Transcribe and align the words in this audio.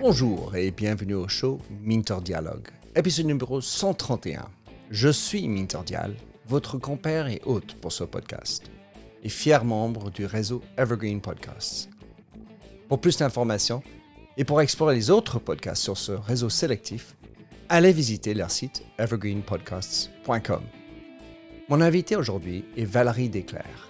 Bonjour 0.00 0.56
et 0.56 0.70
bienvenue 0.70 1.14
au 1.14 1.28
show 1.28 1.58
Minter 1.82 2.16
Dialogue, 2.22 2.68
épisode 2.96 3.26
numéro 3.26 3.60
131. 3.60 4.48
Je 4.90 5.08
suis 5.08 5.46
Minter 5.48 5.80
Dial, 5.84 6.14
votre 6.46 6.78
compère 6.78 7.28
et 7.28 7.40
hôte 7.44 7.74
pour 7.80 7.92
ce 7.92 8.04
podcast, 8.04 8.70
et 9.22 9.28
fier 9.28 9.64
membre 9.64 10.10
du 10.10 10.26
réseau 10.26 10.62
Evergreen 10.76 11.20
Podcasts. 11.20 11.90
Pour 12.88 13.00
plus 13.00 13.18
d'informations 13.18 13.82
et 14.36 14.44
pour 14.44 14.60
explorer 14.60 14.94
les 14.94 15.10
autres 15.10 15.38
podcasts 15.38 15.82
sur 15.82 15.98
ce 15.98 16.12
réseau 16.12 16.48
sélectif, 16.48 17.16
allez 17.68 17.92
visiter 17.92 18.34
leur 18.34 18.50
site 18.50 18.82
evergreenpodcasts.com. 18.98 20.62
Mon 21.68 21.80
invité 21.80 22.16
aujourd'hui 22.16 22.64
est 22.76 22.84
Valérie 22.84 23.28
Desclercs. 23.28 23.89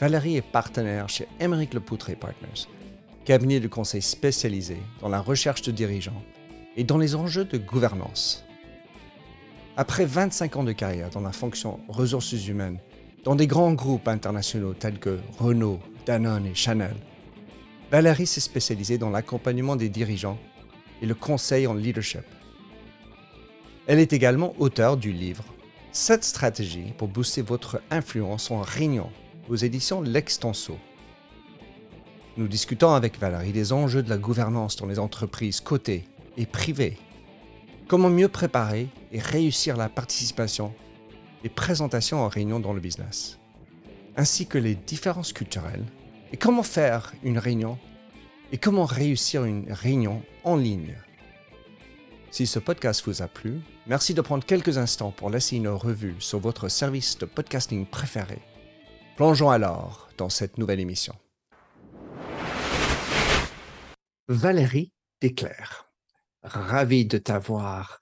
Valérie 0.00 0.38
est 0.38 0.42
partenaire 0.42 1.10
chez 1.10 1.28
Émeric 1.40 1.74
Lepoutre 1.74 2.16
Partners, 2.16 2.66
cabinet 3.26 3.60
de 3.60 3.68
conseil 3.68 4.00
spécialisé 4.00 4.78
dans 5.02 5.10
la 5.10 5.20
recherche 5.20 5.60
de 5.60 5.72
dirigeants 5.72 6.22
et 6.78 6.84
dans 6.84 6.96
les 6.96 7.14
enjeux 7.14 7.44
de 7.44 7.58
gouvernance. 7.58 8.42
Après 9.76 10.06
25 10.06 10.56
ans 10.56 10.64
de 10.64 10.72
carrière 10.72 11.10
dans 11.10 11.20
la 11.20 11.32
fonction 11.32 11.80
ressources 11.88 12.32
humaines, 12.32 12.78
dans 13.24 13.34
des 13.34 13.46
grands 13.46 13.74
groupes 13.74 14.08
internationaux 14.08 14.72
tels 14.72 14.98
que 14.98 15.18
Renault, 15.38 15.80
Danone 16.06 16.46
et 16.46 16.54
Chanel, 16.54 16.96
Valérie 17.90 18.26
s'est 18.26 18.40
spécialisée 18.40 18.96
dans 18.96 19.10
l'accompagnement 19.10 19.76
des 19.76 19.90
dirigeants 19.90 20.38
et 21.02 21.06
le 21.06 21.14
conseil 21.14 21.66
en 21.66 21.74
leadership. 21.74 22.24
Elle 23.86 23.98
est 23.98 24.14
également 24.14 24.54
auteure 24.58 24.96
du 24.96 25.12
livre 25.12 25.44
Cette 25.92 26.24
stratégie 26.24 26.94
pour 26.96 27.08
booster 27.08 27.42
votre 27.42 27.82
influence 27.90 28.50
en 28.50 28.62
réunion 28.62 29.10
aux 29.50 29.56
éditions 29.56 30.00
L'Extenso. 30.00 30.78
Nous 32.36 32.46
discutons 32.46 32.94
avec 32.94 33.18
Valérie 33.18 33.52
des 33.52 33.72
enjeux 33.72 34.02
de 34.02 34.08
la 34.08 34.16
gouvernance 34.16 34.76
dans 34.76 34.86
les 34.86 35.00
entreprises 35.00 35.60
cotées 35.60 36.04
et 36.36 36.46
privées. 36.46 36.96
Comment 37.88 38.10
mieux 38.10 38.28
préparer 38.28 38.88
et 39.10 39.18
réussir 39.18 39.76
la 39.76 39.88
participation 39.88 40.72
et 41.42 41.48
présentation 41.48 42.20
en 42.20 42.28
réunion 42.28 42.60
dans 42.60 42.72
le 42.72 42.80
business, 42.80 43.40
ainsi 44.16 44.46
que 44.46 44.58
les 44.58 44.76
différences 44.76 45.32
culturelles? 45.32 45.84
Et 46.32 46.36
comment 46.36 46.62
faire 46.62 47.12
une 47.24 47.38
réunion 47.38 47.76
et 48.52 48.58
comment 48.58 48.84
réussir 48.84 49.44
une 49.44 49.72
réunion 49.72 50.22
en 50.44 50.54
ligne? 50.54 50.94
Si 52.30 52.46
ce 52.46 52.60
podcast 52.60 53.02
vous 53.04 53.20
a 53.20 53.26
plu, 53.26 53.58
merci 53.88 54.14
de 54.14 54.20
prendre 54.20 54.44
quelques 54.44 54.78
instants 54.78 55.10
pour 55.10 55.28
laisser 55.28 55.56
une 55.56 55.66
revue 55.66 56.14
sur 56.20 56.38
votre 56.38 56.68
service 56.68 57.18
de 57.18 57.26
podcasting 57.26 57.84
préféré 57.84 58.38
Plongeons 59.16 59.50
alors 59.50 60.08
dans 60.16 60.28
cette 60.28 60.58
nouvelle 60.58 60.80
émission. 60.80 61.14
Valérie 64.28 64.92
Desclercs, 65.20 65.90
ravi 66.42 67.04
de 67.04 67.18
t'avoir. 67.18 68.00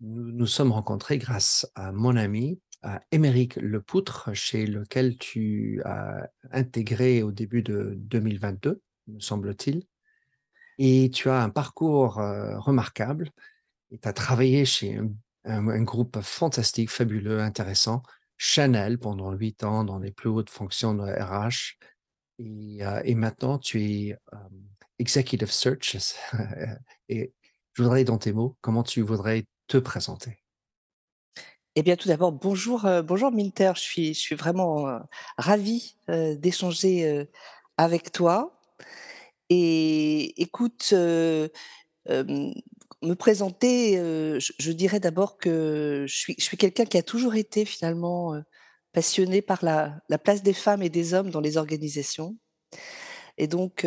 Nous 0.00 0.32
nous 0.32 0.46
sommes 0.46 0.72
rencontrés 0.72 1.18
grâce 1.18 1.66
à 1.74 1.92
mon 1.92 2.16
ami, 2.16 2.60
à 2.82 3.00
Émeric 3.12 3.56
Lepoutre, 3.56 4.30
chez 4.34 4.66
lequel 4.66 5.16
tu 5.16 5.82
as 5.84 6.28
intégré 6.50 7.22
au 7.22 7.32
début 7.32 7.62
de 7.62 7.94
2022, 7.96 8.82
me 9.08 9.20
semble-t-il. 9.20 9.84
Et 10.78 11.10
tu 11.10 11.28
as 11.28 11.42
un 11.42 11.50
parcours 11.50 12.18
euh, 12.18 12.58
remarquable 12.58 13.30
tu 13.98 14.08
as 14.08 14.12
travaillé 14.12 14.64
chez 14.64 15.00
un, 15.44 15.82
groupe 15.82 16.20
fantastique, 16.20 16.90
fabuleux, 16.90 17.40
intéressant, 17.40 18.02
Chanel 18.42 18.98
pendant 18.98 19.32
huit 19.32 19.64
ans 19.64 19.84
dans 19.84 19.98
les 19.98 20.12
plus 20.12 20.30
hautes 20.30 20.48
fonctions 20.48 20.94
de 20.94 21.02
RH. 21.02 21.76
Et, 22.38 22.78
euh, 22.80 23.02
et 23.04 23.14
maintenant, 23.14 23.58
tu 23.58 23.82
es 23.82 24.16
euh, 24.32 24.36
Executive 24.98 25.50
Search. 25.50 25.94
et 27.10 27.34
je 27.74 27.82
voudrais, 27.82 28.02
dans 28.04 28.16
tes 28.16 28.32
mots, 28.32 28.56
comment 28.62 28.82
tu 28.82 29.02
voudrais 29.02 29.44
te 29.66 29.76
présenter? 29.76 30.42
Eh 31.74 31.82
bien, 31.82 31.96
tout 31.96 32.08
d'abord, 32.08 32.32
bonjour, 32.32 32.86
euh, 32.86 33.02
bonjour 33.02 33.30
Minter. 33.30 33.72
Je 33.74 33.80
suis, 33.82 34.14
je 34.14 34.20
suis 34.20 34.36
vraiment 34.36 35.00
ravie 35.36 35.96
d'échanger 36.08 37.26
avec 37.76 38.10
toi. 38.10 38.58
Et 39.50 40.40
écoute, 40.40 40.94
me 43.02 43.14
présenter, 43.14 43.94
je, 43.96 44.72
dirais 44.72 45.00
d'abord 45.00 45.38
que 45.38 46.04
je 46.06 46.14
suis, 46.14 46.34
je 46.38 46.44
suis 46.44 46.56
quelqu'un 46.56 46.84
qui 46.84 46.98
a 46.98 47.02
toujours 47.02 47.34
été 47.34 47.64
finalement 47.64 48.34
passionné 48.92 49.42
par 49.42 49.64
la, 49.64 50.00
la, 50.08 50.18
place 50.18 50.42
des 50.42 50.52
femmes 50.52 50.82
et 50.82 50.90
des 50.90 51.14
hommes 51.14 51.30
dans 51.30 51.40
les 51.40 51.56
organisations. 51.56 52.36
Et 53.40 53.46
donc, 53.46 53.86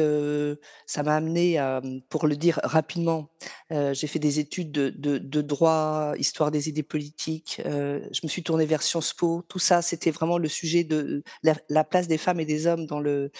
ça 0.87 1.03
m'a 1.03 1.15
amené 1.15 1.59
à, 1.59 1.79
pour 2.09 2.25
le 2.25 2.35
dire 2.35 2.59
rapidement, 2.63 3.29
j'ai 3.69 4.07
fait 4.07 4.17
des 4.17 4.39
études 4.39 4.71
de, 4.71 5.41
droit, 5.41 6.13
histoire 6.17 6.49
des 6.49 6.69
idées 6.69 6.81
politiques. 6.81 7.61
je 7.63 8.19
me 8.23 8.27
suis 8.27 8.41
tournée 8.41 8.65
vers 8.65 8.81
Sciences 8.81 9.13
Po. 9.13 9.43
Tout 9.47 9.59
ça, 9.59 9.83
c'était 9.83 10.09
vraiment 10.09 10.39
le 10.39 10.47
sujet 10.47 10.83
de 10.83 11.23
la, 11.43 11.83
place 11.83 12.07
des 12.07 12.17
femmes 12.17 12.39
et 12.39 12.45
des 12.45 12.65
hommes 12.65 12.87
dans 12.87 12.99
le 12.99 13.31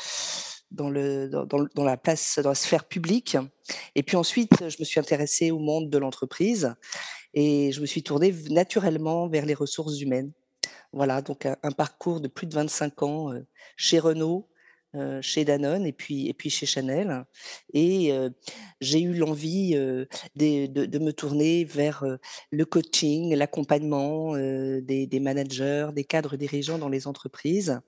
dans, 0.73 0.89
la 0.89 1.97
place, 1.97 2.39
dans 2.41 2.49
la 2.49 2.55
sphère 2.55 2.85
publique. 2.85 3.37
Et 3.95 4.03
puis 4.03 4.17
ensuite, 4.17 4.69
je 4.69 4.77
me 4.79 4.85
suis 4.85 4.99
intéressée 4.99 5.51
au 5.51 5.59
monde 5.59 5.89
de 5.89 5.97
l'entreprise 5.97 6.73
et 7.33 7.71
je 7.71 7.81
me 7.81 7.85
suis 7.85 8.03
tournée 8.03 8.33
naturellement 8.49 9.27
vers 9.27 9.45
les 9.45 9.53
ressources 9.53 9.99
humaines. 9.99 10.31
Voilà, 10.91 11.21
donc 11.21 11.45
un, 11.45 11.71
parcours 11.71 12.21
de 12.21 12.27
plus 12.27 12.45
de 12.45 12.53
25 12.53 13.01
ans 13.01 13.33
euh, 13.33 13.39
chez 13.75 13.97
Renault, 13.97 14.47
euh, 14.93 15.19
chez 15.23 15.43
Danone 15.43 15.87
et 15.87 15.91
puis, 15.91 16.27
et 16.27 16.33
puis 16.35 16.51
chez 16.51 16.67
Chanel. 16.67 17.25
Et 17.73 18.13
euh, 18.13 18.29
j'ai 18.79 19.01
eu 19.01 19.15
l'envie 19.15 19.73
de, 19.73 20.07
de, 20.35 20.99
me 20.99 21.11
tourner 21.11 21.65
vers 21.65 22.05
le 22.51 22.65
coaching, 22.65 23.33
l'accompagnement 23.33 24.35
des 24.37 25.19
managers, 25.19 25.89
des 25.95 26.03
cadres 26.03 26.37
dirigeants 26.37 26.77
dans 26.77 26.89
les 26.89 27.07
entreprises 27.07 27.79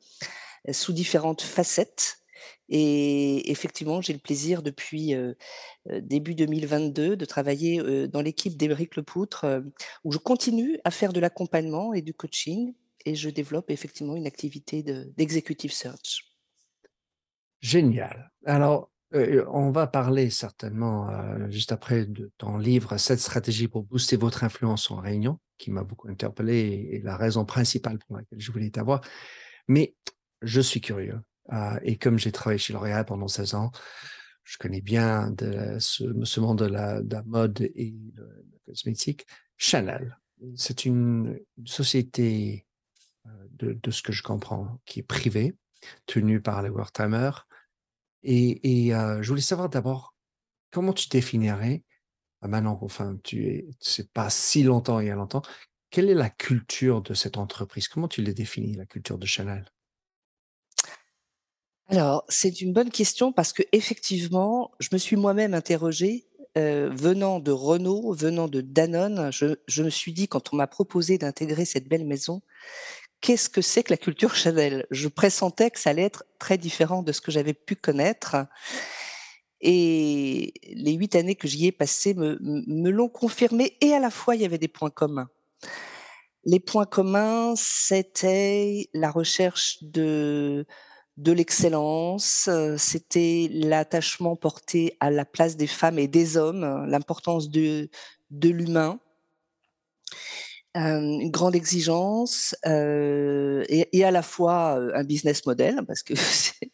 sous 0.71 0.93
différentes 0.93 1.43
facettes. 1.43 2.24
Et 2.69 3.51
effectivement, 3.51 4.01
j'ai 4.01 4.13
le 4.13 4.19
plaisir 4.19 4.63
depuis 4.63 5.13
début 6.01 6.35
2022 6.35 7.15
de 7.15 7.25
travailler 7.25 8.07
dans 8.07 8.21
l'équipe 8.21 8.57
d'Éric 8.57 8.95
Lepoutre, 8.95 9.45
où 10.03 10.11
je 10.11 10.17
continue 10.17 10.79
à 10.83 10.91
faire 10.91 11.13
de 11.13 11.19
l'accompagnement 11.19 11.93
et 11.93 12.01
du 12.01 12.13
coaching, 12.13 12.73
et 13.05 13.13
je 13.13 13.29
développe 13.29 13.69
effectivement 13.69 14.15
une 14.15 14.25
activité 14.25 14.83
d'executive 14.83 15.71
search. 15.71 16.23
Génial. 17.61 18.31
Alors, 18.45 18.91
on 19.13 19.69
va 19.71 19.87
parler 19.87 20.29
certainement 20.29 21.09
juste 21.49 21.71
après 21.71 22.05
de 22.05 22.31
ton 22.37 22.57
livre 22.57 22.97
Cette 22.97 23.19
stratégie 23.19 23.67
pour 23.67 23.83
booster 23.83 24.17
votre 24.17 24.43
influence 24.43 24.89
en 24.89 24.97
réunion, 24.97 25.39
qui 25.57 25.71
m'a 25.71 25.83
beaucoup 25.83 26.09
interpellé 26.09 26.89
et 26.91 27.01
la 27.01 27.15
raison 27.15 27.45
principale 27.45 27.99
pour 27.99 28.17
laquelle 28.17 28.41
je 28.41 28.51
voulais 28.51 28.71
t'avoir. 28.71 29.01
Mais 29.67 29.95
je 30.41 30.61
suis 30.61 30.81
curieux. 30.81 31.19
Euh, 31.53 31.79
et 31.83 31.97
comme 31.97 32.17
j'ai 32.17 32.31
travaillé 32.31 32.57
chez 32.57 32.73
L'Oréal 32.73 33.05
pendant 33.05 33.27
16 33.27 33.55
ans, 33.55 33.71
je 34.43 34.57
connais 34.57 34.81
bien 34.81 35.31
de 35.31 35.77
ce, 35.79 36.39
monde 36.39 36.59
de 36.59 36.65
la, 36.65 37.01
mode 37.25 37.61
et 37.61 37.91
de 37.91 38.23
la 38.23 38.59
cosmétique. 38.67 39.25
Chanel, 39.57 40.17
c'est 40.55 40.85
une, 40.85 41.39
société, 41.65 42.65
euh, 43.25 43.47
de, 43.51 43.91
ce 43.91 44.01
que 44.01 44.11
je 44.11 44.23
comprends, 44.23 44.79
qui 44.85 44.99
est 44.99 45.03
privée, 45.03 45.55
tenue 46.05 46.41
par 46.41 46.61
les 46.61 46.69
Wertheimer. 46.69 47.31
Et, 48.23 48.87
et 48.87 48.95
euh, 48.95 49.21
je 49.21 49.29
voulais 49.29 49.41
savoir 49.41 49.69
d'abord, 49.69 50.15
comment 50.71 50.93
tu 50.93 51.07
définirais, 51.09 51.83
maintenant, 52.41 52.77
enfin, 52.81 53.17
tu 53.23 53.47
es, 53.47 53.67
c'est 53.79 54.11
pas 54.11 54.29
si 54.29 54.63
longtemps 54.63 54.99
il 54.99 55.07
y 55.07 55.11
a 55.11 55.15
longtemps, 55.15 55.41
quelle 55.89 56.09
est 56.09 56.15
la 56.15 56.29
culture 56.29 57.01
de 57.01 57.13
cette 57.13 57.37
entreprise? 57.37 57.87
Comment 57.87 58.07
tu 58.07 58.21
les 58.21 58.33
définis, 58.33 58.73
la 58.73 58.85
culture 58.85 59.17
de 59.17 59.25
Chanel? 59.25 59.65
Alors, 61.89 62.25
c'est 62.29 62.61
une 62.61 62.73
bonne 62.73 62.89
question 62.89 63.31
parce 63.31 63.53
que 63.53 63.61
effectivement, 63.71 64.71
je 64.79 64.89
me 64.91 64.97
suis 64.97 65.15
moi-même 65.15 65.53
interrogée, 65.53 66.25
euh, 66.57 66.89
venant 66.91 67.39
de 67.39 67.51
Renault, 67.51 68.13
venant 68.13 68.47
de 68.47 68.61
Danone, 68.61 69.29
je, 69.31 69.55
je 69.67 69.83
me 69.83 69.89
suis 69.89 70.13
dit 70.13 70.27
quand 70.27 70.53
on 70.53 70.55
m'a 70.55 70.67
proposé 70.67 71.17
d'intégrer 71.17 71.65
cette 71.65 71.87
belle 71.87 72.05
maison, 72.05 72.41
qu'est-ce 73.21 73.49
que 73.49 73.61
c'est 73.61 73.83
que 73.83 73.93
la 73.93 73.97
culture 73.97 74.35
Chanel? 74.35 74.87
Je 74.89 75.07
pressentais 75.09 75.69
que 75.69 75.79
ça 75.79 75.91
allait 75.91 76.03
être 76.03 76.23
très 76.39 76.57
différent 76.57 77.03
de 77.03 77.11
ce 77.11 77.21
que 77.21 77.31
j'avais 77.31 77.53
pu 77.53 77.75
connaître. 77.75 78.35
Et 79.61 80.53
les 80.63 80.93
huit 80.93 81.15
années 81.15 81.35
que 81.35 81.47
j'y 81.47 81.67
ai 81.67 81.71
passées 81.71 82.13
me, 82.13 82.37
me 82.41 82.89
l'ont 82.89 83.09
confirmé 83.09 83.77
et 83.81 83.93
à 83.93 83.99
la 83.99 84.09
fois 84.09 84.35
il 84.35 84.41
y 84.41 84.45
avait 84.45 84.57
des 84.57 84.67
points 84.67 84.89
communs. 84.89 85.29
Les 86.45 86.59
points 86.59 86.85
communs, 86.85 87.55
c'était 87.57 88.89
la 88.93 89.09
recherche 89.11 89.79
de 89.81 90.65
de 91.17 91.31
l'excellence, 91.31 92.49
c'était 92.77 93.49
l'attachement 93.51 94.35
porté 94.35 94.97
à 94.99 95.09
la 95.11 95.25
place 95.25 95.55
des 95.55 95.67
femmes 95.67 95.99
et 95.99 96.07
des 96.07 96.37
hommes, 96.37 96.85
l'importance 96.87 97.49
de, 97.49 97.89
de 98.31 98.49
l'humain. 98.49 98.99
Hem, 100.73 101.21
une 101.21 101.31
grande 101.31 101.55
exigence, 101.55 102.53
et 102.65 104.03
à 104.03 104.11
la 104.11 104.21
fois, 104.21 104.77
un 104.93 105.03
business 105.05 105.45
model 105.45 105.85
parce 105.87 106.03
que 106.03 106.15
c'est, 106.15 106.69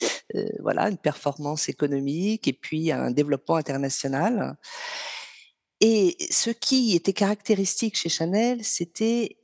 voilà, 0.60 0.90
une 0.90 0.98
performance 0.98 1.70
économique 1.70 2.48
et 2.48 2.54
puis 2.54 2.92
un 2.92 3.12
développement 3.12 3.56
international. 3.56 4.58
Et 5.82 6.16
ce 6.30 6.52
qui 6.52 6.96
était 6.96 7.14
caractéristique 7.14 7.98
chez 7.98 8.10
Chanel, 8.10 8.64
c'était, 8.64 9.38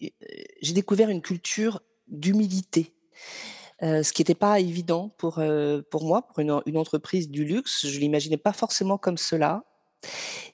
j'ai 0.62 0.74
découvert 0.74 1.10
une 1.10 1.22
culture 1.22 1.82
d'humilité, 2.08 2.94
ce 3.82 4.12
qui 4.14 4.22
était 4.22 4.36
pas 4.36 4.60
évident 4.60 5.10
pour, 5.18 5.42
pour 5.92 6.06
moi, 6.06 6.24
pour 6.28 6.40
une 6.40 6.52
en 6.52 6.62
une 6.66 6.78
entreprise 6.78 7.30
du 7.30 7.46
luxe. 7.46 7.88
Je 7.88 8.00
l'imaginais 8.00 8.38
pas 8.38 8.54
forcément 8.54 8.98
comme 8.98 9.18
cela 9.18 9.64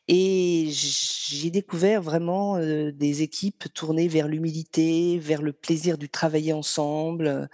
et 0.08 0.68
j'ai 0.72 1.50
découvert 1.50 2.02
vraiment, 2.02 2.60
des 2.60 3.22
équipes 3.22 3.74
tournées 3.74 4.08
vers 4.08 4.28
l'humilité, 4.28 5.18
vers 5.20 5.42
le 5.42 5.54
plaisir 5.54 5.98
du 5.98 6.10
travailler 6.10 6.52
ensemble, 6.54 7.50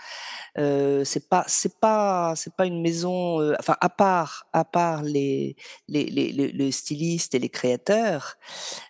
heu, 0.58 1.04
c'est 1.06 1.30
pas 1.30 1.46
c'est 1.48 1.80
pas 1.80 2.34
pas 2.58 2.66
une 2.66 2.82
maison, 2.82 3.54
enfin 3.60 3.78
à 3.82 3.90
part 3.90 4.48
à 4.54 4.66
part 4.66 5.04
les 5.04 5.56
les 5.88 6.06
les 6.10 6.72
stylistes 6.72 7.36
et 7.36 7.40
les 7.40 7.50
créateurs, 7.50 8.38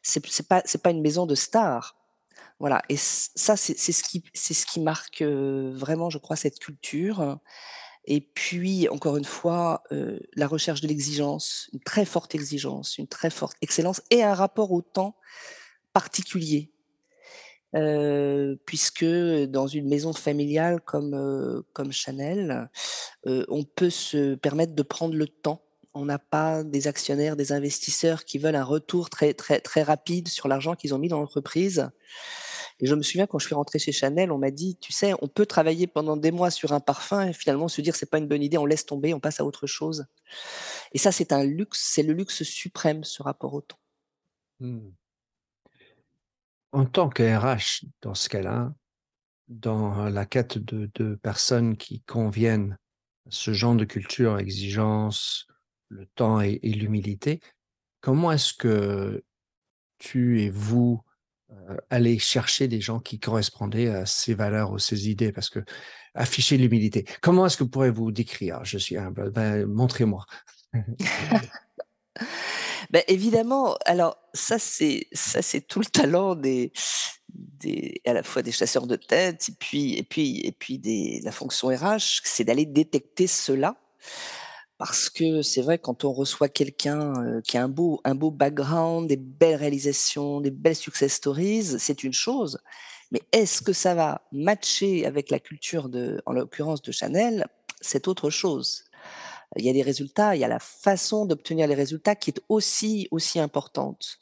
c'est 0.03 0.25
c'est 0.27 0.47
pas 0.47 0.61
c'est 0.65 0.81
pas 0.83 0.91
une 0.91 1.01
maison 1.01 1.25
de 1.25 1.35
stars. 1.35 1.98
Voilà 2.59 2.81
et 2.89 2.97
ça 2.97 3.55
c'est 3.55 3.75
ce 3.75 4.65
qui 4.65 4.79
marque, 4.79 5.21
vraiment 5.21 6.09
je 6.09 6.17
crois 6.17 6.35
cette 6.35 6.59
culture 6.59 7.39
et 8.05 8.21
puis 8.21 8.89
encore 8.89 9.17
une 9.17 9.25
fois, 9.25 9.83
la 10.35 10.47
recherche 10.47 10.81
de 10.81 10.87
l'exigence, 10.87 11.69
une 11.73 11.79
très 11.79 12.05
forte 12.05 12.33
exigence, 12.33 12.97
une 12.97 13.07
très 13.07 13.29
forte 13.29 13.55
excellence 13.61 14.01
et 14.09 14.23
un 14.23 14.33
rapport 14.33 14.71
au 14.71 14.81
temps 14.81 15.15
particulier. 15.93 16.71
Puisque, 18.65 19.05
dans 19.05 19.67
une 19.67 19.87
maison 19.87 20.11
familiale 20.11 20.81
comme, 20.81 21.63
comme 21.73 21.91
Chanel, 21.91 22.69
on 23.25 23.63
peut 23.63 23.91
se 23.91 24.33
permettre 24.35 24.73
de 24.73 24.83
prendre 24.83 25.13
le 25.13 25.27
temps. 25.27 25.61
On 25.93 26.05
n'a 26.05 26.19
pas 26.19 26.63
des 26.63 26.87
actionnaires, 26.87 27.35
des 27.35 27.51
investisseurs 27.51 28.25
qui 28.25 28.37
veulent 28.39 28.55
un 28.55 28.63
retour 28.63 29.09
très, 29.09 29.33
très, 29.33 29.59
très 29.59 29.83
rapide 29.83 30.29
sur 30.29 30.47
l'argent 30.47 30.75
qu'ils 30.75 30.95
ont 30.95 30.99
mis 30.99 31.09
dans 31.09 31.19
l'entreprise 31.19 31.89
et 32.79 32.85
je 32.87 32.95
me 32.95 33.01
souviens 33.03 33.27
quand 33.27 33.39
je 33.39 33.45
suis 33.47 33.55
rentrée 33.55 33.79
chez 33.79 33.91
Chanel, 33.91 34.31
on 34.31 34.37
m'a 34.37 34.51
dit: 34.51 34.77
«Tu 34.81 34.91
sais, 34.93 35.13
on 35.21 35.27
peut 35.27 35.45
travailler 35.45 35.87
pendant 35.87 36.17
des 36.17 36.31
mois 36.31 36.51
sur 36.51 36.73
un 36.73 36.79
parfum 36.79 37.27
et 37.27 37.33
finalement 37.33 37.67
se 37.67 37.81
dire: 37.81 37.95
"C'est 37.95 38.09
pas 38.09 38.17
une 38.19 38.27
bonne 38.27 38.43
idée, 38.43 38.57
on 38.57 38.65
laisse 38.65 38.85
tomber, 38.85 39.13
on 39.13 39.19
passe 39.19 39.39
à 39.39 39.45
autre 39.45 39.67
chose"» 39.67 40.05
et 40.93 40.97
ça, 40.99 41.11
c'est 41.11 41.33
un 41.33 41.43
luxe, 41.43 41.81
c'est 41.93 42.03
le 42.03 42.13
luxe 42.13 42.43
suprême, 42.43 43.03
ce 43.03 43.23
rapport 43.23 43.53
au 43.53 43.61
temps. 43.61 43.79
Mmh. 44.59 44.89
En 46.71 46.85
tant 46.85 47.09
que 47.09 47.23
RH, 47.23 47.85
dans 48.01 48.13
ce 48.13 48.29
cas-là, 48.29 48.73
dans 49.49 50.09
la 50.09 50.25
quête 50.25 50.57
de 50.59 50.89
de 50.95 51.15
personnes 51.15 51.77
qui 51.77 52.01
conviennent 52.03 52.77
à 53.27 53.31
ce 53.31 53.53
genre 53.53 53.75
de 53.75 53.85
culture, 53.85 54.39
exigence, 54.39 55.47
le 55.89 56.07
temps 56.07 56.41
et 56.41 56.59
et 56.63 56.73
l'humilité, 56.73 57.41
comment 58.01 58.31
est-ce 58.31 58.53
que 58.53 59.23
tu 59.99 60.41
et 60.43 60.49
vous, 60.51 61.01
heu, 61.51 61.77
allez 61.89 62.19
chercher 62.19 62.67
des 62.67 62.81
gens 62.81 62.99
qui 62.99 63.19
correspondaient 63.19 63.89
à 63.89 64.05
ces 64.05 64.33
valeurs 64.33 64.71
ou 64.71 64.79
ces 64.79 65.09
idées? 65.09 65.31
Parce 65.31 65.49
qu'afficher 65.49 66.57
l'humilité, 66.57 67.05
comment 67.21 67.45
est-ce 67.45 67.57
que 67.57 67.63
pourrez-vous 67.63 68.11
décrire? 68.11 68.63
Je 68.63 68.77
suis 68.77 68.97
humble, 68.97 69.31
ben, 69.31 69.65
montrez-moi. 69.65 70.25
Beh, 72.91 73.03
évidemment, 73.07 73.77
alors 73.85 74.17
ça 74.33 74.57
c'est 74.57 75.07
ça 75.11 75.41
c'est 75.41 75.61
tout 75.61 75.79
le 75.79 75.85
talent 75.85 76.35
des 76.35 76.71
des 77.33 78.01
à 78.05 78.13
la 78.13 78.23
fois 78.23 78.41
des 78.41 78.51
chasseurs 78.51 78.87
de 78.87 78.95
tête 78.95 79.49
et 79.49 79.53
puis 79.59 79.95
et 79.95 80.03
puis 80.03 80.41
et 80.43 80.51
puis 80.51 80.79
des 80.79 81.21
la 81.23 81.31
fonction 81.31 81.67
RH, 81.67 82.21
c'est 82.23 82.43
d'aller 82.43 82.65
détecter 82.65 83.27
cela. 83.27 83.75
Parce 84.79 85.09
que 85.09 85.41
c'est 85.41 85.61
vrai 85.61 85.77
quand 85.77 86.05
on 86.05 86.13
reçoit 86.13 86.49
quelqu'un, 86.49 87.13
heu, 87.25 87.41
qui 87.41 87.57
a 87.57 87.63
un 87.63 87.69
beau 87.69 87.99
un 88.05 88.15
beau 88.15 88.31
background, 88.31 89.09
des 89.09 89.17
belles 89.17 89.57
réalisations, 89.57 90.41
des 90.41 90.51
belles 90.51 90.75
success 90.77 91.13
stories, 91.15 91.77
c'est 91.79 92.03
une 92.03 92.13
chose, 92.13 92.59
mais 93.11 93.21
est-ce 93.33 93.61
que 93.61 93.73
ça 93.73 93.93
va 93.95 94.21
matcher 94.31 95.05
avec 95.05 95.31
la 95.31 95.39
culture 95.39 95.89
de 95.89 96.21
en 96.25 96.31
l'occurrence 96.33 96.81
de 96.81 96.93
Chanel? 96.93 97.45
C'est 97.81 98.07
autre 98.07 98.29
chose. 98.29 98.85
Il 99.57 99.65
y 99.65 99.69
a 99.69 99.73
des 99.73 99.83
résultats, 99.83 100.35
il 100.35 100.41
y 100.41 100.45
a 100.45 100.49
la 100.49 100.59
façon 100.59 101.25
d'obtenir 101.25 101.67
les 101.67 101.75
résultats 101.75 102.15
qui 102.15 102.31
est 102.31 102.41
aussi 102.49 103.07
aussi 103.11 103.39
importante 103.39 104.17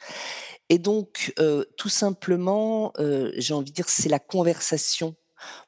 et 0.69 0.80
donc 0.80 1.33
heu, 1.39 1.68
tout 1.77 1.89
simplement, 1.89 2.94
heu, 3.00 3.33
j'ai 3.38 3.53
envie 3.56 3.71
de 3.71 3.75
dire 3.75 3.89
c'est 3.89 4.10
la 4.10 4.19
conversation. 4.19 5.15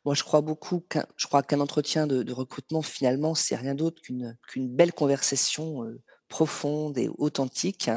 Moi 0.05 0.15
je 0.15 0.23
crois 0.23 0.41
beaucoup 0.41 0.81
qu'un 0.81 1.05
je 1.17 1.27
crois 1.27 1.43
qu'un 1.43 1.59
entretien 1.59 2.07
de 2.07 2.33
recrutement 2.33 2.81
finalement 2.81 3.35
c'est 3.35 3.55
rien 3.55 3.75
d'autre 3.75 4.01
qu'une 4.01 4.35
belle 4.55 4.93
conversation, 4.93 5.85
profonde 6.29 6.97
et 6.97 7.09
authentique 7.17 7.89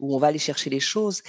où 0.00 0.16
on 0.16 0.18
va 0.18 0.28
aller 0.28 0.38
chercher 0.38 0.70
les 0.70 0.80
choses 0.80 1.22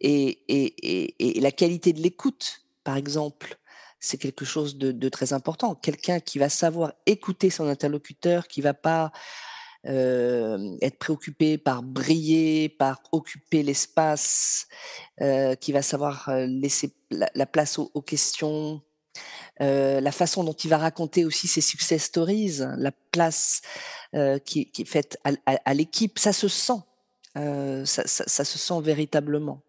et 0.00 1.40
la 1.40 1.50
qualité 1.50 1.92
de 1.92 2.00
l'écoute, 2.00 2.66
par 2.84 2.96
exemple, 2.96 3.56
c'est 3.98 4.18
quelque 4.18 4.44
chose 4.44 4.76
de 4.76 5.08
très 5.08 5.32
important. 5.32 5.74
Quelqu'un 5.74 6.20
qui 6.20 6.38
va 6.38 6.50
savoir 6.50 6.92
écouter 7.06 7.50
son 7.50 7.66
interlocuteur, 7.66 8.46
qui 8.46 8.60
va 8.60 8.74
pas, 8.74 9.10
être 9.86 10.98
préoccupé 10.98 11.58
par 11.58 11.82
briller, 11.82 12.68
par 12.68 13.02
occuper 13.12 13.62
l'espace, 13.62 14.66
qui 15.60 15.72
va 15.72 15.82
savoir, 15.82 16.30
laisser 16.46 16.94
la 17.10 17.30
la 17.34 17.46
place 17.46 17.78
aux 17.78 18.02
questions, 18.02 18.82
heu, 19.60 20.00
la 20.00 20.12
façon 20.12 20.44
dont 20.44 20.52
il 20.54 20.70
va 20.70 20.78
raconter 20.78 21.24
aussi 21.24 21.48
ses 21.48 21.60
success 21.60 22.04
stories, 22.04 22.60
la 22.78 22.92
place, 23.12 23.62
heu, 24.14 24.38
qui 24.44 24.70
est 24.78 24.84
faite 24.86 25.18
à 25.24 25.74
l'équipe, 25.74 26.18
ça 26.18 26.32
se 26.32 26.48
sent, 26.48 26.80
heu, 27.38 27.84
ça 27.86 28.04
ça 28.06 28.44
se 28.44 28.58
sent 28.58 28.80
véritablement. 28.82 29.62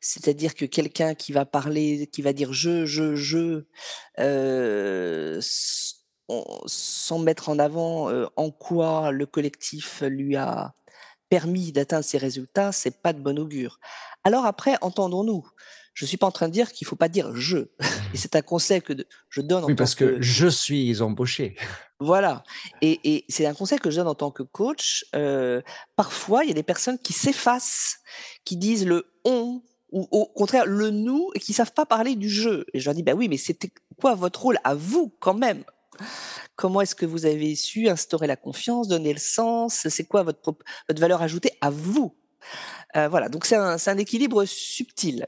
C'est-à-dire 0.00 0.54
que 0.54 0.66
quelqu'un 0.66 1.14
qui 1.14 1.32
va 1.32 1.46
parler, 1.46 2.08
qui 2.12 2.22
va 2.22 2.32
dire: 2.34 2.52
«Je, 2.52 2.86
je, 2.86 3.16
je», 3.16 3.64
sans 6.66 7.18
mettre 7.18 7.48
en 7.48 7.58
avant, 7.58 8.10
en 8.36 8.50
quoi 8.50 9.10
le 9.12 9.26
collectif 9.26 10.02
lui 10.02 10.36
a 10.36 10.72
permis 11.28 11.72
d'atteindre 11.72 12.04
ces 12.04 12.18
résultats, 12.18 12.72
c'est 12.72 13.02
pas 13.02 13.12
de 13.12 13.20
bon 13.20 13.38
augure. 13.38 13.78
Alors 14.24 14.46
après, 14.46 14.76
entendons-nous, 14.82 15.46
je 15.94 16.04
suis 16.06 16.16
pas 16.16 16.26
en 16.26 16.32
train 16.32 16.48
de 16.48 16.52
dire 16.52 16.72
qu'il 16.72 16.86
faut 16.86 16.96
pas 16.96 17.08
dire: 17.08 17.34
«Je» 17.34 17.58
et 18.14 18.16
c'est 18.16 18.36
un 18.36 18.42
conseil 18.42 18.82
que 18.82 18.92
de 18.92 19.06
je 19.30 19.40
donne 19.40 19.64
en 19.64 19.66
Oui, 19.68 19.72
tant 19.74 19.76
parce 19.76 19.94
que 19.94 20.04
que 20.04 20.22
je 20.22 20.46
suis 20.48 21.00
embauché. 21.00 21.56
voilà 22.00 22.42
et 22.82 23.00
et 23.14 23.24
c'est 23.28 23.46
un 23.46 23.54
conseil 23.54 23.78
que 23.78 23.90
je 23.90 23.96
donne 23.96 24.08
en 24.08 24.14
tant 24.14 24.30
que 24.30 24.42
coach, 24.42 25.04
heu, 25.14 25.62
parfois 25.96 26.44
il 26.44 26.48
y 26.48 26.50
a 26.50 26.54
des 26.54 26.62
personnes 26.62 26.98
qui 26.98 27.12
s'effacent, 27.12 27.98
qui 28.44 28.56
disent 28.56 28.86
le 28.86 29.06
«on» 29.24 29.62
ou 29.92 30.08
au 30.10 30.26
contraire 30.26 30.66
le 30.66 30.90
«nous» 30.90 31.30
et 31.34 31.40
qui 31.40 31.52
savent 31.52 31.72
pas 31.72 31.86
parler 31.86 32.16
du 32.16 32.28
«je» 32.28 32.64
et 32.74 32.80
je 32.80 32.84
leur 32.86 32.94
dis: 32.94 33.02
«Bah 33.04 33.12
oui, 33.14 33.28
mais 33.28 33.36
c'était 33.38 33.72
quoi 34.00 34.14
votre 34.16 34.42
rôle 34.42 34.58
à 34.64 34.74
vous 34.74 35.14
quand 35.20 35.34
même? 35.34 35.64
Comment 36.56 36.80
est-ce 36.80 36.94
que 36.96 37.06
vous 37.06 37.26
avez 37.26 37.54
su 37.56 37.88
instaurer 37.88 38.26
la 38.26 38.36
confiance, 38.36 38.88
donner 38.88 39.12
le 39.12 39.20
sens? 39.20 39.86
C'est 39.88 40.04
quoi 40.04 40.22
votre 40.24 40.56
votre 40.88 41.00
valeur 41.00 41.22
ajoutée 41.22 41.52
à 41.60 41.70
vous?» 41.70 42.16
heu, 42.96 43.08
voilà, 43.08 43.28
donc 43.28 43.44
c'est 43.46 43.56
un 43.56 43.78
c'est 43.78 43.90
un 43.90 43.98
équilibre 43.98 44.44
subtil. 44.46 45.26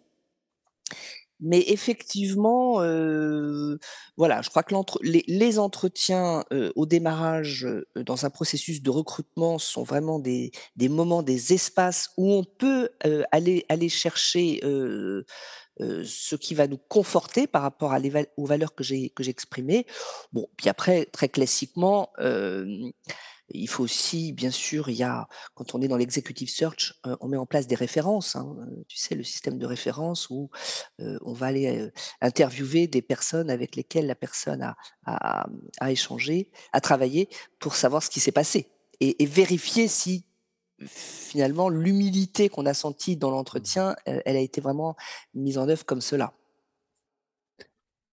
Mais 1.41 1.65
effectivement, 1.69 2.83
heu, 2.83 3.79
voilà, 4.17 4.41
je 4.43 4.49
crois 4.49 4.63
que 4.63 4.75
les 5.05 5.59
entretiens, 5.59 6.45
heu, 6.53 6.73
au 6.77 6.87
démarrage, 6.87 7.67
heu, 7.67 7.87
dans 7.97 8.25
un 8.25 8.31
processus 8.31 8.83
de 8.83 8.89
recrutement 8.91 9.59
sont 9.59 9.83
vraiment 9.83 10.19
des 10.19 10.51
moments, 10.89 11.23
des 11.23 11.53
espaces 11.53 12.11
où 12.17 12.33
on 12.33 12.45
peut, 12.45 12.89
aller 13.33 13.67
aller 13.69 13.91
chercher, 13.91 14.61
ce 15.79 16.37
qui 16.37 16.55
va 16.55 16.67
nous 16.67 16.79
conforter 16.79 17.47
par 17.47 17.63
rapport 17.63 17.93
à 17.93 17.99
les 17.99 18.13
aux 18.37 18.47
valeurs 18.47 18.75
que 18.75 18.85
j'ai 18.85 19.13
exprimées. 19.27 19.87
Bon, 20.33 20.49
puis 20.57 20.69
après 20.69 21.07
très 21.07 21.29
classiquement, 21.29 22.11
il 23.51 23.69
faut 23.69 23.85
aussi 23.85 24.33
bien 24.33 24.51
sûr, 24.51 24.89
il 24.89 24.97
y 24.97 25.03
a 25.03 25.29
quand 25.55 25.75
on 25.75 25.81
est 25.83 25.89
dans 25.89 25.97
l'executive 25.97 26.49
search, 26.51 26.95
heu, 27.07 27.17
on 27.21 27.29
met 27.29 27.37
en 27.37 27.47
place 27.47 27.67
des 27.67 27.75
références, 27.77 28.37
hein, 28.37 28.57
heu, 28.61 28.85
tu 28.89 28.99
sais 28.99 29.15
le 29.15 29.25
système 29.25 29.59
de 29.59 29.67
référence 29.67 30.29
où, 30.31 30.51
heu, 31.01 31.19
on 31.23 31.33
va 31.33 31.47
aller, 31.47 31.91
interviewer 32.21 32.87
des 32.89 33.03
personnes 33.03 33.51
avec 33.51 33.77
lesquelles 33.77 34.07
la 34.07 34.15
personne 34.15 34.75
a 35.07 35.47
échangé, 35.91 36.51
a 36.73 36.81
travaillé 36.81 37.29
pour 37.59 37.75
savoir 37.77 38.03
ce 38.03 38.11
qui 38.11 38.21
s'est 38.21 38.33
passé 38.33 38.71
et 39.01 39.27
vérifier 39.27 39.89
si 39.89 40.25
finalement 40.87 41.69
l'humilité 41.69 42.49
qu'on 42.49 42.67
a 42.67 42.75
sentie 42.75 43.17
dans 43.17 43.31
l'entretien, 43.31 43.97
elle 44.05 44.37
a 44.37 44.41
été 44.41 44.61
vraiment 44.61 44.97
mise 45.35 45.59
en 45.59 45.69
œuvre 45.69 45.85
comme 45.87 46.01
cela. 46.01 46.35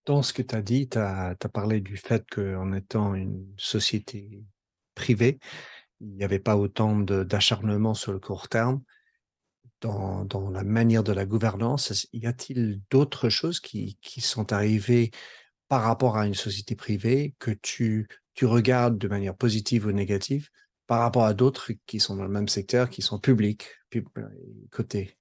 Dans 0.06 0.22
ce 0.22 0.34
que 0.34 0.42
tu 0.42 0.56
as 0.56 0.62
dit, 0.62 0.90
tu 0.90 0.98
as 0.98 1.36
parlé 1.54 1.80
du 1.80 1.96
fait 1.98 2.26
qu'en 2.30 2.74
étant 2.74 3.16
une 3.16 3.54
société 3.58 4.44
privée, 4.94 5.40
il 6.02 6.16
y 6.16 6.24
avait 6.24 6.40
pas 6.40 6.58
autant 6.58 7.00
d'acharnement 7.00 7.94
sur 7.94 8.12
le 8.14 8.20
court 8.20 8.50
terme. 8.50 8.82
dans, 9.82 10.50
la 10.52 10.64
manière 10.64 11.04
de 11.04 11.12
la 11.14 11.26
gouvernance. 11.26 12.08
Y 12.14 12.26
a-t-il 12.28 12.82
d'autres 12.90 13.30
choses 13.30 13.60
qui, 13.60 13.98
qui 14.02 14.22
sont 14.22 14.54
arrivées 14.54 15.12
par 15.68 15.84
rapport 15.84 16.18
à 16.18 16.26
une 16.26 16.36
société 16.36 16.76
privée 16.76 17.36
que 17.40 17.52
tu, 17.52 18.08
tu 18.34 18.46
regardes 18.46 18.98
de 18.98 19.08
manière 19.08 19.36
positive 19.36 19.86
ou 19.86 19.92
négative 19.92 20.50
par 20.88 21.00
rapport 21.00 21.26
à 21.26 21.34
d'autres 21.34 21.72
qui 21.86 22.00
sont 22.00 22.16
dans 22.16 22.24
le 22.24 22.30
même 22.30 22.48
secteur, 22.48 22.90
qui 22.90 23.02
sont 23.02 23.20
publics, 23.20 23.70
pub, 23.90 24.08
côté 24.72 25.18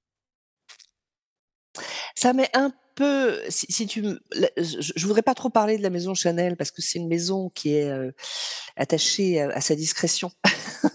Ça 2.15 2.33
met 2.33 2.49
un 2.55 2.73
peu, 2.95 3.39
si, 3.49 3.67
si 3.71 3.87
tu, 3.87 4.05
je, 4.57 5.07
voudrais 5.07 5.23
pas 5.23 5.35
trop 5.35 5.51
parler 5.51 5.79
de 5.79 5.83
la 5.83 5.91
maison 5.91 6.15
Chanel 6.15 6.57
parce 6.57 6.71
que 6.71 6.83
c'est 6.83 6.99
une 6.99 7.09
maison 7.09 7.51
qui 7.51 7.75
est 7.75 7.89
euh, 7.89 8.13
attachée 8.77 9.41
à, 9.41 9.51
à, 9.51 9.61
sa 9.61 9.75
discrétion. 9.75 10.31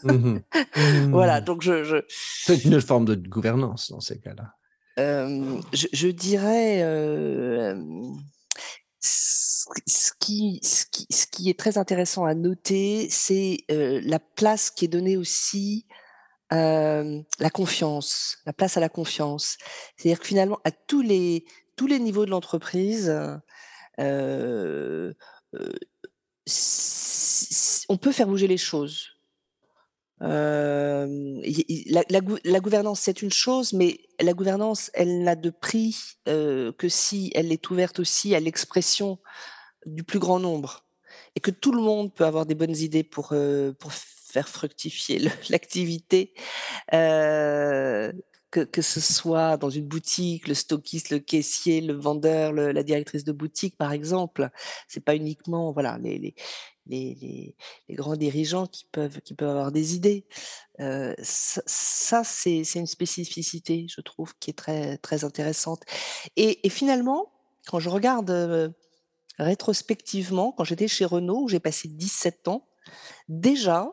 Mmh 0.04 0.40
voilà, 1.10 1.42
mmh. 1.42 1.46
donc 1.46 1.62
je, 1.62 1.84
je 1.84 1.98
c'est 2.44 2.64
une 2.66 2.80
forme 2.82 3.06
de 3.06 3.16
gouvernance 3.16 3.92
dans 3.92 4.00
ces 4.00 4.20
cas-là. 4.20 4.54
Euh, 5.00 5.60
je, 5.74 5.88
je, 5.94 6.08
dirais 6.08 6.82
euh, 6.82 7.76
ce 9.00 10.12
qui, 10.20 10.60
ce, 10.64 10.86
qui, 10.92 11.08
ce 11.12 11.28
qui 11.28 11.50
est 11.50 11.60
très 11.60 11.78
intéressant 11.78 12.26
à 12.26 12.34
noter, 12.34 13.08
c'est 13.10 13.58
la 13.70 14.20
place 14.20 14.72
qui 14.72 14.86
est 14.86 14.90
donnée 14.90 15.18
aussi 15.18 15.86
la 16.52 17.50
confiance, 17.52 18.38
la 18.46 18.54
place 18.54 18.78
à 18.78 18.80
la 18.80 18.90
confiance. 18.90 19.58
C'est-à-dire 19.96 20.20
que 20.20 20.28
finalement, 20.28 20.60
à 20.64 20.72
tous 20.72 21.02
les, 21.02 21.46
tous 21.76 21.88
les 21.88 22.00
niveaux 22.00 22.26
de 22.26 22.32
l'entreprise, 22.32 23.14
on 27.90 27.98
peut 27.98 28.12
faire 28.12 28.28
bouger 28.28 28.48
les 28.48 28.58
choses. 28.58 29.18
La, 30.20 31.06
gouvernance, 32.60 33.02
c'est 33.02 33.22
une 33.22 33.32
chose, 33.32 33.74
mais 33.74 34.00
la 34.20 34.34
gouvernance, 34.34 34.90
elle 34.94 35.24
n'a 35.24 35.36
de 35.36 35.50
prix 35.50 35.96
que 36.26 36.90
si 36.90 37.32
elle 37.36 37.52
est 37.52 37.70
ouverte 37.70 38.00
aussi 38.00 38.36
à 38.36 38.40
l'expression 38.40 39.20
du 39.86 40.04
plus 40.04 40.20
grand 40.20 40.40
nombre. 40.40 40.84
Et 41.36 41.40
que 41.40 41.52
tout 41.52 41.72
le 41.72 41.82
monde 41.82 42.14
peut 42.14 42.26
avoir 42.26 42.46
des 42.46 42.56
bonnes 42.56 42.76
idées 42.76 43.04
pour, 43.04 43.30
euh, 43.32 43.72
pour 43.74 43.92
faire 44.28 44.50
fructifier 44.50 45.20
l'activité. 45.50 46.34
Euh, 46.94 48.12
que, 48.50 48.62
que, 48.62 48.82
ce 48.82 49.02
soit 49.02 49.58
dans 49.58 49.70
une 49.70 49.86
boutique, 49.86 50.48
le 50.48 50.54
stockiste, 50.54 51.10
le 51.10 51.20
caissier, 51.20 51.82
le 51.82 51.94
vendeur, 51.94 52.54
la 52.54 52.84
directrice 52.84 53.26
de 53.26 53.34
boutique, 53.34 53.78
par 53.78 53.92
exemple. 53.92 54.50
C'est 54.88 55.04
pas 55.04 55.16
uniquement 55.16 55.74
voilà 55.74 55.98
les, 55.98 56.18
les, 56.18 56.34
les, 56.86 57.56
les, 57.90 57.96
grands 57.96 58.16
dirigeants 58.16 58.66
qui 58.66 58.86
peuvent, 58.90 59.20
qui 59.22 59.34
peuvent 59.34 59.50
avoir 59.50 59.74
des 59.74 59.96
idées. 59.96 60.26
Euh, 60.80 61.14
ça, 61.22 61.62
ça 61.66 62.24
c'est 62.24 62.64
une 62.76 62.88
spécificité, 62.88 63.86
je 63.90 64.00
trouve, 64.00 64.34
qui 64.40 64.52
est 64.52 64.58
très, 64.58 64.98
très 64.98 65.26
intéressante. 65.26 65.84
Et, 66.38 66.66
et 66.66 66.70
finalement, 66.70 67.34
quand 67.68 67.80
je 67.80 67.90
regarde 67.90 68.30
euh, 68.30 68.70
rétrospectivement, 69.40 70.54
quand 70.54 70.64
j'étais 70.64 70.88
chez 70.88 71.04
Renault, 71.06 71.44
où 71.44 71.48
j'ai 71.50 71.60
passé 71.60 71.90
17 71.90 72.48
ans, 72.48 72.66
déjà, 73.28 73.92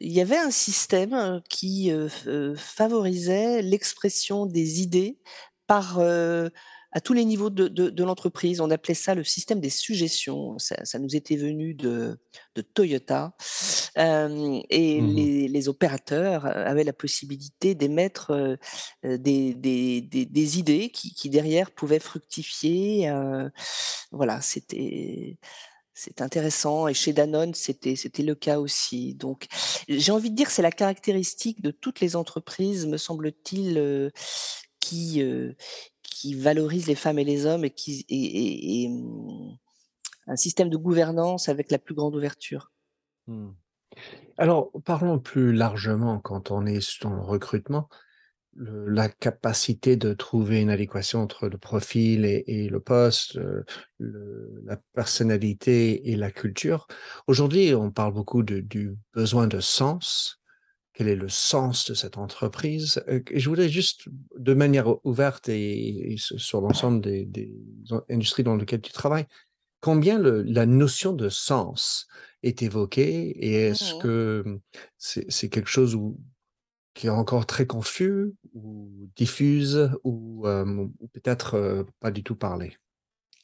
il 0.00 0.12
y 0.12 0.20
avait 0.20 0.36
un 0.36 0.50
système 0.50 1.42
qui 1.48 1.90
euh, 1.92 2.54
favorisait 2.56 3.62
l'expression 3.62 4.46
des 4.46 4.82
idées 4.82 5.18
par 5.66 5.98
euh, 5.98 6.48
à 6.96 7.00
tous 7.00 7.12
les 7.12 7.26
niveaux 7.26 7.50
de, 7.50 7.68
de, 7.68 7.90
de 7.90 8.04
l'entreprise. 8.04 8.62
On 8.62 8.70
appelait 8.70 8.94
ça 8.94 9.14
le 9.14 9.22
système 9.22 9.60
des 9.60 9.68
suggestions. 9.68 10.58
Ça, 10.58 10.82
ça 10.84 10.98
nous 10.98 11.14
était 11.14 11.36
venu 11.36 11.74
de, 11.74 12.18
de 12.54 12.62
Toyota. 12.62 13.36
Euh, 13.98 14.60
et 14.70 15.02
mmh 15.02 15.14
les, 15.14 15.48
les, 15.48 15.68
opérateurs 15.68 16.46
avaient 16.46 16.84
la 16.84 16.92
possibilité 16.94 17.74
d'émettre 17.74 18.30
euh, 18.30 18.56
des, 19.02 19.54
des, 19.54 20.00
des, 20.00 20.24
des, 20.26 20.58
idées 20.58 20.90
qui, 20.90 21.14
qui, 21.14 21.28
derrière 21.28 21.70
pouvaient 21.70 21.98
fructifier. 21.98 23.10
Euh, 23.10 23.48
voilà, 24.10 24.40
c'était 24.40 25.38
c'est 25.96 26.20
intéressant 26.20 26.88
et 26.88 26.94
chez 26.94 27.14
Danone, 27.14 27.54
c'était 27.54 27.96
c'était 27.96 28.22
le 28.22 28.34
cas 28.34 28.58
aussi. 28.60 29.14
Donc, 29.14 29.46
j'ai 29.88 30.12
envie 30.12 30.30
de 30.30 30.36
dire, 30.36 30.50
c'est 30.50 30.62
la 30.62 30.70
caractéristique 30.70 31.62
de 31.62 31.70
toutes 31.70 32.00
les 32.00 32.16
entreprises, 32.16 32.86
me 32.86 32.98
semble-t-il, 32.98 33.78
euh, 33.78 34.10
qui 34.78 35.22
euh, 35.22 35.54
qui 36.02 36.34
valorisent 36.34 36.86
les 36.86 36.94
femmes 36.94 37.18
et 37.18 37.24
les 37.24 37.46
hommes 37.46 37.64
et 37.64 37.70
qui 37.70 38.04
et, 38.10 38.88
mmh, 38.90 39.56
un 40.26 40.36
système 40.36 40.68
de 40.68 40.76
gouvernance 40.76 41.48
avec 41.48 41.70
la 41.70 41.78
plus 41.78 41.94
grande 41.94 42.14
ouverture. 42.14 42.72
Mmh. 43.26 43.52
Alors, 44.36 44.70
parlons 44.84 45.18
plus 45.18 45.54
largement 45.54 46.20
quand 46.20 46.50
on 46.50 46.66
est 46.66 46.82
sur 46.82 47.08
le 47.08 47.22
recrutement 47.22 47.88
le, 48.56 48.88
la 48.88 49.08
capacité 49.08 49.96
de 49.96 50.14
trouver 50.14 50.60
une 50.60 50.70
adéquation 50.70 51.20
entre 51.20 51.48
le 51.48 51.58
profil 51.58 52.24
et, 52.24 52.44
et 52.46 52.68
le 52.68 52.80
poste, 52.80 53.36
euh, 53.36 53.64
le, 53.98 54.62
la 54.64 54.78
personnalité 54.94 56.10
et 56.10 56.16
la 56.16 56.30
culture. 56.30 56.86
Aujourd'hui, 57.26 57.74
on 57.74 57.90
parle 57.90 58.14
beaucoup 58.14 58.42
de, 58.42 58.60
du 58.60 58.96
besoin 59.14 59.46
de 59.46 59.60
sens. 59.60 60.40
Quel 60.92 61.08
est 61.08 61.16
le 61.16 61.28
sens 61.28 61.90
de 61.90 61.94
cette 61.94 62.16
entreprise? 62.16 63.02
Euh, 63.08 63.20
Et 63.30 63.38
je 63.38 63.48
voudrais 63.48 63.68
juste, 63.68 64.08
de 64.38 64.54
manière 64.54 65.04
ouverte 65.04 65.48
et, 65.48 66.12
et 66.12 66.16
sur 66.16 66.60
l'ensemble 66.60 67.00
des, 67.02 67.26
des, 67.26 67.52
industries 68.08 68.44
dans 68.44 68.56
lesquelles 68.56 68.80
tu 68.80 68.92
travailles, 68.92 69.26
combien 69.80 70.18
le, 70.18 70.42
la 70.42 70.66
notion 70.66 71.12
de 71.12 71.28
sens 71.28 72.06
est 72.42 72.62
évoquée 72.62 73.28
et 73.38 73.54
est-ce 73.68 73.94
mmh. 73.94 73.98
que 73.98 74.60
c'est 74.98 75.48
quelque 75.48 75.68
chose 75.68 75.94
où 75.94 76.18
qui 76.96 77.08
est 77.08 77.10
encore 77.10 77.46
très 77.46 77.66
confus 77.66 78.32
ou 78.54 78.90
diffuse 79.14 79.90
ou, 80.02 80.46
euh, 80.46 80.88
ou 80.98 81.08
peut-être 81.08 81.54
euh, 81.54 81.84
pas 82.00 82.10
du 82.10 82.24
tout 82.24 82.34
parlé 82.34 82.76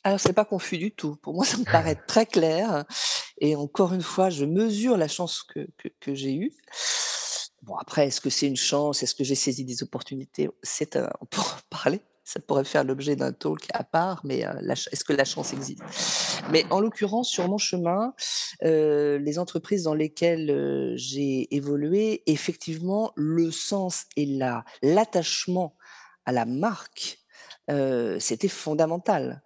Alors, 0.04 0.18
c'est 0.18 0.32
pas 0.32 0.46
confus 0.46 0.78
du 0.78 0.90
tout. 0.92 1.16
Pour 1.16 1.34
moi, 1.34 1.44
ça 1.44 1.58
me 1.58 1.64
paraît 1.64 1.94
très 1.94 2.24
clair. 2.24 2.84
Et 3.38 3.54
encore 3.54 3.92
une 3.92 4.02
fois, 4.02 4.30
je 4.30 4.46
mesure 4.46 4.96
la 4.96 5.06
chance 5.06 5.42
que, 5.42 5.68
que, 5.76 5.88
que 6.00 6.14
j'ai 6.14 6.34
eue. 6.34 6.52
Bon, 7.62 7.76
après, 7.76 8.08
est-ce 8.08 8.22
que 8.22 8.30
c'est 8.30 8.48
une 8.48 8.56
chance? 8.56 9.02
Est-ce 9.02 9.14
que 9.14 9.22
j'ai 9.22 9.34
saisi 9.34 9.64
des 9.64 9.82
opportunités? 9.82 10.48
C'est 10.62 10.96
On 11.20 11.26
peut 11.26 11.40
en 11.40 11.60
parler 11.68 12.00
ça 12.24 12.40
pourrait 12.40 12.64
faire 12.64 12.84
l'objet 12.84 13.16
d'un 13.16 13.32
talk 13.32 13.66
à 13.74 13.84
part, 13.84 14.20
mais 14.24 14.46
euh, 14.46 14.74
est-ce 14.92 15.04
que 15.04 15.12
la 15.12 15.24
chance 15.24 15.52
existe? 15.52 15.82
Mais 16.50 16.64
en 16.70 16.80
l'occurrence, 16.80 17.28
sur 17.28 17.48
mon 17.48 17.58
chemin, 17.58 18.14
euh, 18.62 19.18
les 19.18 19.38
entreprises 19.38 19.84
dans 19.84 19.94
lesquelles 19.94 20.50
euh, 20.50 20.92
j'ai 20.96 21.54
évolué, 21.54 22.22
effectivement, 22.26 23.12
le 23.16 23.50
sens 23.50 24.04
et 24.16 24.26
la 24.26 24.64
l'attachement 24.82 25.76
à 26.24 26.32
la 26.32 26.44
marque, 26.44 27.18
c'était 28.18 28.48
fondamental. 28.48 29.42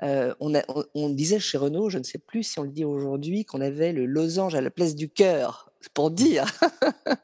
On, 0.00 1.08
disait 1.10 1.38
chez 1.38 1.58
Renault, 1.58 1.90
je 1.90 1.98
ne 1.98 2.04
sais 2.04 2.18
plus 2.18 2.42
si 2.42 2.58
on 2.58 2.62
le 2.62 2.70
dit 2.70 2.84
aujourd'hui, 2.84 3.44
qu'on 3.44 3.60
avait 3.60 3.92
le 3.92 4.06
losange 4.06 4.54
à 4.54 4.62
la 4.62 4.70
place 4.70 4.94
du 4.94 5.10
cœur 5.10 5.70
pour 5.88 6.10
dire. 6.10 6.46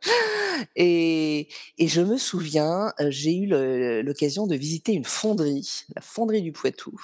et, 0.77 1.49
et, 1.79 1.89
je 1.89 2.01
me 2.01 2.19
souviens, 2.19 2.93
euh, 3.01 3.09
j'ai 3.11 3.37
eu 3.37 3.47
l'occasion 4.03 4.47
de 4.47 4.55
visiter 4.57 4.93
une 4.93 5.05
fonderie, 5.05 5.85
la 5.95 6.03
fonderie 6.03 6.43
du 6.43 6.53
Poitou. 6.53 6.99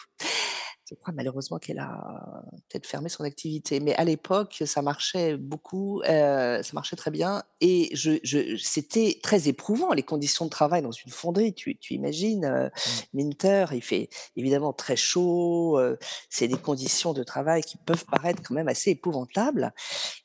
Je 0.89 0.95
crois 0.95 1.13
malheureusement 1.13 1.59
qu'elle 1.59 1.81
a 1.81 2.43
peut-être 2.69 2.87
fermé 2.87 3.11
son 3.11 3.23
activité, 3.23 3.79
mais 3.79 3.95
à 3.97 4.05
l'époque, 4.05 4.63
ça 4.65 4.81
marchait 4.81 5.37
beaucoup, 5.37 6.01
euh, 6.09 6.63
ça 6.63 6.71
marchait 6.73 6.97
très 6.97 7.11
bien, 7.11 7.43
et 7.61 7.91
je, 7.93 8.13
je, 8.23 8.57
c'était 8.57 9.19
très 9.23 9.49
éprouvant 9.49 9.93
les 9.93 10.03
conditions 10.03 10.47
de 10.47 10.51
travail 10.51 10.81
dans 10.81 10.91
une 10.91 11.11
fonderie. 11.11 11.53
Tu, 11.53 11.77
tu 11.77 11.93
imagines, 11.93 12.47
euh, 12.47 12.69
mmh. 12.69 13.01
Minter, 13.13 13.67
il 13.73 13.83
fait 13.83 14.09
évidemment 14.37 14.73
très 14.73 14.97
chaud, 14.97 15.79
euh, 15.79 15.99
c'est 16.31 16.49
des 16.49 16.57
conditions 16.57 17.13
de 17.13 17.23
travail 17.23 17.61
qui 17.63 17.77
peuvent 17.77 18.07
paraître 18.07 18.43
quand 18.43 18.55
même 18.55 18.69
assez 18.69 18.93
épouvantables. 18.93 19.75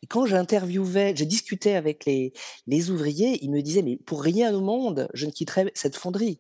Et 0.02 0.08
quand 0.08 0.26
j'interviewais, 0.26 1.14
je 1.18 1.26
discutais 1.26 1.76
avec 1.76 2.06
les, 2.06 2.32
les 2.68 2.90
ouvriers, 2.90 3.44
ils 3.44 3.52
me 3.52 3.62
disaient 3.62 3.82
mais 3.82 3.98
pour 3.98 4.22
rien 4.22 4.56
au 4.56 4.62
monde, 4.62 5.10
je 5.14 5.26
ne 5.26 5.32
quitterai 5.32 5.72
cette 5.76 5.98
fonderie. 5.98 6.40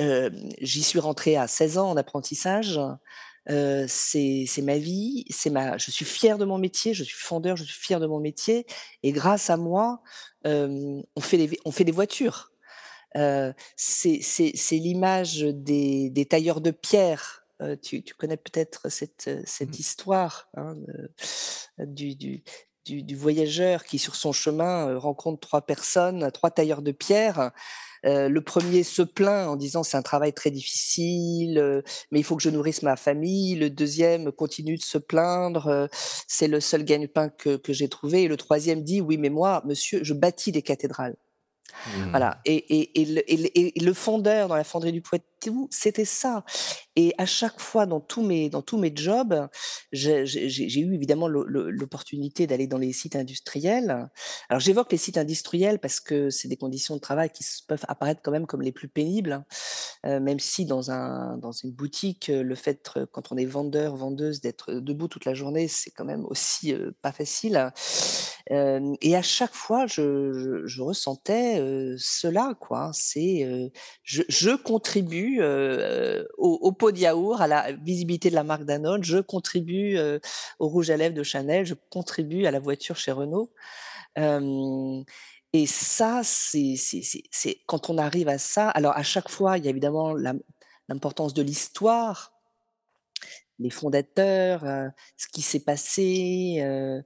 Euh, 0.00 0.30
j'y 0.60 0.82
suis 0.82 0.98
rentrée 0.98 1.36
à 1.36 1.46
16 1.46 1.78
ans 1.78 1.90
en 1.90 1.96
apprentissage 1.96 2.80
euh, 3.50 3.84
c'est 3.88 4.62
ma 4.62 4.78
vie, 4.78 5.24
c'est 5.30 5.50
ma. 5.50 5.76
Je 5.78 5.90
suis 5.90 6.04
fière 6.04 6.38
de 6.38 6.44
mon 6.44 6.58
métier, 6.58 6.94
je 6.94 7.04
suis 7.04 7.16
fondeur, 7.16 7.56
je 7.56 7.64
suis 7.64 7.78
fière 7.80 8.00
de 8.00 8.06
mon 8.06 8.20
métier, 8.20 8.66
et 9.02 9.12
grâce 9.12 9.50
à 9.50 9.56
moi, 9.56 10.02
euh, 10.46 11.02
on 11.16 11.20
fait 11.20 11.36
des 11.36 11.58
on 11.64 11.70
fait 11.70 11.84
des 11.84 11.92
voitures. 11.92 12.52
Euh, 13.16 13.52
c'est 13.76 14.18
l'image 14.72 15.40
des, 15.40 16.10
des, 16.10 16.26
tailleurs 16.26 16.60
de 16.60 16.72
pierre. 16.72 17.46
Euh, 17.62 17.76
tu, 17.80 18.02
tu, 18.02 18.12
connais 18.14 18.36
peut-être 18.36 18.88
cette, 18.88 19.30
cette 19.46 19.70
mmh. 19.70 19.80
histoire 19.80 20.48
hein, 20.56 20.74
du, 21.78 22.16
du, 22.16 22.42
du, 22.84 23.02
du, 23.02 23.16
voyageur 23.16 23.84
qui, 23.84 23.98
sur 23.98 24.16
son 24.16 24.32
chemin, 24.32 24.98
rencontre 24.98 25.40
trois 25.40 25.62
personnes, 25.62 26.30
trois 26.32 26.50
tailleurs 26.50 26.82
de 26.82 26.92
pierre 26.92 27.52
euh, 28.04 28.28
le 28.28 28.40
premier 28.42 28.82
se 28.82 29.02
plaint 29.02 29.48
en 29.48 29.56
disant 29.56 29.82
c'est 29.82 29.96
un 29.96 30.02
travail 30.02 30.32
très 30.32 30.50
difficile, 30.50 31.58
euh, 31.58 31.82
mais 32.10 32.20
il 32.20 32.22
faut 32.22 32.36
que 32.36 32.42
je 32.42 32.50
nourrisse 32.50 32.82
ma 32.82 32.96
famille. 32.96 33.54
Le 33.54 33.70
deuxième 33.70 34.30
continue 34.30 34.76
de 34.76 34.82
se 34.82 34.98
plaindre, 34.98 35.68
euh, 35.68 35.86
c'est 36.28 36.48
le 36.48 36.60
seul 36.60 36.84
gagne-pain 36.84 37.30
que, 37.30 37.56
que 37.56 37.72
j'ai 37.72 37.88
trouvé. 37.88 38.24
Et 38.24 38.28
le 38.28 38.36
troisième 38.36 38.82
dit 38.82 39.00
oui, 39.00 39.16
mais 39.16 39.30
moi, 39.30 39.62
monsieur, 39.64 40.04
je 40.04 40.12
bâtis 40.12 40.52
des 40.52 40.62
cathédrales. 40.62 41.16
Mmh. 41.86 42.10
Voilà 42.10 42.38
et 42.44 42.54
et 42.54 43.00
et 43.00 43.04
le 43.04 43.32
et 43.32 43.36
le 43.36 43.58
et 43.58 43.80
le 43.80 43.94
fondeur 43.94 44.46
dans 44.46 44.54
la 44.54 44.62
fonderie 44.62 44.92
du 44.92 45.00
Poitou, 45.00 45.24
c'était 45.70 46.04
ça 46.04 46.44
et 46.96 47.12
à 47.18 47.26
chaque 47.26 47.60
fois 47.60 47.86
dans 47.86 48.00
tous 48.00 48.22
mes 48.22 48.48
dans 48.50 48.62
tous 48.62 48.78
mes 48.78 48.92
jobs, 48.94 49.48
j'ai 49.92 50.80
eu 50.80 50.94
évidemment 50.94 51.28
l'o 51.28 51.44
l'o 51.44 51.70
l'opportunité 51.70 52.46
d'aller 52.46 52.66
dans 52.66 52.78
les 52.78 52.92
sites 52.92 53.16
industriels. 53.16 54.08
Alors 54.48 54.60
j'évoque 54.60 54.92
les 54.92 54.98
sites 54.98 55.18
industriels 55.18 55.78
parce 55.80 56.00
que 56.00 56.30
c'est 56.30 56.48
des 56.48 56.56
conditions 56.56 56.94
de 56.96 57.00
travail 57.00 57.30
qui 57.30 57.44
peuvent 57.66 57.84
apparaître 57.88 58.20
quand 58.22 58.30
même 58.32 58.46
comme 58.46 58.62
les 58.62 58.72
plus 58.72 58.88
pénibles, 58.88 59.44
heu, 60.06 60.20
même 60.20 60.38
si 60.40 60.66
dans 60.66 60.90
un 60.90 61.38
dans 61.38 61.52
une 61.52 61.72
boutique, 61.72 62.30
heu, 62.30 62.42
le 62.42 62.54
fait 62.54 62.90
quand 63.12 63.32
on 63.32 63.36
est 63.36 63.44
vendeur, 63.46 63.96
vendeuse, 63.96 64.40
d'être 64.40 64.74
debout 64.74 65.08
toute 65.08 65.24
la 65.24 65.34
journée, 65.34 65.68
c'est 65.68 65.90
quand 65.90 66.04
même 66.04 66.24
aussi, 66.26 66.74
pas 67.02 67.12
facile. 67.12 67.72
Et 68.50 69.16
à 69.16 69.22
chaque 69.22 69.54
fois, 69.54 69.86
je 69.86 70.80
ressentais, 70.82 71.56
cela 71.98 72.54
quoi. 72.60 72.90
C'est, 72.92 73.70
je 74.04 74.56
contribue, 74.56 75.33
heu, 75.40 76.28
au 76.38 76.72
pot 76.72 76.92
de 76.92 76.98
yaourt, 76.98 77.40
à 77.40 77.46
la 77.46 77.72
visibilité 77.72 78.30
de 78.30 78.34
la 78.34 78.44
marque 78.44 78.64
Danone, 78.64 79.02
je 79.04 79.18
contribue, 79.18 79.96
heu, 79.98 80.20
au 80.58 80.68
rouge 80.68 80.90
à 80.90 80.96
lèvres 80.96 81.14
de 81.14 81.22
Chanel, 81.22 81.66
je 81.66 81.74
contribue 81.90 82.46
à 82.46 82.50
la 82.50 82.60
voiture 82.60 82.96
chez 82.96 83.12
Renault. 83.12 83.50
Hem 84.16 85.04
et 85.54 85.66
ça, 85.66 86.22
c'est 86.24 86.74
quand 87.66 87.90
on 87.90 87.98
arrive 87.98 88.28
à 88.28 88.38
ça 88.38 88.70
alors 88.70 88.96
à 88.96 89.04
chaque 89.04 89.30
fois, 89.30 89.58
il 89.58 89.64
y 89.64 89.68
a 89.68 89.70
évidemment 89.70 90.14
l'im 90.14 90.38
l'importance 90.90 91.34
de 91.34 91.42
l'histoire 91.42 92.33
les 93.58 93.70
fondateurs, 93.70 94.64
heu, 94.64 94.90
ce 95.16 95.28
qui 95.28 95.42
s'est 95.42 95.60
passé, 95.64 96.58
heu 96.62 97.02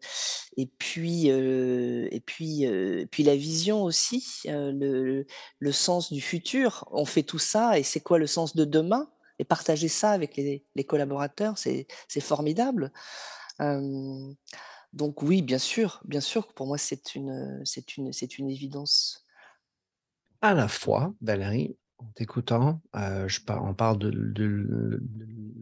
et 0.57 0.67
puis, 0.67 1.31
heu 1.31 2.09
et 2.13 2.21
puis, 2.21 2.67
puis 3.11 3.23
la 3.23 3.37
vision 3.37 3.83
aussi, 3.85 4.43
le 4.47 5.27
le 5.59 5.73
sens 5.73 6.13
du 6.13 6.21
futur. 6.21 6.87
On 6.93 7.05
fait 7.05 7.23
tout 7.23 7.39
ça 7.39 7.79
et 7.79 7.83
c'est 7.83 8.01
quoi 8.01 8.19
le 8.19 8.27
sens 8.27 8.57
de 8.57 8.65
demain? 8.65 9.11
Et 9.41 9.45
partager 9.45 9.89
ça 9.89 10.11
avec 10.13 10.37
les 10.37 10.65
les 10.75 10.85
collaborateurs, 10.85 11.59
c'est 11.59 11.87
formidable. 12.21 12.93
Donc 14.93 15.23
oui, 15.23 15.43
bien 15.43 15.59
sûr, 15.59 16.01
bien 16.05 16.21
sûr 16.21 16.53
pour 16.55 16.67
moi 16.67 16.79
c'est 16.79 17.15
une, 17.15 17.63
une 17.97 18.13
c'est 18.13 18.39
une 18.39 18.51
évidence. 18.51 19.25
À 20.41 20.53
la 20.55 20.67
fois, 20.67 21.15
Valérie, 21.21 21.77
en 21.99 22.07
t'écoutant, 22.15 22.81
je 22.95 23.41
par 23.41 23.65
on 23.65 23.75
parle 23.75 23.99
de 23.99 24.11
de 24.11 25.01
de 25.01 25.03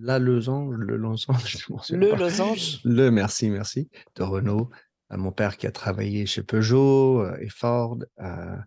la 0.00 0.18
losange, 0.18 0.74
le 0.76 0.96
losange, 0.96 1.56
je 1.88 1.94
Le 1.96 2.10
pas. 2.10 2.16
losange. 2.16 2.80
Le 2.84 3.10
merci, 3.10 3.50
merci, 3.50 3.88
de 4.14 4.22
Renault. 4.22 4.70
Heu, 5.12 5.16
mon 5.16 5.32
père 5.32 5.56
qui 5.56 5.66
a 5.66 5.72
travaillé 5.72 6.26
chez 6.26 6.42
Peugeot, 6.42 7.22
heu 7.22 7.36
et 7.40 7.48
Ford, 7.48 7.98
heu 8.20 8.58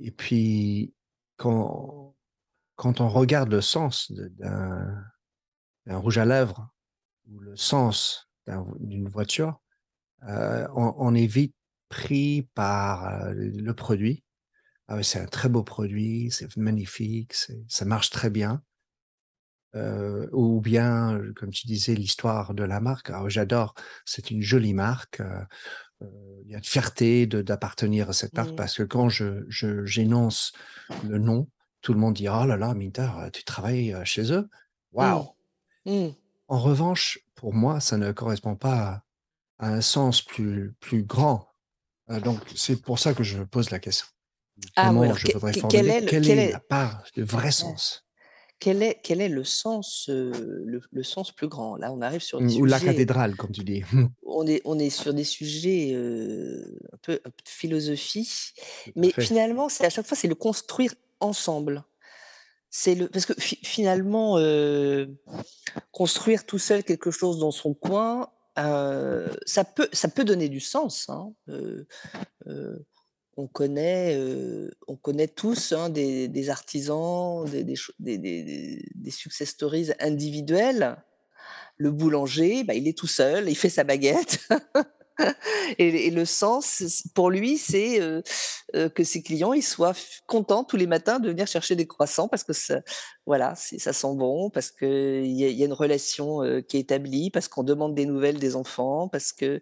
et 0.00 0.10
puis 0.10 0.94
quand 1.36 2.14
quand 2.76 3.00
on 3.00 3.08
regarde 3.08 3.50
le 3.50 3.60
sens 3.60 4.12
d'un 4.12 5.02
rouge 5.88 6.18
à 6.18 6.24
lèvres 6.24 6.68
ou 7.30 7.38
le 7.38 7.56
sens 7.56 8.28
d'un 8.46 8.66
d'une 8.80 9.08
voiture, 9.08 9.60
on 10.22 10.94
on 10.96 11.14
est 11.14 11.26
vite 11.26 11.54
pris 11.88 12.48
par, 12.54 13.30
le 13.32 13.72
produit. 13.72 14.24
Ah 14.88 15.02
c'est 15.02 15.20
un 15.20 15.26
très 15.26 15.48
beau 15.48 15.62
produit, 15.64 16.30
c'est 16.30 16.56
magnifique, 16.56 17.34
ça 17.68 17.84
marche 17.84 18.10
très 18.10 18.30
bien. 18.30 18.62
Heu, 19.74 20.28
ou 20.32 20.60
bien, 20.60 21.20
comme 21.36 21.50
tu 21.50 21.66
disais, 21.66 21.94
l'histoire 21.94 22.54
de 22.54 22.62
la 22.64 22.80
marque. 22.80 23.10
Alors 23.10 23.28
j'adore, 23.28 23.74
c'est 24.04 24.30
une 24.30 24.40
jolie 24.42 24.74
marque, 24.74 25.20
heu 25.20 25.26
heu, 26.02 26.42
il 26.44 26.50
y 26.50 26.54
a 26.54 26.58
une 26.58 26.64
fierté 26.64 27.26
de 27.26 27.42
d'appartenir 27.42 28.10
à 28.10 28.14
cette 28.14 28.36
marque 28.36 28.54
Mmh. 28.54 28.56
parce 28.56 28.76
que 28.78 28.84
quand 28.84 29.08
je 29.10 29.44
j'énonce 29.86 30.52
le 31.00 31.18
nom, 31.18 31.48
tout 31.82 31.94
le 31.94 32.00
monde 32.00 32.14
dit: 32.16 32.28
«Oh 32.28 32.46
là 32.46 32.56
là, 32.58 32.74
Minter, 32.74 33.10
tu 33.32 33.44
travailles, 33.44 33.96
chez 34.04 34.32
eux? 34.32 34.48
Mmh. 34.98 35.20
Waouh!» 35.20 35.34
Mmh. 35.86 36.14
En 36.48 36.58
revanche, 36.58 37.20
pour 37.36 37.54
moi, 37.54 37.78
ça 37.80 37.96
ne 37.98 38.10
correspond 38.12 38.56
pas 38.56 38.78
à 38.88 39.02
à 39.60 39.68
un 39.70 39.82
sens 39.82 40.22
plus 40.22 40.74
plus 40.80 41.04
grand. 41.04 41.48
Donc 42.08 42.40
c'est 42.56 42.82
pour 42.82 42.98
ça 42.98 43.14
que 43.14 43.24
je 43.24 43.42
pose 43.44 43.70
la 43.70 43.78
question. 43.80 44.06
Ah 44.76 44.92
oui, 44.94 45.04
Comment 45.04 45.06
alors 45.06 45.18
je 45.18 45.26
que 45.26 45.32
voudrais 45.32 45.54
que 45.54 45.60
quel 45.68 45.90
est 45.90 46.00
le 46.00 46.14
Quelle 46.14 46.22
quel 46.22 46.38
est 46.38 46.44
la 46.48 46.60
part, 46.60 47.04
le 47.16 47.24
vrai 47.24 47.50
sens? 47.52 48.06
quel 48.58 48.82
est 48.82 49.00
quel 49.02 49.20
est 49.20 49.28
le 49.28 49.44
sens, 49.44 50.08
heu, 50.08 50.62
le 50.64 50.80
le 50.90 51.02
sens 51.02 51.32
plus 51.32 51.48
grand? 51.48 51.76
Là, 51.76 51.92
on 51.92 52.00
arrive 52.00 52.22
sur 52.22 52.42
des 52.42 52.60
ou 52.60 52.64
la 52.66 52.80
cathédrale, 52.80 53.36
comme 53.36 53.50
tu 53.52 53.64
dis. 53.64 53.82
on 54.24 54.46
est 54.46 54.60
on 54.64 54.78
est 54.78 54.90
sur 54.90 55.14
des 55.14 55.24
sujets, 55.24 55.92
heu, 55.94 56.78
un 56.92 56.96
peu 57.02 57.12
un 57.24 57.30
peu 57.30 57.42
de 57.44 57.48
philosophie, 57.48 58.52
mais 58.96 59.14
finalement, 59.18 59.68
c'est 59.68 59.84
à 59.84 59.90
chaque 59.90 60.06
fois, 60.06 60.16
c'est 60.16 60.28
le 60.28 60.34
construire 60.34 60.94
ensemble. 61.20 61.84
C'est 62.70 62.94
le 62.96 63.08
parce 63.08 63.26
que 63.26 63.34
fi 63.40 63.58
finalement, 63.64 64.38
heu, 64.38 65.16
construire 65.92 66.46
tout 66.46 66.58
seul 66.58 66.84
quelque 66.84 67.10
chose 67.12 67.38
dans 67.40 67.52
son 67.52 67.74
coin, 67.74 68.30
ça 69.46 69.64
peut 69.64 69.88
ça 69.92 70.08
peut 70.08 70.24
donner 70.24 70.48
du 70.48 70.60
sens, 70.60 71.08
hein, 71.08 71.32
on 73.36 73.46
connaît, 73.46 74.18
on 74.86 74.96
tous, 75.34 75.72
hein, 75.72 75.90
des 75.90 76.50
artisans, 76.50 77.44
des 77.48 79.10
success 79.10 79.48
stories 79.48 79.90
individuelles. 80.00 80.96
Le 81.78 81.90
boulanger, 81.90 82.64
bah, 82.64 82.72
il 82.74 82.88
est 82.88 82.96
tout 82.96 83.06
seul, 83.06 83.50
il 83.50 83.54
fait 83.54 83.68
sa 83.68 83.84
baguette 83.84 84.48
et 85.78 86.06
et 86.06 86.10
le 86.10 86.24
sens, 86.24 86.82
pour 87.14 87.30
lui, 87.30 87.58
c'est, 87.58 88.00
heu 88.00 88.22
heu, 88.76 88.88
que 88.90 89.04
ses 89.04 89.22
clients, 89.22 89.52
ils 89.54 89.62
soient 89.62 89.94
contents 90.26 90.64
tous 90.64 90.76
les 90.76 90.86
matins 90.86 91.20
de 91.20 91.28
venir 91.30 91.46
chercher 91.46 91.76
des 91.76 91.86
croissants 91.86 92.28
parce 92.28 92.44
que 92.44 92.52
ça 92.52 92.80
voilà, 93.26 93.54
c'est 93.56 93.78
ça 93.78 93.92
sent 93.92 94.14
bon, 94.16 94.50
parce 94.50 94.70
qu'il 94.72 95.26
y 95.26 95.44
a 95.44 95.48
il 95.48 95.56
y 95.58 95.62
a 95.62 95.66
une 95.66 95.72
relation, 95.74 96.42
heu, 96.44 96.60
qui 96.62 96.76
est 96.78 96.80
établie, 96.80 97.30
parce 97.30 97.48
qu'on 97.48 97.64
demande 97.64 97.94
des 97.94 98.06
nouvelles 98.06 98.38
des 98.40 98.56
enfants, 98.56 99.08
parce 99.08 99.32
que 99.32 99.60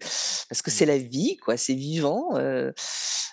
parce 0.48 0.62
que 0.62 0.70
c'est 0.70 0.86
la 0.86 0.98
vie 0.98 1.36
quoi, 1.38 1.56
c'est 1.56 1.74
vivant, 1.74 2.30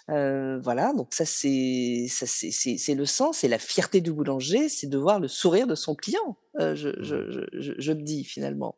voilà, 0.08 0.94
donc 0.94 1.14
ça 1.14 1.26
c'est 1.26 2.08
ça 2.10 2.26
c'est 2.28 2.52
c'est 2.52 2.78
c'est 2.78 2.96
le 2.96 3.06
sens 3.06 3.44
et 3.44 3.48
la 3.48 3.60
fierté 3.60 4.02
du 4.02 4.12
boulanger, 4.12 4.70
c'est 4.70 4.88
de 4.88 4.98
voir 4.98 5.20
le 5.20 5.28
sourire 5.28 5.68
de 5.68 5.76
son 5.76 5.96
client, 5.96 6.38
je 6.60 6.92
Mmh. 7.00 7.22
je 7.54 7.74
je 7.80 7.92
me 7.94 8.02
dis 8.04 8.24
finalement. 8.26 8.78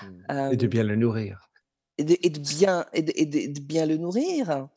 Mmh 0.00 0.24
et 0.50 0.56
de 0.56 0.66
bien 0.66 0.84
le 0.84 0.96
nourrir. 0.96 1.49
Et 2.00 2.30
de 2.30 2.40
bien 2.40 2.86
et 2.92 3.02
de 3.02 3.60
bien 3.60 3.86
le 3.86 3.96
nourrir 3.96 4.68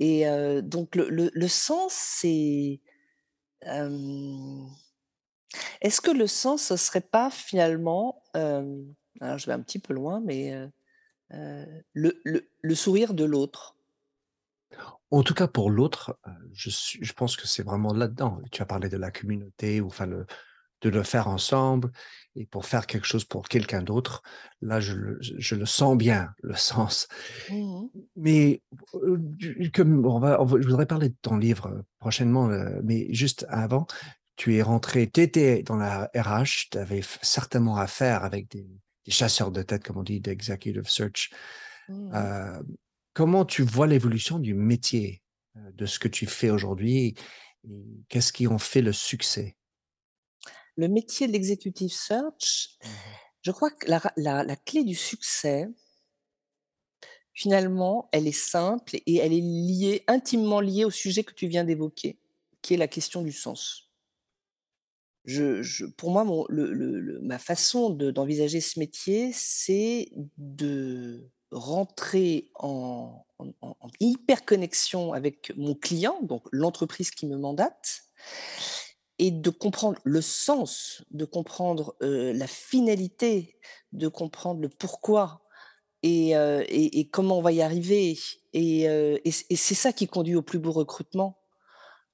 et 0.00 0.26
heu, 0.28 0.62
donc 0.62 0.96
le 0.96 1.08
le 1.32 1.48
sens, 1.48 1.92
c'est, 1.94 2.80
hem, 3.62 4.68
est-ce 5.80 6.00
que 6.00 6.10
le 6.10 6.26
sens, 6.26 6.62
ce 6.62 6.76
serait 6.76 7.00
pas 7.00 7.30
finalement, 7.30 8.22
hem, 8.34 8.94
alors 9.20 9.38
je 9.38 9.46
vais 9.46 9.52
un 9.52 9.60
petit 9.60 9.78
peu 9.78 9.94
loin, 9.94 10.20
mais 10.24 10.54
le 11.94 12.22
le 12.62 12.74
sourire 12.74 13.14
de 13.14 13.24
l'autre? 13.24 13.76
En 15.10 15.22
tout 15.22 15.34
cas 15.34 15.46
pour 15.48 15.70
l'autre, 15.70 16.18
je 16.52 16.70
je 16.70 17.12
pense 17.12 17.36
que 17.36 17.46
c'est 17.46 17.62
vraiment 17.62 17.92
là-dedans. 17.92 18.40
Tu 18.50 18.60
as 18.62 18.66
parlé 18.66 18.88
de 18.88 18.96
la 18.96 19.10
communauté 19.10 19.80
ou 19.80 19.86
enfin 19.86 20.06
le 20.06 20.26
de 20.82 20.90
le 20.90 21.02
faire 21.02 21.28
ensemble 21.28 21.90
et 22.36 22.46
pour 22.46 22.66
faire 22.66 22.86
quelque 22.86 23.06
chose 23.06 23.24
pour 23.24 23.48
quelqu'un 23.48 23.82
d'autre. 23.82 24.22
Là, 24.62 24.80
je 24.80 24.94
le 24.94 25.18
je 25.20 25.54
le 25.56 25.66
sens 25.66 25.96
bien, 25.96 26.30
le 26.42 26.54
sens. 26.56 27.08
Mmh 27.48 27.84
mh. 27.84 28.06
Mais, 28.16 28.62
du 29.02 29.70
comme 29.72 30.06
on 30.06 30.18
va 30.18 30.40
on 30.40 30.44
va 30.46 30.60
je 30.60 30.66
voudrais 30.66 30.86
parler 30.86 31.10
de 31.10 31.16
ton 31.22 31.36
livre, 31.36 31.68
heu, 31.68 31.84
prochainement, 31.98 32.48
heu, 32.50 32.80
mais 32.84 33.12
juste 33.14 33.46
avant, 33.50 33.86
tu 34.36 34.56
es 34.56 34.62
rentré 34.62 35.10
tu 35.10 35.20
étais 35.22 35.62
dans 35.62 35.76
la 35.76 36.10
RH, 36.16 36.68
tu 36.72 36.78
avais 36.78 37.02
certainement 37.22 37.76
affaire 37.76 38.24
avec 38.24 38.50
des 38.50 38.66
des 39.06 39.12
chasseurs 39.12 39.52
de 39.52 39.62
tête, 39.62 39.84
comme 39.84 39.98
on 39.98 40.02
dit, 40.02 40.20
d'executive 40.20 40.88
search. 40.88 41.30
Mmh 41.88 42.26
comment 43.14 43.46
tu 43.46 43.62
vois 43.62 43.86
l'évolution 43.86 44.38
du 44.38 44.54
métier, 44.54 45.22
de 45.56 45.86
ce 45.86 45.98
que 45.98 46.08
tu 46.08 46.26
fais 46.26 46.50
aujourd'hui 46.50 47.14
qu'est-ce 48.10 48.32
qui 48.32 48.46
en 48.46 48.58
fait 48.58 48.82
le 48.82 48.92
succès? 48.92 49.56
Le 50.76 50.88
métier 50.88 51.26
de 51.26 51.32
l'executive 51.32 51.90
search, 51.92 52.78
Mmh 52.84 52.88
mh. 52.88 53.16
je 53.42 53.50
crois 53.50 53.70
que 53.70 53.88
la 53.88 53.98
ra 53.98 54.12
la 54.16 54.44
la 54.44 54.56
clé 54.56 54.84
du 54.84 54.94
succès 54.94 55.68
finalement, 57.34 58.08
elle 58.12 58.26
est 58.26 58.32
simple 58.32 58.96
et 59.06 59.16
elle 59.16 59.32
est 59.32 59.40
liée 59.40 60.04
intimement 60.08 60.60
liée 60.60 60.84
au 60.84 60.90
sujet 60.90 61.22
que 61.22 61.34
tu 61.34 61.46
viens 61.48 61.64
d'évoquer, 61.64 62.18
qui 62.62 62.74
est 62.74 62.78
la 62.78 62.88
question 62.88 63.22
du 63.22 63.32
sens. 63.32 63.90
Je 65.24 65.60
je 65.62 65.86
pour 65.86 66.10
moi, 66.12 66.24
mon 66.24 66.46
le 66.48 66.72
le 66.72 67.00
le 67.00 67.20
ma 67.20 67.38
façon 67.38 67.90
de 67.90 68.10
d'envisager 68.12 68.60
ce 68.60 68.78
métier, 68.78 69.30
c'est 69.34 70.08
de 70.38 71.28
rentrer 71.50 72.50
en 72.54 73.26
en 73.38 73.48
en 73.60 73.76
en 73.80 73.88
hyper 73.98 74.44
connexion 74.44 75.12
avec 75.12 75.52
mon 75.56 75.74
client, 75.74 76.20
donc 76.22 76.44
l'entreprise 76.52 77.10
qui 77.10 77.26
me 77.26 77.36
mandate 77.36 78.02
et 79.18 79.30
de 79.30 79.50
comprendre 79.50 79.98
le 80.04 80.20
sens, 80.20 81.02
de 81.10 81.24
comprendre, 81.24 81.96
la 82.00 82.46
finalité, 82.46 83.58
de 83.92 84.08
comprendre 84.08 84.60
le 84.60 84.68
pourquoi 84.68 85.42
et 86.02 87.08
comment 87.12 87.38
on 87.38 87.42
va 87.42 87.52
y 87.52 87.62
arriver 87.62 88.18
et 88.52 89.32
c'est 89.32 89.74
ça 89.74 89.92
qui 89.92 90.06
conduit 90.06 90.36
au 90.36 90.42
plus 90.42 90.58
beau 90.58 90.72
recrutement. 90.72 91.38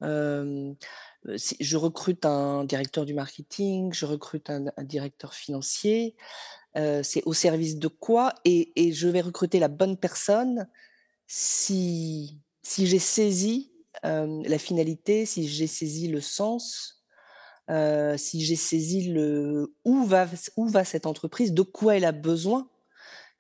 Je 0.01 1.77
recrute 1.77 2.25
un 2.25 2.65
directeur 2.65 3.05
du 3.05 3.15
marketing, 3.15 3.93
je 3.93 4.07
recrute 4.07 4.51
un 4.51 4.67
un 4.77 4.85
directeur 4.85 5.35
financier, 5.35 6.15
c'est 6.75 7.23
au 7.27 7.33
service 7.33 7.77
de 7.77 7.89
quoi? 7.89 8.33
Et 8.45 8.93
je 8.93 9.09
vais 9.09 9.21
recruter 9.21 9.59
la 9.59 9.69
bonne 9.69 9.97
personne 9.97 10.69
si 11.27 12.39
si 12.63 12.87
j'ai 12.87 13.01
saisi, 13.01 13.72
la 14.03 14.59
finalité, 14.59 15.27
si 15.27 15.49
j'ai 15.49 15.67
saisi 15.67 16.09
le 16.09 16.21
sens, 16.21 17.05
si 17.69 18.45
j'ai 18.45 18.57
saisi 18.57 19.13
le 19.13 19.75
où 19.85 20.05
va 20.05 20.27
où 20.57 20.69
va 20.69 20.85
cette 20.85 21.07
entreprise, 21.07 21.53
de 21.53 21.63
quoi 21.63 21.97
elle 21.97 22.05
a 22.05 22.13
besoin 22.13 22.69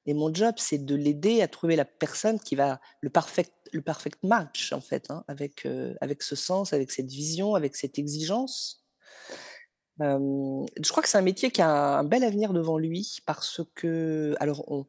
et 0.07 0.15
mon 0.15 0.35
job, 0.35 0.55
c'est 0.59 0.85
de 0.85 0.95
l'aider 0.97 1.43
à 1.43 1.49
trouver 1.49 1.77
la 1.77 1.85
personne 1.85 2.41
qui 2.41 2.57
va 2.57 2.81
le 3.01 3.11
perfect 3.11 3.53
le 3.73 3.83
perfect 3.83 4.23
match 4.23 4.73
en 4.73 4.81
fait, 4.81 5.11
hein, 5.11 5.25
avec, 5.29 5.67
avec 6.01 6.23
ce 6.23 6.37
sens, 6.37 6.73
avec 6.73 6.91
cette 6.91 7.11
vision, 7.11 7.55
avec 7.55 7.75
cette 7.77 7.99
exigence. 7.99 8.85
Je 10.01 10.91
crois 10.91 11.03
que 11.03 11.09
c'est 11.09 11.19
un 11.19 11.23
métier 11.23 11.51
qui 11.51 11.63
a 11.63 11.99
un 11.99 12.05
bel 12.05 12.25
avenir 12.25 12.53
devant 12.53 12.77
lui 12.77 13.19
parce 13.25 13.61
que 13.75 14.35
alors 14.41 14.65
on 14.71 14.87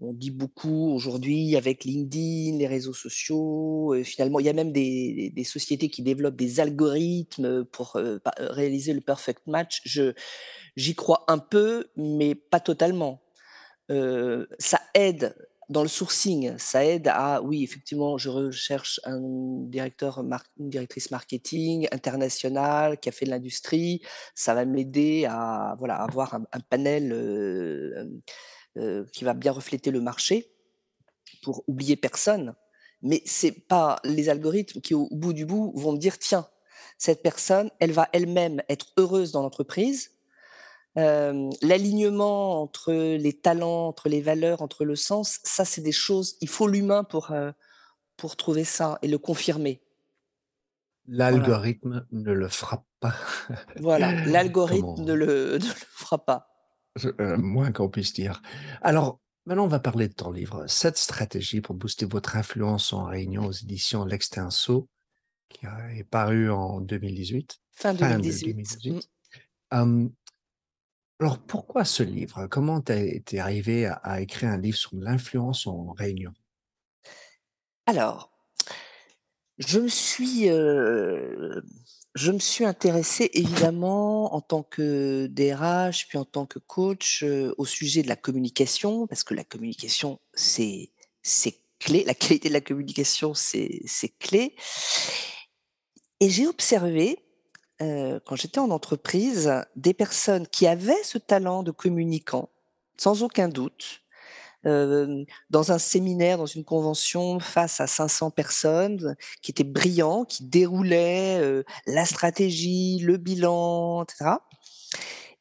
on 0.00 0.12
dit 0.12 0.30
beaucoup 0.30 0.92
aujourd'hui 0.94 1.56
avec 1.56 1.84
LinkedIn, 1.84 2.56
les 2.58 2.66
réseaux 2.66 2.94
sociaux, 2.94 3.94
heu, 3.94 4.02
finalement, 4.04 4.40
il 4.40 4.46
y 4.46 4.48
a 4.48 4.52
même 4.52 4.72
des 4.72 5.44
sociétés 5.44 5.90
qui 5.90 6.02
développent 6.02 6.36
des 6.36 6.60
algorithmes, 6.60 7.64
pour, 7.66 7.96
heu, 7.96 8.18
pa 8.18 8.32
réaliser 8.38 8.92
le 8.94 9.00
perfect 9.02 9.46
match. 9.46 9.82
J'y 10.76 10.94
crois 10.94 11.24
un 11.28 11.38
peu, 11.38 11.86
mais 11.96 12.34
pas 12.34 12.60
totalement. 12.60 13.22
Ça 14.58 14.80
aide 14.94 15.34
dans 15.68 15.82
le 15.82 15.88
sourcing, 15.88 16.54
ça 16.58 16.84
aide 16.84 17.06
à 17.08 17.42
oui, 17.42 17.62
effectivement, 17.62 18.18
je 18.18 18.28
recherche 18.28 19.00
un 19.04 19.20
directeur 19.68 20.18
une 20.18 20.68
directrice 20.68 21.12
marketing 21.12 21.86
internationale 21.92 22.98
qui 22.98 23.08
a 23.08 23.12
fait 23.12 23.24
de 23.24 23.30
l'industrie. 23.30 24.02
Ça 24.34 24.54
va 24.54 24.64
m'aider 24.64 25.26
à 25.26 25.76
voilà, 25.78 25.96
avoir 26.02 26.34
un 26.34 26.60
panel, 26.70 27.12
qui 29.12 29.24
va 29.24 29.34
bien 29.34 29.52
refléter 29.52 29.90
le 29.90 30.00
marché 30.00 30.52
pour 31.42 31.64
oublier 31.68 31.96
personne. 31.96 32.54
Mais 33.02 33.22
c'est 33.26 33.52
pas 33.68 34.00
les 34.04 34.28
algorithmes 34.28 34.80
qui, 34.80 34.94
au 34.94 35.08
bout 35.10 35.32
du 35.32 35.46
bout, 35.46 35.72
vont 35.76 35.92
me 35.92 35.98
dire: 35.98 36.18
«Tiens, 36.18 36.48
cette 36.98 37.22
personne, 37.22 37.70
elle 37.80 37.92
va 37.92 38.08
elle-même 38.12 38.62
être 38.68 38.88
heureuse 38.98 39.32
dans 39.32 39.42
l'entreprise, 39.42 40.12
Hem, 40.96 41.50
l'alignement 41.62 42.62
entre 42.62 42.92
les 42.92 43.32
talents, 43.32 43.88
entre 43.88 44.08
les 44.08 44.20
valeurs, 44.20 44.62
entre 44.62 44.84
le 44.84 44.96
sens, 44.96 45.38
ça 45.44 45.64
c'est 45.64 45.82
des 45.82 45.92
choses 45.92 46.36
il 46.40 46.48
faut 46.48 46.66
l'humain 46.68 47.04
pour, 47.04 47.30
heu, 47.32 47.52
pour 48.16 48.36
trouver 48.36 48.64
ça 48.64 48.98
et 49.02 49.08
le 49.08 49.18
confirmer. 49.18 49.82
Voilà, 51.28 51.56
L'algorithme 51.58 52.06
ne 52.10 52.32
le 52.32 52.48
fera 52.48 52.86
pas. 53.00 53.14
voilà, 53.74 54.20
l'algorithme 54.24 55.02
ne 55.02 55.12
ne 55.12 55.14
le 55.14 55.58
fera 55.90 56.24
pas. 56.24 56.49
Heu, 57.04 57.36
moins 57.36 57.72
qu'on 57.72 57.88
puisse 57.88 58.12
dire. 58.12 58.42
Alors, 58.82 59.20
maintenant 59.46 59.64
on 59.64 59.68
va 59.68 59.80
parler 59.80 60.08
de 60.08 60.14
ton 60.14 60.30
livre. 60.30 60.66
«7 60.66 60.96
stratégies 60.96 61.60
pour 61.60 61.74
booster 61.74 62.06
votre 62.06 62.36
influence 62.36 62.92
en 62.92 63.04
réunion» 63.04 63.46
aux 63.46 63.52
éditions 63.52 64.04
L'Extinso, 64.04 64.88
qui 65.48 65.66
est 65.66 66.04
paru 66.04 66.50
en 66.50 66.80
2018, 66.80 67.58
Fin 67.72 67.94
fin 67.94 68.18
de 68.18 68.22
2018. 68.22 68.48
Mmh. 68.88 69.00
2018. 69.00 69.10
Hem, 69.72 70.10
alors 71.20 71.38
pourquoi 71.38 71.84
ce 71.84 72.02
livre? 72.02 72.46
Comment 72.46 72.80
tu 72.80 72.92
es 72.92 73.38
arrivé 73.38 73.86
à 73.86 73.94
à 73.94 74.20
écrire 74.20 74.50
un 74.50 74.58
livre 74.58 74.78
sur 74.78 74.90
l'influence 74.94 75.66
en 75.66 75.92
réunion? 75.92 76.32
Alors, 77.86 78.30
je 79.58 79.78
me 79.80 79.88
suis, 79.88 80.48
heu, 80.48 81.62
je 82.14 82.32
me 82.32 82.38
suis 82.38 82.64
intéressée 82.64 83.30
évidemment 83.34 84.34
en 84.34 84.40
tant 84.40 84.62
que 84.62 85.28
DRH, 85.30 86.08
puis 86.08 86.18
en 86.18 86.24
tant 86.24 86.46
que 86.46 86.58
coach, 86.58 87.22
heu, 87.22 87.54
au 87.58 87.64
sujet 87.66 88.02
de 88.02 88.08
la 88.08 88.16
communication 88.16 89.06
parce 89.06 89.24
que 89.24 89.34
la 89.34 89.44
communication 89.44 90.20
c'est 90.34 90.90
clé. 91.80 92.04
La 92.04 92.14
qualité 92.14 92.48
de 92.48 92.54
la 92.54 92.60
communication, 92.60 93.32
c'est 93.34 93.82
clé 94.20 94.54
Et 96.20 96.28
j'ai 96.28 96.46
observé, 96.46 97.18
heu, 97.82 98.20
quand 98.26 98.36
j'étais 98.36 98.58
en 98.58 98.70
entreprise, 98.70 99.50
des 99.76 99.94
personnes 99.94 100.46
qui 100.46 100.66
avaient 100.66 101.02
ce 101.02 101.18
talent 101.18 101.62
de 101.62 101.70
communicant, 101.70 102.50
sans 102.96 103.22
aucun 103.22 103.48
doute. 103.48 104.02
Dans 104.64 105.72
un 105.72 105.78
séminaire, 105.78 106.38
dans 106.38 106.46
une 106.46 106.64
convention 106.64 107.40
face 107.40 107.80
à 107.80 107.86
500 107.86 108.30
personnes, 108.30 109.16
qui 109.42 109.50
étaient 109.52 109.64
brillants, 109.64 110.24
qui 110.24 110.44
déroulaient, 110.44 111.40
heu, 111.40 111.64
la 111.86 112.04
stratégie, 112.04 112.98
le 112.98 113.16
bilan, 113.16 114.02
et 114.02 114.06
cetera. 114.12 114.46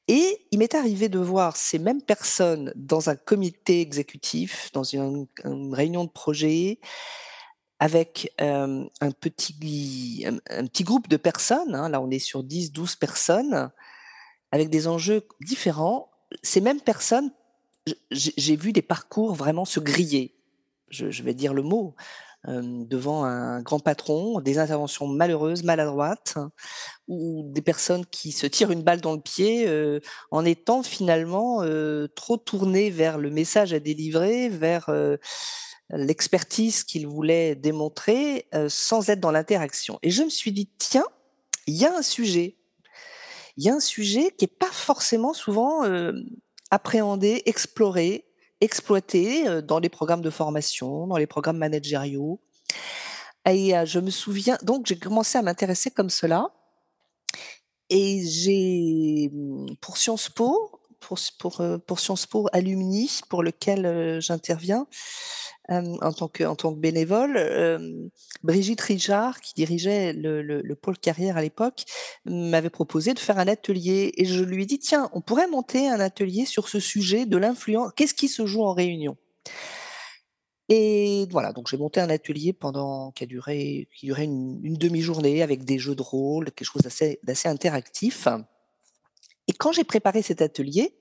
Et 0.07 0.47
il 0.51 0.59
m'est 0.59 0.73
arrivé 0.73 1.07
de 1.09 1.19
voir 1.19 1.55
ces 1.55 1.77
mêmes 1.79 2.01
personnes 2.01 2.73
dans 2.75 3.09
un 3.09 3.15
comité 3.15 3.81
exécutif, 3.81 4.71
dans 4.73 4.83
une 4.83 5.27
réunion 5.71 6.03
de 6.05 6.09
projet, 6.09 6.79
avec, 7.79 8.33
un 8.39 8.87
petit 9.21 10.83
groupe 10.83 11.07
de 11.07 11.17
personnes, 11.17 11.75
hein, 11.75 11.89
là 11.89 12.01
on 12.01 12.09
est 12.09 12.19
sur 12.19 12.43
10-12 12.43 12.95
personnes, 12.95 13.71
avec 14.51 14.69
des 14.69 14.87
enjeux 14.87 15.27
différents. 15.41 16.09
Ces 16.43 16.61
mêmes 16.61 16.81
personnes, 16.81 17.31
j'ai 18.11 18.55
vu 18.55 18.71
des 18.73 18.81
parcours 18.81 19.33
vraiment 19.33 19.65
se 19.65 19.79
griller. 19.79 20.35
Je 20.89 21.23
vais 21.23 21.33
dire 21.33 21.53
le 21.53 21.61
mot, 21.61 21.95
hem, 22.47 22.87
devant 22.87 23.23
un 23.23 23.61
grand 23.61 23.79
patron, 23.79 24.39
des 24.41 24.57
interventions 24.57 25.07
malheureuses, 25.07 25.63
maladroites, 25.63 26.37
ou 27.07 27.43
des 27.53 27.61
personnes 27.61 28.05
qui 28.05 28.31
se 28.31 28.47
tirent 28.47 28.71
une 28.71 28.83
balle 28.83 29.01
dans 29.01 29.13
le 29.13 29.21
pied, 29.21 29.67
heu, 29.67 30.01
en 30.31 30.45
étant 30.45 30.81
finalement, 30.83 31.63
heu, 31.63 32.09
trop 32.15 32.37
tournées 32.37 32.89
vers 32.89 33.17
le 33.17 33.29
message 33.29 33.73
à 33.73 33.79
délivrer, 33.79 34.49
vers, 34.49 34.89
l'expertise 35.91 36.83
qu'ils 36.83 37.07
voulaient 37.07 37.55
démontrer, 37.55 38.47
sans 38.67 39.09
être 39.09 39.19
dans 39.19 39.31
l'interaction 39.31 39.97
et 40.03 40.11
je 40.11 40.23
me 40.23 40.29
suis 40.29 40.51
dit: 40.51 40.69
«Tiens, 40.77 41.07
il 41.65 41.75
y 41.75 41.85
a 41.85 41.95
un 41.95 42.01
sujet. 42.01 42.57
Il 43.57 43.63
y 43.63 43.69
a 43.69 43.73
un 43.75 43.79
sujet 43.79 44.31
qui 44.37 44.45
est 44.45 44.59
pas 44.59 44.71
forcément 44.71 45.33
souvent, 45.33 45.83
hem, 46.71 46.75
appréhendé, 46.77 47.43
exploré, 47.45 48.25
exploité, 48.61 49.47
heu, 49.49 49.61
dans 49.61 49.79
les 49.79 49.89
programmes 49.89 50.21
de 50.21 50.29
formation, 50.31 51.07
dans 51.07 51.17
les 51.17 51.27
programmes 51.27 51.57
managériaux» 51.57 52.39
et 53.45 53.75
heu, 53.75 53.85
je 53.85 53.99
me 53.99 54.09
souviens 54.11 54.57
donc 54.63 54.85
j'ai 54.85 54.97
commencé 54.99 55.37
à 55.37 55.41
m'intéresser 55.41 55.91
comme 55.91 56.09
cela. 56.09 56.49
Et 57.89 58.23
j'ai, 58.25 59.29
mmh, 59.33 59.75
pour 59.81 59.97
Sciences 59.97 60.29
Po, 60.29 60.71
pour 60.99 61.17
pour, 61.39 61.61
heu, 61.61 61.79
pour 61.79 61.99
Sciences 61.99 62.27
Po 62.27 62.47
Alumni, 62.53 63.09
pour 63.29 63.41
lequel, 63.43 64.19
j'interviens, 64.21 64.85
en 65.69 66.11
tant 66.13 66.27
que 66.27 66.75
bénévole, 66.75 68.19
Brigitte 68.43 68.81
Rijard, 68.81 69.39
qui 69.39 69.53
dirigeait 69.53 70.13
le 70.13 70.41
le 70.41 70.61
le 70.61 70.75
pôle 70.75 70.97
carrière 70.97 71.37
à 71.37 71.41
l'époque, 71.41 71.85
m'avait 72.25 72.69
proposé 72.69 73.13
de 73.13 73.19
faire 73.19 73.37
un 73.37 73.47
atelier 73.47 74.11
et 74.17 74.25
je 74.25 74.43
lui 74.43 74.63
ai 74.63 74.65
dit: 74.65 74.79
«Tiens, 74.79 75.09
on 75.13 75.21
pourrait 75.21 75.47
monter 75.47 75.87
un 75.87 75.99
atelier 75.99 76.45
sur 76.45 76.67
ce 76.69 76.79
sujet 76.79 77.25
de 77.25 77.37
l'influence. 77.37 77.91
Qu'est-ce 77.95 78.15
qui 78.15 78.27
se 78.27 78.45
joue 78.45 78.63
en 78.63 78.73
réunion?» 78.73 79.15
Et 80.71 81.27
voilà, 81.31 81.51
donc 81.51 81.67
j'ai 81.67 81.77
monté 81.77 81.99
un 81.99 82.09
atelier 82.09 82.53
pendant 82.53 83.11
qui 83.11 83.23
a 83.23 83.27
duré 83.27 83.87
qui 83.95 84.05
durait 84.05 84.25
une 84.25 84.75
demi-journée 84.75 85.41
avec 85.41 85.65
des 85.65 85.79
jeux 85.79 85.95
de 85.95 86.03
rôle, 86.03 86.51
quelque 86.51 86.67
chose 86.67 86.83
d'assez 87.23 87.47
interactif. 87.47 88.27
Et 89.47 89.53
quand 89.53 89.71
j'ai 89.71 89.83
préparé 89.83 90.21
cet 90.21 90.43
atelier, 90.43 90.95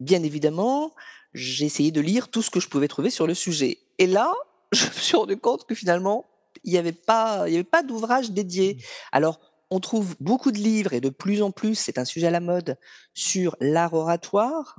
bien 0.00 0.24
évidemment, 0.24 0.92
j'ai 1.34 1.66
essayé 1.66 1.90
de 1.90 2.00
lire 2.00 2.28
tout 2.28 2.42
ce 2.42 2.50
que 2.50 2.60
je 2.60 2.68
pouvais 2.68 2.88
trouver 2.88 3.10
sur 3.10 3.26
le 3.26 3.34
sujet. 3.34 3.78
Et 3.98 4.06
là, 4.06 4.32
je 4.72 4.86
me 4.86 4.92
suis 4.92 5.16
rendu 5.16 5.36
compte 5.36 5.66
que 5.66 5.74
finalement, 5.74 6.24
il 6.62 6.72
n'y 6.72 6.78
avait 6.78 6.92
pas 6.92 7.44
il 7.48 7.52
y 7.52 7.56
avait 7.56 7.64
pas 7.64 7.82
d'ouvrage 7.82 8.30
dédié. 8.30 8.74
Mmh. 8.74 8.78
Alors, 9.12 9.40
on 9.70 9.80
trouve 9.80 10.14
beaucoup 10.20 10.52
de 10.52 10.58
livres 10.58 10.92
et 10.92 11.00
de 11.00 11.08
plus 11.08 11.42
en 11.42 11.50
plus, 11.50 11.74
c'est 11.74 11.98
un 11.98 12.04
sujet 12.04 12.28
à 12.28 12.30
la 12.30 12.40
mode, 12.40 12.78
sur 13.12 13.56
l'art 13.60 13.94
oratoire, 13.94 14.78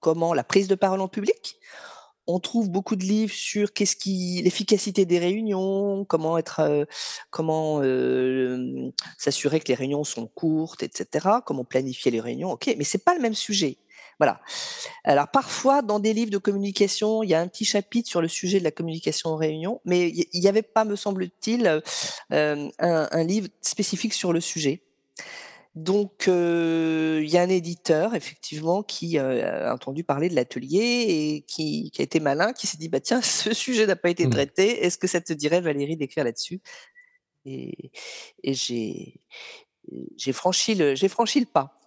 comment 0.00 0.34
la 0.34 0.44
prise 0.44 0.68
de 0.68 0.74
parole 0.74 1.00
en 1.00 1.08
public. 1.08 1.56
On 2.28 2.40
trouve 2.40 2.70
beaucoup 2.70 2.96
de 2.96 3.04
livres 3.04 3.32
sur 3.32 3.72
qu'est-ce 3.72 3.96
qui 3.96 4.40
l'efficacité 4.42 5.04
des 5.04 5.18
réunions, 5.18 6.04
comment 6.04 6.38
être, 6.38 6.60
heu, 6.60 6.86
comment, 7.30 7.82
hem, 7.82 8.92
s'assurer 9.16 9.60
que 9.60 9.68
les 9.68 9.74
réunions 9.74 10.04
sont 10.04 10.26
courtes 10.26 10.82
et 10.82 10.90
cetera, 10.92 11.40
comment 11.40 11.64
planifier 11.64 12.10
les 12.10 12.20
réunions, 12.20 12.52
OK, 12.52 12.72
mais 12.76 12.84
c'est 12.84 13.04
pas 13.04 13.14
le 13.14 13.20
même 13.20 13.34
sujet. 13.34 13.78
Voilà. 14.18 14.40
Alors 15.04 15.28
parfois, 15.30 15.82
dans 15.82 15.98
des 16.00 16.14
livres 16.14 16.30
de 16.30 16.38
communication, 16.38 17.22
il 17.22 17.30
y 17.30 17.34
a 17.34 17.40
un 17.40 17.48
petit 17.48 17.64
chapitre 17.66 18.08
sur 18.08 18.22
le 18.22 18.28
sujet 18.28 18.58
de 18.58 18.64
la 18.64 18.70
communication 18.72 19.30
en 19.30 19.36
réunion, 19.36 19.80
mais 19.84 20.08
il 20.08 20.16
y 20.20 20.28
il 20.32 20.42
y 20.44 20.48
avait 20.48 20.62
pas, 20.62 20.84
me 20.84 20.96
semble-t-il, 20.96 21.66
heu, 21.66 21.82
hem, 22.30 22.70
un 22.78 23.08
un 23.12 23.24
livre 23.24 23.48
spécifique 23.62 24.14
sur 24.14 24.32
le 24.32 24.40
sujet. 24.40 24.82
Donc, 25.74 26.28
heu, 26.28 27.20
il 27.24 27.30
y 27.30 27.36
a 27.38 27.42
un 27.42 27.48
éditeur 27.50 28.14
effectivement 28.14 28.82
qui, 28.82 29.18
heu, 29.18 29.44
a 29.44 29.74
entendu 29.74 30.04
parler 30.04 30.28
de 30.30 30.34
l'atelier 30.34 31.06
et 31.08 31.42
qui 31.46 31.90
qui 31.92 32.02
a 32.02 32.04
été 32.04 32.20
malin, 32.20 32.52
qui 32.54 32.66
s'est 32.66 32.78
dit: 32.78 32.88
«Bah 32.88 33.00
tiens, 33.00 33.22
ce 33.22 33.54
sujet 33.54 33.86
n'a 33.86 33.96
pas 33.96 34.10
été 34.10 34.26
Mmh. 34.26 34.28
traité, 34.28 34.84
est-ce 34.86 34.98
que 34.98 35.06
ça 35.08 35.20
te 35.20 35.32
dirait 35.34 35.60
Valérie 35.60 35.96
d'écrire 35.98 36.24
là-dessus?» 36.24 36.60
et 37.46 37.92
et 38.44 38.54
j'ai 38.54 39.20
j'ai 40.16 40.32
franchi 40.32 40.74
le 40.74 40.94
j'ai 40.94 41.08
franchi 41.08 41.40
le 41.40 41.46
pas 41.46 41.80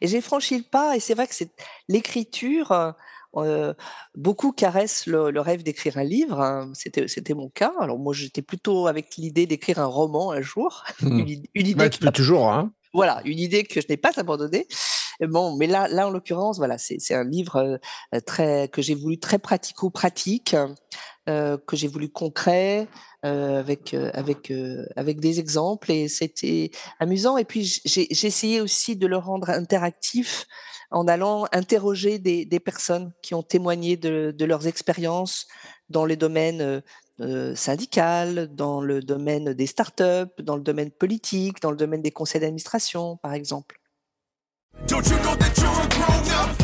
et 0.00 0.06
j'ai 0.08 0.20
franchi 0.20 0.58
le 0.58 0.64
pas 0.64 0.96
et 0.96 1.00
c'est 1.00 1.14
vrai 1.14 1.26
que 1.26 1.34
c'est 1.34 1.52
l'écriture, 1.88 2.72
heu 2.72 2.92
heu, 3.36 3.74
beaucoup 4.14 4.52
caressent 4.52 5.06
le 5.06 5.30
le 5.30 5.40
rêve 5.40 5.62
d'écrire 5.64 5.98
un 5.98 6.04
livre, 6.04 6.40
hein, 6.40 6.70
c'était 6.74 7.34
mon 7.34 7.48
cas. 7.50 7.72
Alors 7.80 7.98
moi, 7.98 8.12
j'étais 8.14 8.42
plutôt 8.42 8.86
avec 8.86 9.16
l'idée 9.16 9.46
d'écrire 9.46 9.78
un 9.80 9.86
roman 9.86 10.30
un 10.32 10.40
jour, 10.40 10.84
Mmh. 11.00 11.24
une 11.24 11.28
id 11.28 11.46
une 11.54 11.66
idée 11.66 11.74
Bah, 11.78 11.90
tu 11.90 11.98
peux 12.00 12.10
toujours, 12.10 12.48
hein. 12.50 12.72
voilà, 12.92 13.20
une 13.24 13.38
idée 13.40 13.64
que 13.64 13.80
je 13.80 13.86
n'ai 13.88 13.96
pas 13.96 14.12
abandonnée. 14.18 14.66
Bon, 15.20 15.56
mais 15.56 15.66
là 15.66 15.88
là, 15.88 16.06
en 16.08 16.10
l'occurrence, 16.10 16.58
voilà, 16.58 16.78
c'est 16.78 17.14
un 17.14 17.24
livre, 17.24 17.78
heu, 18.14 18.20
très 18.22 18.68
que 18.68 18.82
j'ai 18.82 18.94
voulu 18.94 19.18
très 19.18 19.38
pratico-pratique, 19.38 20.56
heu, 21.28 21.58
que 21.66 21.76
j'ai 21.76 21.88
voulu 21.88 22.08
concret, 22.08 22.88
heu, 23.24 23.56
avec, 23.56 23.94
heu 23.94 24.10
avec, 24.14 24.52
avec 24.96 25.20
des 25.20 25.40
exemples 25.40 25.90
et 25.92 26.08
c'était 26.08 26.70
amusant 27.00 27.36
et 27.36 27.44
puis 27.44 27.64
j'ai 27.84 28.12
essayé 28.26 28.60
aussi 28.60 28.96
de 28.96 29.06
le 29.06 29.16
rendre 29.16 29.50
interactif 29.50 30.46
en 30.90 31.08
allant 31.08 31.46
interroger 31.52 32.18
des 32.18 32.44
des 32.44 32.60
personnes 32.60 33.12
qui 33.22 33.34
ont 33.34 33.42
témoigné 33.42 33.96
de 33.96 34.34
de 34.36 34.44
leurs 34.44 34.66
expériences 34.66 35.46
dans 35.88 36.04
les 36.04 36.16
domaines, 36.16 36.60
heu 36.62 36.82
heu, 37.20 37.54
syndical, 37.54 38.48
dans 38.54 38.80
le 38.80 39.00
domaine 39.00 39.52
des 39.54 39.66
startups, 39.66 40.34
dans 40.42 40.56
le 40.56 40.62
domaine 40.62 40.90
politique, 40.90 41.60
dans 41.62 41.70
le 41.70 41.76
domaine 41.76 42.02
des 42.02 42.10
conseils 42.10 42.40
d'administration, 42.40 43.16
par 43.18 43.34
exemple. 43.34 43.80
Don't 44.86 45.08
you 45.08 45.16
know 45.18 45.36
that 45.36 45.56
you're 45.56 46.60
a? 46.60 46.63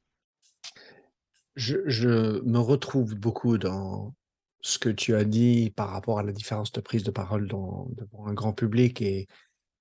Je, 1.55 1.77
je 1.85 2.41
me 2.43 2.59
retrouve 2.59 3.15
beaucoup 3.15 3.57
dans 3.57 4.13
ce 4.61 4.79
que 4.79 4.89
tu 4.89 5.15
as 5.15 5.25
dit 5.25 5.71
par 5.75 5.89
rapport 5.89 6.19
à 6.19 6.23
la 6.23 6.31
différence 6.31 6.71
de 6.71 6.81
prise 6.81 7.03
de 7.03 7.11
parole 7.11 7.47
dans, 7.47 7.87
devant 7.97 8.27
un 8.27 8.33
grand 8.33 8.53
public 8.53 9.01
et, 9.01 9.27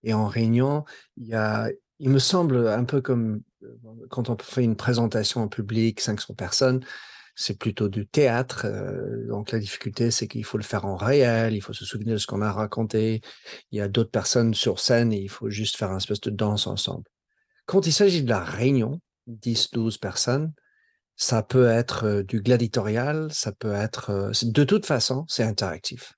et 0.03 0.15
en 0.15 0.27
réunion. 0.27 0.85
Il, 1.17 1.27
y 1.27 1.35
a, 1.35 1.71
il 1.99 2.11
me 2.11 2.19
semble 2.19 2.69
un 2.69 2.85
peu 2.85 3.01
comme 3.01 3.43
euh, 3.63 3.77
quand 4.09 4.31
on 4.31 4.37
fait 4.39 4.65
une 4.65 4.77
présentation 4.77 5.43
en 5.43 5.49
public, 5.49 6.01
500 6.01 6.35
personnes, 6.35 6.85
c'est 7.35 7.59
plutôt 7.59 7.89
du 7.89 8.07
théâtre. 8.07 8.63
euh, 8.67 9.27
donc 9.29 9.53
la 9.53 9.59
difficulté, 9.59 10.11
c'est 10.11 10.29
qu'il 10.29 10.45
faut 10.45 10.59
le 10.59 10.65
faire 10.65 10.85
en 10.85 10.97
réel, 10.97 11.55
il 11.55 11.61
faut 11.61 11.73
se 11.73 11.85
souvenir 11.85 12.15
de 12.15 12.19
ce 12.19 12.27
qu'on 12.27 12.43
a 12.43 12.53
raconté. 12.53 13.21
Il 13.71 13.79
y 13.79 13.81
a 13.81 13.89
d'autres 13.89 14.11
personnes 14.11 14.55
sur 14.55 14.81
scène 14.81 15.13
et 15.13 15.21
il 15.21 15.31
faut 15.31 15.51
juste 15.51 15.77
faire 15.77 15.91
un 15.91 15.99
espèce 15.99 16.21
de 16.21 16.31
danse 16.31 16.67
ensemble. 16.67 17.05
Quand 17.67 17.87
il 17.87 17.93
s'agit 17.93 18.23
de 18.25 18.29
la 18.29 18.43
réunion, 18.43 19.01
10, 19.27 19.71
12 19.73 19.99
personnes, 19.99 20.53
ça 21.21 21.43
peut 21.43 21.69
être 21.69 22.05
euh, 22.07 22.23
du 22.25 22.41
gladiatorial, 22.41 23.29
ça 23.33 23.53
peut 23.53 23.73
être... 23.75 24.11
euh, 24.11 24.33
de 24.43 24.65
toute 24.65 24.87
façon, 24.87 25.25
c'est 25.29 25.45
interactif. 25.45 26.15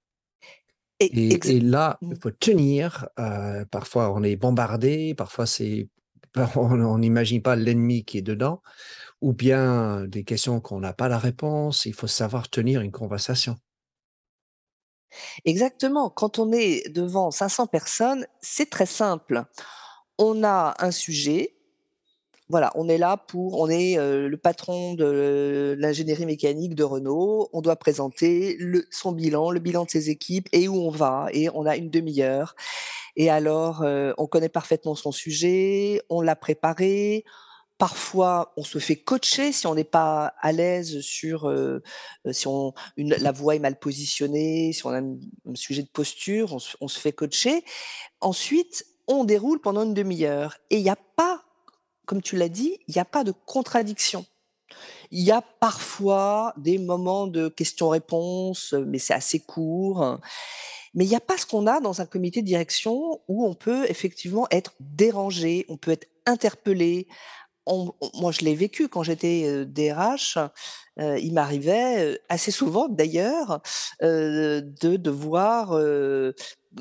Et, 1.01 1.33
Et, 1.57 1.61
là, 1.61 1.99
Mm. 2.01 2.13
il 2.13 2.21
faut 2.23 2.31
tenir. 2.31 3.09
euh, 3.19 3.65
parfois, 3.67 4.13
on 4.15 4.23
est 4.23 4.37
bombardé, 4.37 5.15
parfois, 5.15 5.47
c'est 5.47 5.89
on 6.57 6.99
n'imagine 6.99 7.43
pas 7.43 7.57
l'ennemi 7.57 8.05
qui 8.05 8.19
est 8.19 8.23
dedans, 8.23 8.63
ou 9.21 9.33
bien 9.35 10.05
des 10.07 10.25
questions 10.25 10.61
qu'on 10.61 10.81
n'a 10.81 10.93
pas 10.95 11.09
la 11.09 11.19
réponse. 11.19 11.87
Il 11.87 11.95
faut 11.95 12.07
savoir 12.07 12.49
tenir 12.51 12.81
une 12.83 12.93
conversation. 12.93 13.57
exactement. 15.45 16.11
Quand 16.11 16.39
on 16.39 16.53
est 16.53 16.89
devant 16.91 17.31
500 17.31 17.67
personnes, 17.67 18.27
c'est 18.41 18.71
très 18.71 18.87
simple. 18.87 19.45
On 20.19 20.45
a 20.45 20.75
un 20.79 20.91
sujet. 20.91 21.57
Voilà, 22.53 22.71
on 22.75 22.87
est 22.87 22.99
là 22.99 23.17
pour, 23.17 23.59
on 23.59 23.71
est 23.71 23.97
euh, 23.97 24.29
le 24.29 24.37
patron 24.37 24.93
de 24.93 25.75
l'ingénierie 25.79 26.27
mécanique 26.27 26.75
de 26.75 26.85
Renault. 26.85 27.49
On 27.55 27.63
doit 27.63 27.77
présenter 27.77 28.59
son 28.91 29.13
bilan, 29.13 29.51
le 29.51 29.59
bilan 29.59 29.87
de 29.87 29.91
ses 29.91 30.11
équipes 30.11 30.51
et 30.53 30.69
où 30.69 30.75
on 30.75 30.91
va. 30.91 31.29
Et 31.33 31.49
on 31.55 31.65
a 31.65 31.79
une 31.79 31.89
demi-heure. 31.89 32.55
Et 33.17 33.31
alors, 33.31 33.81
euh, 33.81 34.13
on 34.19 34.27
connaît 34.27 34.51
parfaitement 34.51 34.95
son 34.95 35.13
sujet, 35.13 36.03
on 36.11 36.21
l'a 36.21 36.37
préparé. 36.37 37.25
Parfois, 37.79 38.53
on 38.59 38.65
se 38.65 38.79
fait 38.79 38.97
coacher 38.97 39.51
si 39.53 39.67
on 39.67 39.75
n'est 39.75 39.83
pas 39.83 40.35
à 40.43 40.53
l'aise 40.53 41.01
sur 41.01 41.49
euh, 41.49 41.83
si 42.33 42.47
on 42.49 42.75
la 42.99 43.33
voix 43.33 43.57
est 43.57 43.61
mal 43.61 43.79
positionnée, 43.79 44.75
si 44.75 44.85
on 44.85 44.91
a 44.91 45.01
un, 45.01 45.17
sujet 45.55 45.83
de 45.83 45.89
posture, 45.89 46.53
on 46.53 46.59
on 46.83 46.89
se 46.89 47.01
fait 47.01 47.13
coacher. 47.13 47.65
Ensuite, 48.21 48.85
on 49.07 49.25
déroule 49.25 49.59
pendant 49.59 49.85
une 49.85 49.95
demi-heure 49.95 50.59
et 50.69 50.77
il 50.77 50.83
n'y 50.83 50.91
a 50.91 50.99
pas, 51.17 51.47
comme 52.07 52.23
tu 52.23 52.37
l'as 52.37 52.49
dit, 52.49 52.79
il 52.89 52.95
n'y 52.95 53.01
a 53.01 53.05
pas 53.05 53.25
de 53.25 53.33
contradiction. 53.47 54.25
Il 55.11 55.21
y 55.21 55.31
a 55.31 55.43
parfois 55.43 56.55
des 56.57 56.79
moments 56.79 57.27
de 57.27 57.49
questions-réponses, 57.49 58.75
mais 58.87 58.99
c'est 58.99 59.15
assez 59.15 59.41
court. 59.41 60.19
Mais 60.95 61.05
il 61.05 61.09
n'y 61.09 61.17
a 61.17 61.21
pas 61.21 61.37
ce 61.39 61.47
qu'on 61.47 61.67
a 61.67 61.81
dans 61.81 62.01
un 62.01 62.07
comité 62.07 62.43
de 62.43 62.47
direction 62.47 63.21
où 63.29 63.47
on 63.47 63.55
peut 63.55 63.85
effectivement 63.89 64.47
être 64.51 64.75
dérangé, 64.81 65.65
on 65.69 65.77
peut 65.77 65.91
être 65.91 66.09
interpellé. 66.27 67.09
Moi, 67.67 68.33
je 68.33 68.41
l'ai 68.41 68.55
vécu 68.55 68.89
quand 68.89 69.03
j'étais 69.03 69.45
euh, 69.47 69.65
DRH. 69.65 70.37
euh, 70.99 71.19
il 71.19 71.33
m'arrivait 71.33 72.15
euh, 72.15 72.19
assez 72.29 72.51
souvent, 72.51 72.89
d'ailleurs, 72.89 73.61
euh, 74.03 74.61
de 74.81 74.97
devoir 74.97 75.73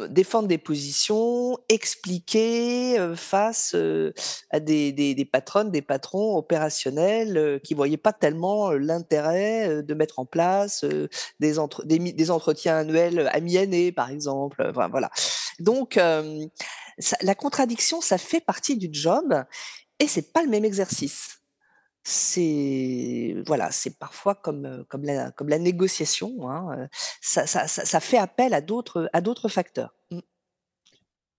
défendre 0.09 0.47
des 0.47 0.57
positions, 0.57 1.57
expliquer 1.69 2.99
euh, 2.99 3.15
face 3.15 3.73
euh, 3.75 4.13
à 4.49 4.59
des, 4.59 4.91
des, 4.91 5.13
des 5.15 5.25
patronnes, 5.25 5.71
des 5.71 5.81
patrons 5.81 6.37
opérationnels 6.37 7.37
euh, 7.37 7.59
qui 7.59 7.73
voyaient 7.73 7.97
pas 7.97 8.13
tellement 8.13 8.71
l'intérêt 8.71 9.83
de 9.83 9.93
mettre 9.93 10.19
en 10.19 10.25
place 10.25 10.85
des, 11.39 11.59
entre, 11.59 11.83
des, 11.85 11.99
des 11.99 12.31
entretiens 12.31 12.77
annuels 12.77 13.29
à 13.31 13.39
mi-année, 13.39 13.91
par 13.91 14.09
exemple. 14.09 14.71
Voilà. 14.73 15.09
Donc, 15.59 15.95
la 15.95 17.35
contradiction, 17.35 18.01
ça 18.01 18.17
fait 18.17 18.41
partie 18.41 18.77
du 18.77 18.89
job 18.91 19.43
et 19.99 20.07
c'est 20.07 20.33
pas 20.33 20.43
le 20.43 20.49
même 20.49 20.65
exercice. 20.65 21.40
C'est 22.03 23.35
voilà, 23.45 23.69
c'est 23.71 23.97
parfois 23.99 24.33
comme 24.33 24.65
euh, 24.65 24.83
comme 24.87 25.03
la 25.03 25.59
négociation. 25.59 26.49
Hein, 26.49 26.79
euh, 26.79 26.87
ça, 27.21 27.45
ça, 27.45 27.67
ça, 27.67 27.99
fait 27.99 28.17
appel 28.17 28.53
à 28.55 28.61
d'autres 28.61 29.09
à 29.13 29.21
d'autres 29.21 29.49
facteurs. 29.49 29.93
Mm. 30.09 30.19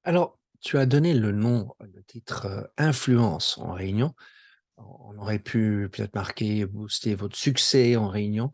Alors, 0.04 0.38
tu 0.60 0.78
as 0.78 0.86
donné 0.86 1.14
le 1.14 1.32
nom, 1.32 1.74
le 1.80 2.02
titre 2.04 2.46
euh, 2.46 2.62
Influence 2.76 3.58
en 3.58 3.72
réunion. 3.72 4.14
On 4.76 5.18
aurait 5.18 5.40
pu 5.40 5.88
peut-être 5.92 6.14
marquer, 6.14 6.64
booster 6.64 7.14
votre 7.14 7.36
succès 7.36 7.96
en 7.96 8.08
réunion. 8.08 8.52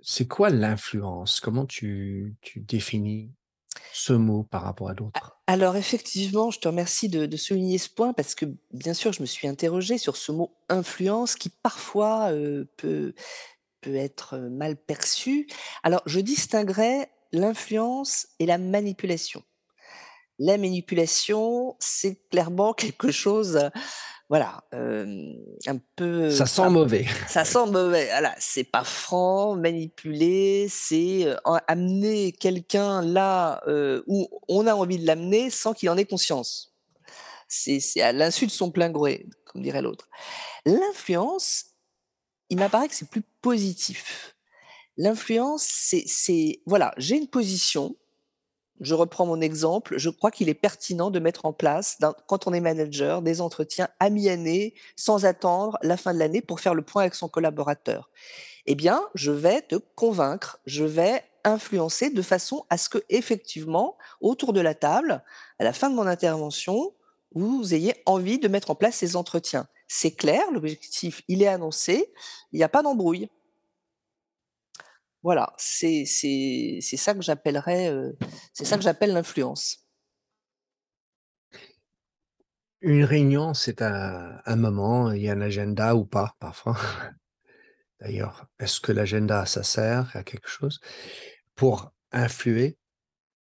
C'est 0.00 0.28
quoi 0.28 0.48
l'influence? 0.48 1.40
Comment 1.40 1.66
tu, 1.66 2.36
tu 2.40 2.60
définis 2.60 3.32
ce 3.96 4.12
mot 4.12 4.42
par 4.42 4.62
rapport 4.62 4.90
à 4.90 4.94
d'autres? 4.94 5.38
Alors 5.46 5.76
effectivement, 5.76 6.50
je 6.50 6.60
te 6.60 6.68
remercie 6.68 7.08
de, 7.08 7.34
souligner 7.36 7.78
ce 7.78 7.88
point 7.88 8.12
parce 8.12 8.34
que 8.34 8.44
bien 8.72 8.92
sûr, 8.92 9.12
je 9.12 9.22
me 9.22 9.26
suis 9.26 9.48
interrogée 9.48 9.96
sur 9.96 10.16
ce 10.16 10.32
mot 10.32 10.54
influence 10.68 11.34
qui 11.34 11.48
parfois 11.48 12.30
euh, 12.30 12.66
peut, 12.76 13.14
peut 13.80 13.94
être 13.94 14.34
euh, 14.34 14.50
mal 14.50 14.76
perçu. 14.76 15.48
Alors 15.82 16.02
je 16.04 16.20
distinguerais 16.20 17.10
l'influence 17.32 18.28
et 18.38 18.44
la 18.44 18.58
manipulation. 18.58 19.42
La 20.38 20.58
manipulation, 20.58 21.74
c'est 21.78 22.28
clairement 22.28 22.74
quelque 22.74 23.10
chose, 23.10 23.70
voilà, 24.28 24.64
euh, 24.74 25.32
un 25.66 25.78
peu. 25.94 26.30
Ça 26.30 26.46
sent 26.46 26.68
mauvais. 26.68 27.06
ça 27.28 27.44
sent 27.44 27.66
mauvais. 27.70 28.06
Voilà, 28.06 28.34
c'est 28.38 28.64
pas 28.64 28.82
franc, 28.84 29.54
manipuler, 29.54 30.66
c'est 30.68 31.26
euh, 31.26 31.36
en- 31.44 31.60
amener 31.68 32.32
quelqu'un 32.32 33.02
là 33.02 33.62
euh, 33.68 34.02
où 34.08 34.28
on 34.48 34.66
a 34.66 34.74
envie 34.74 34.98
de 34.98 35.06
l'amener 35.06 35.50
sans 35.50 35.74
qu'il 35.74 35.88
en 35.90 35.96
ait 35.96 36.04
conscience. 36.04 36.74
C'est 37.48 37.80
à 38.00 38.12
l'insu 38.12 38.46
de 38.46 38.50
son 38.50 38.72
plein 38.72 38.90
gré, 38.90 39.26
comme 39.44 39.62
dirait 39.62 39.80
l'autre. 39.82 40.08
L'influence, 40.64 41.66
il 42.50 42.58
m'apparaît 42.58 42.88
que 42.88 42.94
c'est 42.96 43.08
plus 43.08 43.22
positif. 43.40 44.34
L'influence, 44.96 45.62
c'est 45.62 46.60
voilà, 46.66 46.92
j'ai 46.96 47.16
une 47.16 47.28
position, 47.28 47.94
je 48.80 48.94
reprends 48.94 49.26
mon 49.26 49.40
exemple, 49.40 49.98
je 49.98 50.10
crois 50.10 50.30
qu'il 50.30 50.48
est 50.48 50.54
pertinent 50.54 51.10
de 51.10 51.18
mettre 51.18 51.46
en 51.46 51.52
place, 51.52 51.98
quand 52.26 52.46
on 52.46 52.52
est 52.52 52.60
manager, 52.60 53.22
des 53.22 53.40
entretiens 53.40 53.88
à 54.00 54.10
mi-année, 54.10 54.74
sans 54.96 55.24
attendre 55.24 55.78
la 55.82 55.96
fin 55.96 56.12
de 56.12 56.18
l'année 56.18 56.42
pour 56.42 56.60
faire 56.60 56.74
le 56.74 56.82
point 56.82 57.02
avec 57.02 57.14
son 57.14 57.28
collaborateur. 57.28 58.10
Eh 58.66 58.74
bien, 58.74 59.02
je 59.14 59.30
vais 59.30 59.62
te 59.62 59.76
convaincre, 59.94 60.58
je 60.66 60.84
vais 60.84 61.24
influencer 61.44 62.10
de 62.10 62.22
façon 62.22 62.66
à 62.70 62.76
ce 62.76 62.88
que, 62.88 62.98
effectivement, 63.08 63.96
autour 64.20 64.52
de 64.52 64.60
la 64.60 64.74
table, 64.74 65.22
à 65.58 65.64
la 65.64 65.72
fin 65.72 65.88
de 65.88 65.94
mon 65.94 66.06
intervention, 66.06 66.92
vous 67.34 67.74
ayez 67.74 67.94
envie 68.06 68.38
de 68.38 68.48
mettre 68.48 68.70
en 68.70 68.74
place 68.74 68.96
ces 68.96 69.16
entretiens. 69.16 69.68
C'est 69.88 70.10
clair, 70.10 70.42
l'objectif, 70.52 71.22
il 71.28 71.42
est 71.42 71.48
annoncé, 71.48 72.12
il 72.52 72.56
n'y 72.56 72.64
a 72.64 72.68
pas 72.68 72.82
d'embrouille. 72.82 73.28
Voilà, 75.26 75.52
c'est 75.58 76.04
ça 76.04 77.12
que 77.12 77.20
j'appellerais, 77.20 77.90
euh, 77.90 78.12
c'est 78.52 78.64
ça 78.64 78.76
que 78.76 78.84
j'appelle 78.84 79.12
l'influence. 79.12 79.84
Une 82.80 83.02
réunion, 83.02 83.52
c'est 83.52 83.82
un, 83.82 84.40
un, 84.46 84.54
moment, 84.54 85.10
il 85.10 85.22
y 85.22 85.28
a 85.28 85.32
un 85.32 85.40
agenda 85.40 85.96
ou 85.96 86.04
pas, 86.04 86.36
parfois. 86.38 86.76
D'ailleurs, 88.00 88.46
est-ce 88.60 88.80
que 88.80 88.92
l'agenda, 88.92 89.46
ça 89.46 89.64
sert 89.64 90.14
à 90.14 90.22
quelque 90.22 90.48
chose 90.48 90.78
pour 91.56 91.92
influer? 92.12 92.78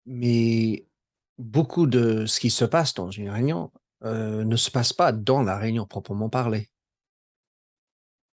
Mais 0.06 0.86
beaucoup 1.36 1.86
de 1.86 2.24
ce 2.24 2.40
qui 2.40 2.48
se 2.48 2.64
passe 2.64 2.94
dans 2.94 3.10
une 3.10 3.28
réunion 3.28 3.70
euh, 4.04 4.42
ne 4.42 4.56
se 4.56 4.70
passe 4.70 4.94
pas 4.94 5.12
dans 5.12 5.42
la 5.42 5.58
réunion 5.58 5.84
proprement 5.84 6.30
parlée. 6.30 6.70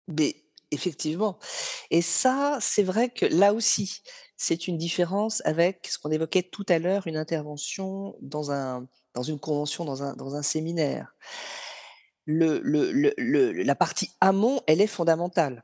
Mais 0.07 0.44
Effectivement. 0.75 1.39
Et 1.89 2.01
ça, 2.01 2.57
c'est 2.59 2.83
vrai 2.83 3.09
que 3.09 3.25
là 3.25 3.53
aussi, 3.53 4.01
c'est 4.35 4.67
une 4.67 4.77
différence 4.77 5.41
avec 5.45 5.87
ce 5.89 5.97
qu'on 5.97 6.11
évoquait 6.11 6.43
tout 6.43 6.65
à 6.67 6.79
l'heure, 6.79 7.07
une 7.07 7.15
intervention 7.15 8.15
dans, 8.21 8.51
un, 8.51 8.87
dans 9.13 9.23
une 9.23 9.39
convention, 9.39 9.85
dans 9.85 10.03
un, 10.03 10.13
dans 10.15 10.35
un 10.35 10.41
séminaire. 10.41 11.15
La 12.27 13.75
partie 13.75 14.11
amont, 14.19 14.59
elle 14.67 14.81
est 14.81 14.87
fondamentale. 14.87 15.63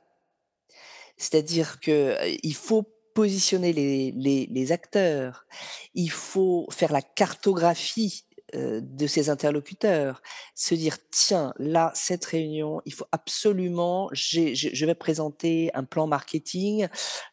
C'est-à-dire 1.18 1.82
qu'il 1.82 2.56
faut 2.56 2.84
positionner 3.14 3.74
les, 3.74 4.72
acteurs, 4.72 5.46
il 5.94 6.10
faut 6.10 6.68
faire 6.72 6.94
la 6.94 7.02
cartographie 7.02 8.26
de 8.54 9.08
ses 9.08 9.30
interlocuteurs, 9.30 10.22
se 10.56 10.76
dire 10.76 10.98
tiens 11.10 11.54
là 11.58 11.92
cette 11.96 12.26
réunion 12.26 12.82
il 12.86 12.94
faut 12.94 13.06
absolument 13.12 14.10
je 14.14 14.86
vais 14.86 14.96
présenter 14.96 15.72
un 15.74 15.84
plan 15.84 16.08
marketing 16.08 16.88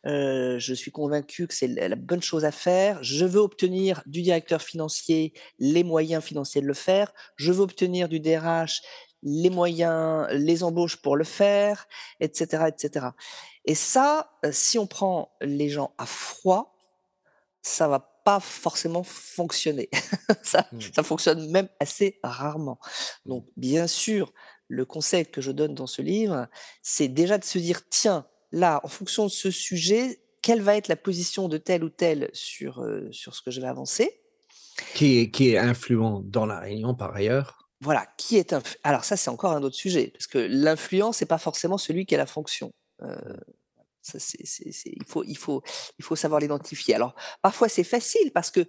euh, 0.06 0.58
je 0.58 0.74
suis 0.74 0.90
convaincu 0.90 1.46
que 1.46 1.54
c'est 1.54 1.68
la 1.68 1.96
bonne 1.96 2.22
chose 2.22 2.44
à 2.44 2.52
faire 2.52 3.02
je 3.02 3.24
veux 3.24 3.40
obtenir 3.40 4.02
du 4.06 4.22
directeur 4.22 4.62
financier 4.62 5.32
les 5.58 5.84
moyens 5.84 6.22
financiers 6.22 6.60
de 6.60 6.66
le 6.66 6.74
faire 6.74 7.12
je 7.36 7.52
veux 7.52 7.62
obtenir 7.62 8.08
du 8.08 8.20
DRH 8.20 8.80
les 9.22 9.50
moyens 9.50 10.28
les 10.32 10.62
embauches 10.62 10.96
pour 10.96 11.16
le 11.16 11.24
faire 11.24 11.86
etc 12.20 12.64
etc 12.68 13.06
et 13.64 13.74
ça 13.74 14.30
euh, 14.44 14.52
si 14.52 14.78
on 14.78 14.86
prend 14.86 15.32
les 15.40 15.68
gens 15.68 15.92
à 15.98 16.06
froid 16.06 16.76
ça 17.62 17.88
va 17.88 18.07
pas 18.28 18.40
forcément 18.40 19.04
fonctionner. 19.04 19.88
ça, 20.42 20.66
mmh. 20.70 20.80
ça 20.94 21.02
fonctionne 21.02 21.50
même 21.50 21.70
assez 21.80 22.20
rarement. 22.22 22.78
Mmh. 23.24 23.28
Donc, 23.30 23.46
bien 23.56 23.86
sûr, 23.86 24.34
le 24.68 24.84
conseil 24.84 25.24
que 25.24 25.40
je 25.40 25.50
donne 25.50 25.74
dans 25.74 25.86
ce 25.86 26.02
livre, 26.02 26.46
c'est 26.82 27.08
déjà 27.08 27.38
de 27.38 27.44
se 27.44 27.58
dire, 27.58 27.88
tiens, 27.88 28.26
là, 28.52 28.82
en 28.84 28.88
fonction 28.88 29.24
de 29.24 29.30
ce 29.30 29.50
sujet, 29.50 30.20
quelle 30.42 30.60
va 30.60 30.76
être 30.76 30.88
la 30.88 30.96
position 30.96 31.48
de 31.48 31.56
tel 31.56 31.82
ou 31.82 31.88
tel 31.88 32.28
sur, 32.34 32.82
euh, 32.82 33.08
sur 33.12 33.34
ce 33.34 33.40
que 33.40 33.50
je 33.50 33.62
vais 33.62 33.66
avancer 33.66 34.20
qui 34.94 35.20
est, 35.20 35.30
qui 35.30 35.54
est 35.54 35.58
influent 35.58 36.20
dans 36.22 36.44
la 36.44 36.60
réunion 36.60 36.94
par 36.94 37.16
ailleurs 37.16 37.70
Voilà, 37.80 38.06
qui 38.18 38.36
est 38.36 38.54
Alors 38.84 39.04
ça, 39.04 39.16
c'est 39.16 39.30
encore 39.30 39.52
un 39.52 39.62
autre 39.62 39.74
sujet, 39.74 40.08
parce 40.12 40.26
que 40.26 40.36
l'influence, 40.36 41.22
n'est 41.22 41.26
pas 41.26 41.38
forcément 41.38 41.78
celui 41.78 42.04
qui 42.04 42.14
a 42.14 42.18
la 42.18 42.26
fonction. 42.26 42.72
Euh, 43.00 43.16
il, 44.14 45.36
faut, 45.36 45.62
savoir 46.16 46.40
l'identifier. 46.40 46.94
Alors, 46.94 47.14
parfois, 47.42 47.68
c'est 47.68 47.84
facile 47.84 48.30
parce 48.32 48.50
que 48.50 48.66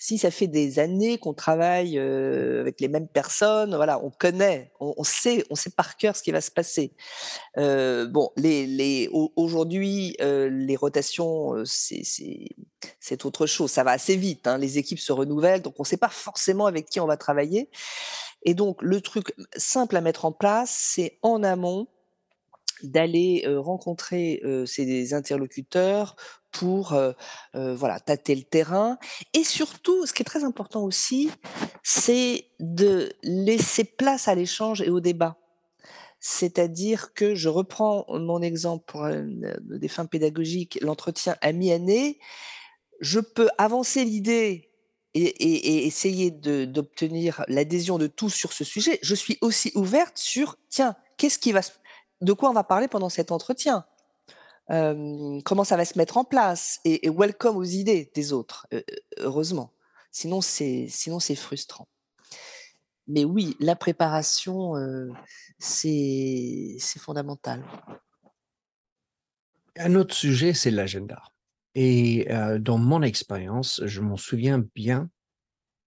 si 0.00 0.16
ça 0.16 0.30
fait 0.30 0.46
des 0.46 0.78
années 0.78 1.18
qu'on 1.18 1.34
travaille 1.34 1.98
euh, 1.98 2.60
avec 2.60 2.80
les 2.80 2.86
mêmes 2.86 3.08
personnes, 3.08 3.74
voilà, 3.74 4.02
on 4.04 4.10
connaît, 4.10 4.70
on, 4.78 5.02
sait, 5.02 5.44
on 5.50 5.56
sait 5.56 5.70
par 5.70 5.96
cœur 5.96 6.14
ce 6.14 6.22
qui 6.22 6.30
va 6.30 6.40
se 6.40 6.52
passer. 6.52 6.92
Euh, 7.56 8.06
bon, 8.06 8.30
les, 8.36 9.10
aujourd'hui, 9.12 10.16
euh, 10.20 10.48
les 10.48 10.76
rotations, 10.76 11.64
c'est 11.64 13.24
autre 13.24 13.46
chose. 13.46 13.72
Ça 13.72 13.82
va 13.82 13.90
assez 13.90 14.16
vite. 14.16 14.46
Hein, 14.46 14.58
les 14.58 14.78
équipes 14.78 15.00
se 15.00 15.12
renouvellent, 15.12 15.62
donc 15.62 15.74
on 15.78 15.82
ne 15.82 15.88
sait 15.88 15.96
pas 15.96 16.08
forcément 16.08 16.66
avec 16.66 16.88
qui 16.88 17.00
on 17.00 17.06
va 17.06 17.16
travailler. 17.16 17.68
Et 18.44 18.54
donc, 18.54 18.80
le 18.82 19.00
truc 19.00 19.34
simple 19.56 19.96
à 19.96 20.00
mettre 20.00 20.24
en 20.24 20.32
place, 20.32 20.70
c'est 20.70 21.18
en 21.22 21.42
amont 21.42 21.88
d'aller 22.82 23.44
rencontrer 23.46 24.42
ces 24.66 25.14
interlocuteurs 25.14 26.16
pour 26.50 26.98
voilà 27.52 28.00
tâter 28.00 28.34
le 28.34 28.42
terrain 28.42 28.98
et 29.34 29.44
surtout 29.44 30.06
ce 30.06 30.12
qui 30.12 30.22
est 30.22 30.24
très 30.24 30.44
important 30.44 30.84
aussi 30.84 31.30
c'est 31.82 32.46
de 32.60 33.12
laisser 33.22 33.84
place 33.84 34.28
à 34.28 34.34
l'échange 34.34 34.82
et 34.82 34.90
au 34.90 35.00
débat. 35.00 35.36
C'est-à-dire 36.20 37.14
que 37.14 37.34
je 37.34 37.48
reprends 37.48 38.04
mon 38.08 38.42
exemple 38.42 38.84
pour 38.86 39.08
des 39.60 39.88
fins 39.88 40.06
pédagogiques 40.06 40.78
l'entretien 40.80 41.36
à 41.40 41.52
mi-année 41.52 42.18
je 43.00 43.20
peux 43.20 43.48
avancer 43.58 44.04
l'idée 44.04 44.70
et, 45.14 45.20
et, 45.20 45.86
essayer 45.86 46.30
d'obtenir 46.30 47.44
l'adhésion 47.48 47.98
de 47.98 48.06
tous 48.06 48.30
sur 48.30 48.52
ce 48.52 48.64
sujet. 48.64 48.98
Je 49.02 49.14
suis 49.14 49.38
aussi 49.40 49.72
ouverte 49.74 50.18
sur 50.18 50.56
tiens 50.68 50.94
qu'est-ce 51.16 51.38
qui 51.38 51.52
va 51.52 51.62
se 51.62 51.72
de 52.20 52.32
quoi 52.32 52.50
on 52.50 52.54
va 52.54 52.64
parler 52.64 52.88
pendant 52.88 53.08
cet 53.08 53.32
entretien 53.32 53.84
comment 54.68 55.64
ça 55.64 55.76
va 55.76 55.84
se 55.84 55.96
mettre 55.96 56.16
en 56.18 56.24
place 56.24 56.80
et, 56.84 57.08
welcome 57.08 57.56
aux 57.56 57.64
idées 57.64 58.10
des 58.14 58.32
autres, 58.32 58.66
heureusement. 59.16 59.72
Sinon, 60.10 60.40
c'est 60.40 60.86
sinon 60.88 61.20
c'est 61.20 61.34
frustrant. 61.34 61.88
Mais 63.06 63.24
oui, 63.24 63.56
la 63.60 63.76
préparation, 63.76 64.74
c'est 65.58 66.78
fondamental. 66.98 67.64
Un 69.76 69.94
autre 69.94 70.14
sujet, 70.14 70.52
c'est 70.52 70.70
l'agenda. 70.70 71.22
Et 71.74 72.28
dans 72.60 72.78
mon 72.78 73.02
expérience, 73.02 73.80
je 73.86 74.00
m'en 74.02 74.16
souviens 74.16 74.62
bien 74.74 75.08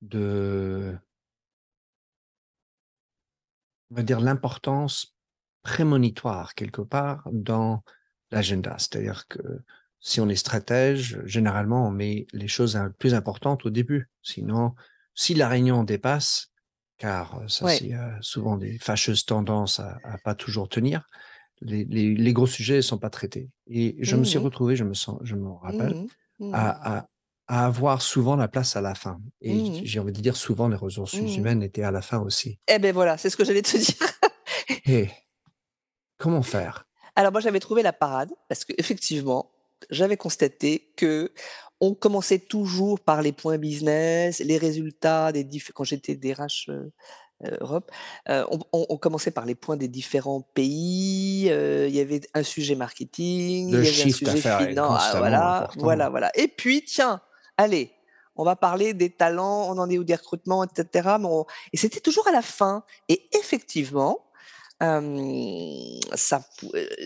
de, 0.02 0.98
on 3.92 3.96
va 3.96 4.02
dire, 4.02 4.22
l'importance 4.22 5.16
prémonitoire 5.64 6.56
quelque 6.56 6.82
part 6.82 7.28
dans 7.32 7.84
l'agenda. 8.32 8.76
C'est-à-dire 8.78 9.28
que 9.28 9.40
si 10.00 10.20
on 10.20 10.30
est 10.30 10.36
stratège, 10.36 11.20
généralement, 11.26 11.88
on 11.88 11.92
met 11.92 12.26
les 12.34 12.48
choses 12.48 12.80
plus 12.98 13.14
importantes 13.14 13.66
au 13.66 13.70
début. 13.70 14.10
Sinon, 14.24 14.74
si 15.14 15.36
la 15.36 15.48
réunion 15.48 15.84
dépasse, 15.84 16.52
car 16.98 17.42
ça, 17.48 17.68
c'est 17.70 17.92
souvent 18.22 18.58
des 18.58 18.78
fâcheuses 18.80 19.26
tendances 19.26 19.80
à, 19.80 20.00
à 20.04 20.18
pas 20.18 20.36
toujours 20.36 20.70
tenir, 20.70 21.08
les, 21.62 21.86
les, 21.86 22.34
gros 22.34 22.48
sujets 22.48 22.78
ne 22.78 22.82
sont 22.82 22.98
pas 22.98 23.12
traités. 23.12 23.50
Et 23.68 23.96
je 24.00 24.16
me 24.16 24.24
suis 24.24 24.40
mmh 24.40 24.44
retrouvé, 24.44 24.76
je 24.76 24.84
me 24.84 24.96
sens, 24.96 25.20
je 25.24 25.36
me 25.36 25.50
rappelle, 25.50 25.94
mmh 25.94 26.08
mmh 26.40 26.54
à, 26.56 26.98
à, 26.98 27.08
à, 27.48 27.66
avoir 27.66 28.02
souvent 28.02 28.36
la 28.36 28.48
place 28.48 28.76
à 28.76 28.82
la 28.82 28.96
fin. 28.96 29.20
Et 29.42 29.86
j'ai 29.86 30.00
envie 30.00 30.12
de 30.12 30.22
dire 30.22 30.36
souvent 30.36 30.68
les 30.68 30.76
ressources 30.76 31.14
humaines 31.14 31.62
étaient 31.62 31.84
à 31.84 31.92
la 31.92 32.02
fin 32.02 32.20
aussi. 32.20 32.58
Eh 32.68 32.80
ben 32.80 32.92
voilà, 32.94 33.18
c'est 33.18 33.30
ce 33.30 33.38
que 33.38 33.46
j'allais 33.46 33.62
te 33.62 33.78
dire. 33.86 34.08
Et 34.88 35.10
Comment 36.22 36.44
faire? 36.44 36.86
Alors 37.16 37.32
moi 37.32 37.42
j'avais 37.42 37.60
trouvé 37.60 37.82
la 37.82 37.94
parade 37.94 38.32
parce 38.48 38.64
qu'effectivement 38.64 39.52
j'avais 39.90 40.18
constaté 40.18 40.92
que 40.96 41.32
on 41.80 41.96
commençait 41.96 42.38
toujours 42.38 43.00
par 43.00 43.24
les 43.24 43.32
points 43.32 43.58
business, 43.58 44.40
les 44.40 44.60
résultats 44.60 45.32
des 45.32 45.48
quand 45.74 45.84
j'étais 45.84 46.16
DRH 46.16 46.70
euh, 46.70 46.92
euh, 47.44 47.58
Europe, 47.60 47.92
euh, 48.30 48.46
on, 48.72 48.98
commençait 48.98 49.32
par 49.32 49.48
les 49.48 49.56
points 49.56 49.78
des 49.78 49.88
différents 49.88 50.42
pays. 50.42 51.48
il 51.48 51.96
y 51.96 52.00
avait 52.00 52.22
un 52.36 52.44
sujet 52.44 52.76
marketing, 52.76 53.72
le 53.72 53.84
il 53.84 53.86
y 53.86 54.02
avait 54.02 54.10
un 54.10 54.14
sujet 54.14 54.68
finance, 54.68 55.02
ah, 55.02 55.16
voilà, 55.18 55.70
voilà, 55.78 56.10
voilà. 56.10 56.32
Et 56.36 56.48
puis 56.48 56.86
tiens, 56.86 57.20
allez, 57.58 57.92
on 58.36 58.44
va 58.44 58.56
parler 58.56 58.94
des 58.94 59.10
talents, 59.10 59.68
on 59.70 59.80
en 59.80 59.90
est 59.90 59.98
où 59.98 60.04
des 60.04 60.14
recrutements, 60.14 60.64
etc. 60.64 61.10
Et 61.74 61.78
c'était 61.78 62.00
toujours 62.00 62.28
à 62.28 62.32
la 62.32 62.44
fin. 62.44 62.84
Et 63.10 63.28
effectivement, 63.34 64.31
ça, 64.82 66.44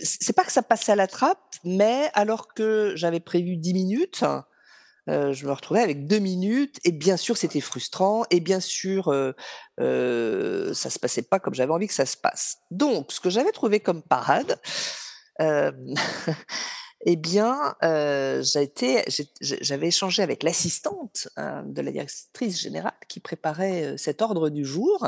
c'est 0.02 0.34
pas 0.34 0.44
que 0.46 0.52
ça 0.52 0.64
passait 0.64 0.94
à 0.94 0.96
la 0.96 1.08
trappe, 1.08 1.56
mais 1.64 2.10
alors 2.14 2.54
que 2.54 2.94
j'avais 2.96 3.20
prévu 3.20 3.58
10 3.58 3.74
minutes, 3.74 4.24
je 5.08 5.46
me 5.46 5.52
retrouvais 5.52 5.82
avec 5.82 6.08
2 6.08 6.20
minutes, 6.20 6.80
et 6.86 6.94
bien 6.94 7.18
sûr 7.18 7.36
c'était 7.36 7.60
frustrant, 7.60 8.24
et 8.32 8.40
bien 8.40 8.62
sûr 8.62 9.10
euh, 9.80 10.74
ça 10.74 10.90
se 10.90 11.00
passait 11.00 11.24
pas 11.24 11.40
comme 11.40 11.54
j'avais 11.54 11.74
envie 11.74 11.88
que 11.88 11.94
ça 11.94 12.06
se 12.06 12.16
passe. 12.16 12.60
Donc, 12.72 13.12
ce 13.12 13.20
que 13.20 13.30
j'avais 13.30 13.52
trouvé 13.52 13.82
comme 13.82 14.02
parade, 14.02 14.58
eh 17.06 17.16
bien, 17.18 17.76
j'ai 17.82 18.72
j'avais 19.42 19.88
échangé 19.88 20.24
avec 20.24 20.44
l'assistante, 20.44 21.28
heu, 21.38 21.62
de 21.66 21.82
la 21.82 21.92
directrice 21.92 22.58
générale 22.58 22.94
qui 23.10 23.20
préparait, 23.20 23.98
cet 23.98 24.22
ordre 24.22 24.50
du 24.50 24.64
jour 24.64 25.06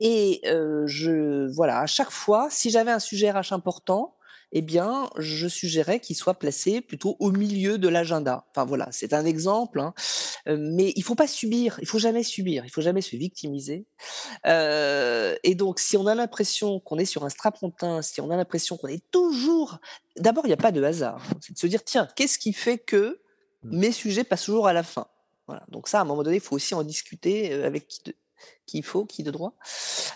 et 0.00 0.40
je 0.86 1.50
voilà, 1.54 1.80
à 1.80 1.86
chaque 1.86 2.10
fois, 2.10 2.48
si 2.50 2.70
j'avais 2.70 2.92
un 2.92 2.98
sujet 3.00 3.30
RH 3.30 3.52
important, 3.52 4.12
eh 4.52 4.62
bien, 4.62 5.10
je 5.18 5.48
suggérais 5.48 5.98
qu'il 5.98 6.14
soit 6.14 6.34
placé 6.34 6.80
plutôt 6.80 7.16
au 7.18 7.32
milieu 7.32 7.78
de 7.78 7.88
l'agenda. 7.88 8.46
Enfin 8.50 8.64
voilà, 8.64 8.88
c'est 8.92 9.12
un 9.12 9.24
exemple, 9.24 9.80
hein, 9.80 9.92
mais 10.46 10.92
il 10.94 11.02
faut 11.02 11.16
pas 11.16 11.26
subir, 11.26 11.78
il 11.82 11.88
faut 11.88 11.98
jamais 11.98 12.22
subir, 12.22 12.64
il 12.64 12.70
faut 12.70 12.80
jamais 12.80 13.02
se 13.02 13.16
victimiser. 13.16 13.86
Et 14.44 15.54
donc 15.56 15.80
si 15.80 15.96
on 15.96 16.06
a 16.06 16.14
l'impression 16.14 16.78
qu'on 16.80 16.98
est 16.98 17.04
sur 17.04 17.24
un 17.24 17.28
strapontin, 17.28 18.02
si 18.02 18.20
on 18.20 18.30
a 18.30 18.36
l'impression 18.36 18.76
qu'on 18.76 18.88
est 18.88 19.04
toujours 19.10 19.78
d'abord, 20.16 20.46
il 20.46 20.50
y 20.50 20.54
a 20.54 20.56
pas 20.56 20.72
de 20.72 20.82
hasard, 20.82 21.22
hein. 21.30 21.38
c'est 21.40 21.52
de 21.52 21.58
se 21.58 21.66
dire: 21.66 21.84
«Tiens, 21.84 22.08
qu'est-ce 22.16 22.38
qui 22.38 22.52
fait 22.52 22.78
que 22.78 23.20
Mmh. 23.62 23.78
mes 23.78 23.92
sujets 23.92 24.24
passent 24.24 24.44
toujours 24.44 24.68
à 24.68 24.72
la 24.72 24.82
fin?» 24.82 25.08
voilà, 25.46 25.64
donc 25.68 25.88
ça, 25.88 25.98
à 25.98 26.02
un 26.02 26.04
moment 26.04 26.22
donné, 26.22 26.36
il 26.36 26.42
faut 26.42 26.54
aussi 26.56 26.74
en 26.74 26.82
discuter, 26.84 27.52
avec 27.52 27.88
qui 27.88 28.00
de 28.04 28.14
qui 28.66 28.78
il 28.78 28.84
faut, 28.84 29.04
qui 29.04 29.22
de 29.22 29.30
droit. 29.30 29.54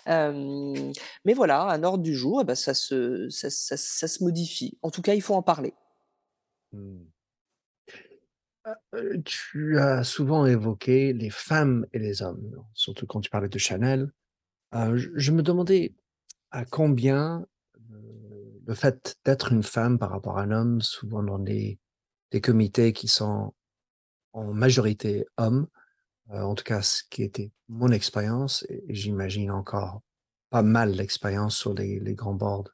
Mais 0.07 1.35
voilà, 1.35 1.62
un 1.62 1.83
ordre 1.83 2.03
du 2.03 2.14
jour 2.14 2.41
et 2.41 2.45
bah, 2.45 2.55
ça 2.55 2.75
se 2.75 4.25
modifie. 4.25 4.79
En 4.83 4.91
tout 4.91 5.03
cas, 5.03 5.14
il 5.14 5.23
faut 5.23 5.35
en 5.35 5.43
parler. 5.43 5.75
Mmh. 6.73 6.99
Heu, 8.95 9.23
tu 9.25 9.79
as 9.79 10.05
souvent 10.05 10.45
évoqué 10.47 11.12
les 11.12 11.31
femmes 11.31 11.87
et 11.93 11.99
les 11.99 12.23
hommes, 12.23 12.62
surtout 12.75 13.07
quand 13.07 13.21
tu 13.21 13.31
parlais 13.31 13.49
de 13.49 13.59
Chanel. 13.59 14.12
Heu, 14.75 14.97
je 14.97 15.33
me 15.33 15.43
demandais 15.43 15.95
à 16.51 16.64
combien, 16.64 17.47
heu, 17.91 18.61
le 18.66 18.75
fait 18.75 19.16
d'être 19.25 19.53
une 19.53 19.62
femme 19.62 19.99
par 19.99 20.11
rapport 20.11 20.39
à 20.39 20.43
un 20.43 20.51
homme, 20.51 20.81
souvent 20.83 21.23
dans 21.23 21.39
des 21.39 21.79
comités 22.43 22.93
qui 22.93 23.09
sont 23.09 23.55
en 24.33 24.53
majorité 24.53 25.27
hommes, 25.39 25.66
heu, 26.33 26.43
en 26.45 26.55
tout 26.55 26.64
cas 26.64 26.83
ce 26.83 27.03
qui 27.11 27.22
était 27.22 27.53
mon 27.68 27.91
expérience 27.93 28.64
et 28.68 28.85
et 28.89 28.95
j'imagine 28.95 29.51
encore 29.51 30.03
pas 30.51 30.62
mal 30.62 30.93
l'expérience 30.93 31.57
sur 31.57 31.74
les 31.74 32.01
les 32.01 32.14
grands 32.14 32.35
boards, 32.35 32.70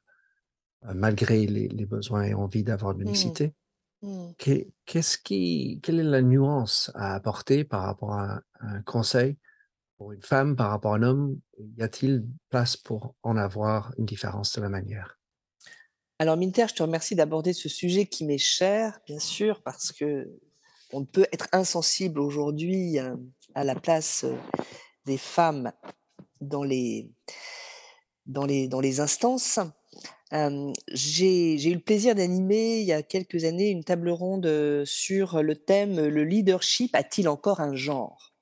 heu, 0.85 0.93
malgré 0.95 1.45
les 1.47 1.67
les 1.69 1.85
besoins 1.85 2.23
et 2.23 2.33
envies 2.35 2.63
d'avoir 2.63 2.95
de 2.95 3.01
Mmh. 3.05 3.37
l'unicité. 3.39 3.55
Mmh. 4.01 4.33
Qu'est 4.37 4.71
qu'est-ce 4.85 5.17
qui 5.17 5.79
quelle 5.83 5.99
est 5.99 6.03
la 6.03 6.21
nuance 6.23 6.91
à 6.95 7.15
apporter 7.15 7.63
par 7.65 7.83
rapport 7.83 8.13
à 8.13 8.37
un 8.37 8.43
un 8.77 8.81
conseil 8.83 9.37
pour 9.97 10.13
une 10.13 10.23
femme 10.23 10.55
par 10.57 10.71
rapport 10.71 10.93
à 10.95 10.97
un 10.97 11.03
homme? 11.03 11.39
Y 11.59 11.83
a-t-il 11.83 12.25
place 12.49 12.77
pour 12.77 13.15
en 13.23 13.37
avoir 13.37 13.93
une 13.99 14.05
différence 14.07 14.53
de 14.55 14.61
la 14.61 14.69
manière? 14.69 15.19
Alors 16.19 16.37
Minter, 16.37 16.65
je 16.69 16.73
te 16.75 16.83
remercie 16.83 17.15
d'aborder 17.15 17.53
ce 17.53 17.69
sujet 17.69 18.07
qui 18.07 18.25
m'est 18.25 18.37
cher, 18.37 18.99
bien 19.05 19.19
sûr, 19.19 19.61
parce 19.63 19.91
que 19.91 20.27
on 20.93 21.01
ne 21.01 21.05
peut 21.05 21.27
être 21.33 21.47
insensible 21.51 22.19
aujourd'hui, 22.19 22.95
hem, 22.97 23.31
à 23.57 23.63
la 23.63 23.75
place, 23.75 24.23
heu, 24.23 24.37
des 25.05 25.17
femmes 25.17 25.71
dans 26.41 26.63
les 26.63 27.11
dans 28.25 28.45
les 28.45 28.67
dans 28.67 28.79
les 28.81 28.99
instances. 28.99 29.59
Hem, 30.31 30.73
j'ai 30.93 31.55
eu 31.69 31.73
le 31.75 31.79
plaisir 31.81 32.15
d'animer 32.15 32.79
il 32.81 32.85
y 32.87 32.93
a 32.93 33.03
quelques 33.03 33.45
années 33.45 33.69
une 33.69 33.83
table 33.83 34.09
ronde, 34.09 34.83
sur 34.85 35.43
le 35.43 35.55
thème, 35.55 36.07
«Le 36.07 36.23
leadership 36.23 36.95
a-t-il 36.95 37.29
encore 37.29 37.61
un 37.61 37.75
genre?» 37.75 38.33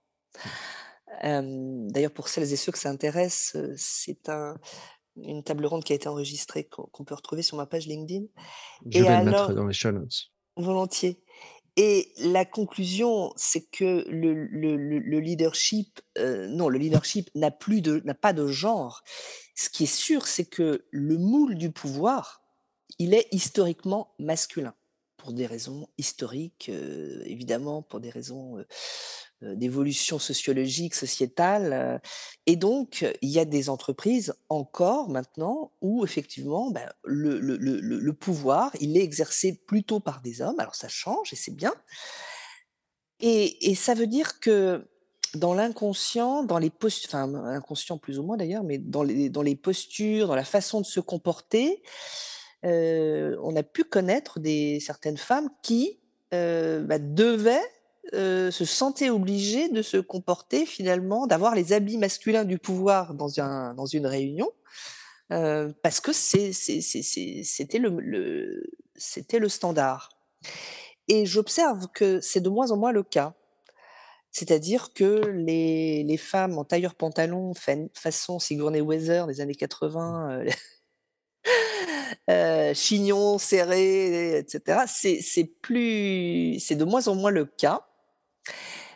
D'ailleurs 1.24 2.12
pour 2.14 2.28
celles 2.28 2.52
et 2.52 2.56
ceux 2.56 2.72
que 2.72 2.78
ça 2.80 2.90
intéresse, 2.90 3.54
heu, 3.56 3.74
c'est 3.78 4.30
un 4.30 4.58
une 5.18 5.44
table 5.44 5.66
ronde 5.66 5.84
qui 5.84 5.94
a 5.94 5.96
été 5.98 6.10
enregistrée 6.10 6.66
qu'on 6.66 7.06
peut 7.06 7.16
retrouver 7.16 7.42
sur 7.42 7.58
ma 7.58 7.66
page 7.66 7.88
LinkedIn 7.88 8.26
Je 8.90 9.04
et 9.04 9.06
vais 9.06 9.18
le 9.18 9.24
mettre 9.24 9.52
alors 9.52 9.54
dans 9.54 9.66
les 9.68 9.74
notes. 9.92 10.32
volontiers 10.58 11.24
et 11.78 12.14
la 12.20 12.46
conclusion, 12.46 13.34
c'est 13.36 13.70
que 13.70 14.06
le 14.10 14.46
le 14.46 14.78
le 14.78 15.00
le 15.00 15.20
leadership, 15.20 16.02
heu, 16.18 16.48
non, 16.48 16.70
le 16.70 16.78
leadership 16.80 17.30
n'a 17.36 17.52
plus 17.52 17.82
de 17.82 18.02
n'a 18.06 18.14
pas 18.14 18.34
de 18.34 18.48
genre. 18.48 19.04
Ce 19.56 19.70
qui 19.70 19.84
est 19.84 19.88
sûr, 19.88 20.28
c'est 20.28 20.46
que 20.46 20.86
le 20.92 21.18
moule 21.18 21.56
du 21.56 21.72
pouvoir, 21.72 22.42
il 23.00 23.14
est 23.14 23.28
historiquement 23.32 24.14
masculin. 24.20 24.76
Pour 25.26 25.34
des 25.34 25.48
raisons 25.48 25.88
historiques, 25.98 26.70
évidemment, 27.26 27.82
pour 27.82 28.00
des 28.00 28.12
raisons, 28.12 28.64
d'évolution 29.42 30.20
sociologique, 30.20 30.94
sociétale, 30.94 32.00
et 32.46 32.56
donc 32.56 33.04
il 33.24 33.30
y 33.30 33.40
a 33.40 33.46
des 33.46 33.70
entreprises 33.70 34.36
encore 34.50 35.10
maintenant 35.10 35.72
où 35.82 36.06
effectivement, 36.06 36.70
ben, 36.70 36.88
le 37.04 37.40
le 37.40 37.58
le 37.58 37.80
le 37.80 38.14
pouvoir, 38.14 38.70
il 38.80 38.96
est 38.98 39.02
exercé 39.04 39.60
plutôt 39.66 40.00
par 40.00 40.22
des 40.22 40.44
hommes. 40.44 40.60
Alors 40.60 40.76
ça 40.76 40.90
change 40.90 41.34
et 41.34 41.36
c'est 41.36 41.56
bien 41.56 41.74
et 43.20 43.72
et 43.72 43.74
ça 43.74 43.96
veut 43.96 44.08
dire 44.08 44.40
que 44.40 44.88
dans 45.34 45.56
l'inconscient, 45.56 46.44
dans 46.44 46.60
les 46.60 46.70
post 46.70 47.06
enfin, 47.08 47.34
inconscient 47.34 47.98
plus 47.98 48.20
ou 48.20 48.24
moins 48.24 48.38
d'ailleurs, 48.38 48.64
mais 48.64 48.78
dans 48.78 49.02
les 49.02 49.30
dans 49.30 49.42
les 49.42 49.56
postures, 49.56 50.28
dans 50.28 50.36
la 50.36 50.46
façon 50.46 50.82
de 50.82 50.86
se 50.86 51.00
comporter, 51.00 51.82
on 52.66 53.56
a 53.56 53.64
pu 53.64 53.84
connaître 53.84 54.40
des 54.40 54.80
certaines 54.80 55.18
femmes 55.18 55.50
qui, 55.62 56.00
bah, 56.32 57.00
devaient, 57.00 57.64
se 58.12 58.66
sentaient 58.66 59.10
obligées 59.10 59.70
de 59.70 59.82
se 59.82 59.98
comporter 59.98 60.66
finalement, 60.66 61.28
d'avoir 61.28 61.56
les 61.56 61.74
habits 61.74 61.98
masculins 61.98 62.46
du 62.46 62.58
pouvoir 62.58 63.14
dans 63.14 63.30
dans 63.74 63.86
une 63.86 64.08
réunion, 64.08 64.52
parce 65.30 66.02
que 66.02 66.12
c'était 66.12 67.80
le 67.80 68.64
le 69.40 69.50
standard 69.50 70.10
et 71.08 71.26
j'observe 71.26 71.88
que 71.94 72.20
c'est 72.22 72.42
de 72.42 72.50
moins 72.50 72.72
en 72.72 72.78
moins 72.78 72.92
le 72.92 73.04
cas. 73.04 73.34
C'est-à-dire 74.32 74.94
que 74.94 75.22
les 75.28 76.04
les 76.04 76.18
femmes 76.18 76.58
en 76.58 76.66
tailleur 76.66 76.96
pantalon 76.96 77.54
façon 77.94 78.40
Sigourney 78.40 78.82
Weaver 78.82 79.26
des 79.28 79.42
années 79.42 79.56
80, 79.56 80.42
heu 80.44 80.50
heu, 82.30 82.74
chignon 82.74 83.38
serré 83.38 84.40
et 84.40 84.46
cetera, 84.48 84.86
c'est 84.88 85.22
plus 85.62 86.60
c'est 86.60 86.76
de 86.76 86.86
moins 86.86 87.08
en 87.08 87.16
moins 87.16 87.32
le 87.32 87.46
cas. 87.46 87.86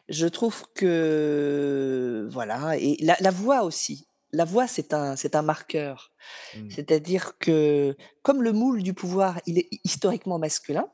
Je 0.07 0.27
trouve 0.27 0.63
que 0.73 2.27
voilà 2.31 2.77
et 2.77 2.97
la 3.01 3.15
la 3.19 3.31
voix 3.31 3.63
aussi. 3.63 4.07
La 4.31 4.45
voix, 4.45 4.67
c'est 4.67 4.93
un 4.93 5.15
c'est 5.15 5.35
un 5.35 5.41
marqueur. 5.41 6.11
Mmh. 6.55 6.69
C'est-à-dire 6.69 7.37
que 7.39 7.95
comme 8.21 8.43
le 8.43 8.53
moule 8.53 8.83
du 8.83 8.93
pouvoir, 8.93 9.39
il 9.47 9.57
est 9.57 9.67
hi 9.71 9.79
historiquement 9.83 10.37
masculin, 10.37 10.87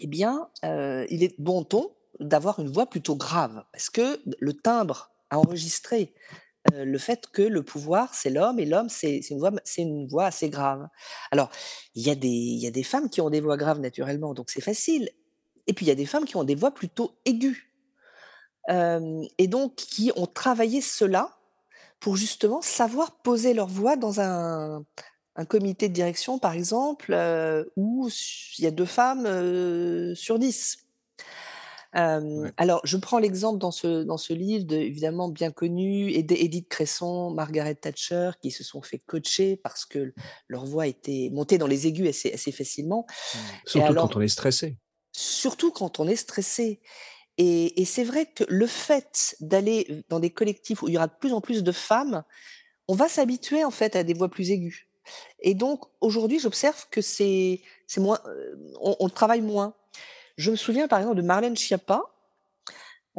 eh 0.00 0.06
bien, 0.06 0.48
heu, 0.64 1.06
il 1.10 1.22
est 1.22 1.38
bon 1.38 1.64
ton 1.64 1.94
d'avoir 2.20 2.58
une 2.58 2.68
voix 2.68 2.86
plutôt 2.86 3.16
grave 3.16 3.64
parce 3.72 3.90
que 3.90 4.20
le 4.40 4.52
timbre 4.54 5.10
a 5.30 5.38
enregistré, 5.38 6.14
heu, 6.74 6.84
le 6.84 6.98
fait 6.98 7.26
que 7.32 7.42
le 7.42 7.62
pouvoir, 7.62 8.14
c'est 8.14 8.30
l'homme 8.30 8.58
et 8.60 8.66
l'homme, 8.66 8.88
c'est 8.88 9.20
une 9.30 9.38
voix 9.38 9.52
une 9.78 10.08
voix 10.08 10.26
assez 10.26 10.50
grave. 10.50 10.88
Alors, 11.30 11.50
il 11.94 12.02
y 12.06 12.10
a 12.10 12.14
des 12.14 12.28
y 12.28 12.66
a 12.66 12.70
des 12.70 12.82
femmes 12.84 13.10
qui 13.10 13.20
ont 13.20 13.30
des 13.30 13.40
voix 13.40 13.56
graves 13.56 13.80
naturellement, 13.80 14.34
donc 14.34 14.50
c'est 14.50 14.60
facile 14.62 15.10
et 15.68 15.74
puis 15.74 15.86
il 15.86 15.88
y 15.90 15.92
a 15.92 15.96
des 15.96 16.06
femmes 16.06 16.24
qui 16.26 16.36
ont 16.36 16.44
des 16.44 16.54
voix 16.56 16.72
plutôt 16.72 17.12
aiguës. 17.26 17.56
Hem 18.68 19.22
et 19.38 19.48
donc 19.48 19.74
qui 19.76 20.12
ont 20.16 20.26
travaillé 20.26 20.80
cela 20.80 21.30
pour 22.00 22.16
justement 22.16 22.62
savoir 22.62 23.18
poser 23.22 23.54
leur 23.54 23.68
voix 23.68 23.96
dans 23.96 24.20
un 24.20 24.84
comité 25.48 25.88
de 25.88 25.94
direction, 25.94 26.38
par 26.38 26.52
exemple, 26.54 27.12
heu, 27.14 27.72
où 27.76 28.08
il 28.58 28.64
y 28.64 28.66
a 28.68 28.70
2 28.72 28.86
femmes, 28.86 29.26
sur 30.16 30.38
10. 30.38 30.78
Ouais. 31.94 32.52
alors 32.58 32.80
je 32.84 32.96
prends 32.98 33.18
l'exemple 33.18 33.58
dans 33.58 33.70
ce 33.70 34.02
dans 34.04 34.18
ce 34.18 34.34
livre 34.34 34.66
de 34.66 34.76
évidemment 34.76 35.28
bien 35.30 35.50
connu, 35.50 36.12
Ed 36.12 36.30
Édith 36.32 36.68
Cresson, 36.68 37.30
Margaret 37.30 37.76
Thatcher, 37.76 38.32
qui 38.42 38.50
se 38.50 38.62
sont 38.62 38.82
fait 38.82 38.98
coacher 38.98 39.56
parce 39.56 39.86
que 39.86 40.12
leur 40.48 40.66
voix 40.66 40.86
était 40.86 41.30
montée 41.32 41.56
dans 41.58 41.66
les 41.66 41.86
aigus 41.86 42.08
assez 42.08 42.32
assez 42.32 42.52
facilement 42.52 43.06
Mmh. 43.34 43.38
Surtout 43.66 43.94
quand 43.94 44.16
on 44.16 44.20
est 44.20 44.28
stressé. 44.28 44.76
surtout 45.12 45.72
quand 45.72 46.00
on 46.00 46.08
est 46.08 46.16
stressé 46.16 46.80
et 47.38 47.80
et 47.80 47.84
c'est 47.84 48.04
vrai 48.04 48.26
que 48.26 48.44
le 48.48 48.66
fait 48.66 49.36
d'aller, 49.40 50.04
dans 50.08 50.20
des 50.20 50.30
collectifs 50.30 50.82
où 50.82 50.88
il 50.88 50.94
y 50.94 50.96
aura 50.96 51.06
de 51.08 51.14
plus 51.20 51.32
en 51.32 51.40
plus 51.40 51.62
de 51.62 51.72
femmes, 51.72 52.24
on 52.88 52.94
va 52.94 53.08
s'habituer 53.08 53.64
en 53.64 53.70
fait 53.70 53.96
à 53.96 54.04
des 54.04 54.14
voix 54.14 54.28
plus 54.28 54.50
aiguës 54.50 54.86
et 55.40 55.54
donc 55.54 55.84
aujourd'hui, 56.00 56.38
j'observe 56.38 56.86
que 56.90 57.00
c'est 57.00 57.60
moins, 57.96 58.20
on 58.80 58.96
on 59.00 59.06
le 59.06 59.10
travaille 59.10 59.40
moins. 59.40 59.74
Je 60.38 60.50
me 60.50 60.56
souviens 60.56 60.88
par 60.88 61.00
exemple 61.00 61.16
de 61.16 61.22
Marlène 61.22 61.56
Schiappa, 61.56 62.02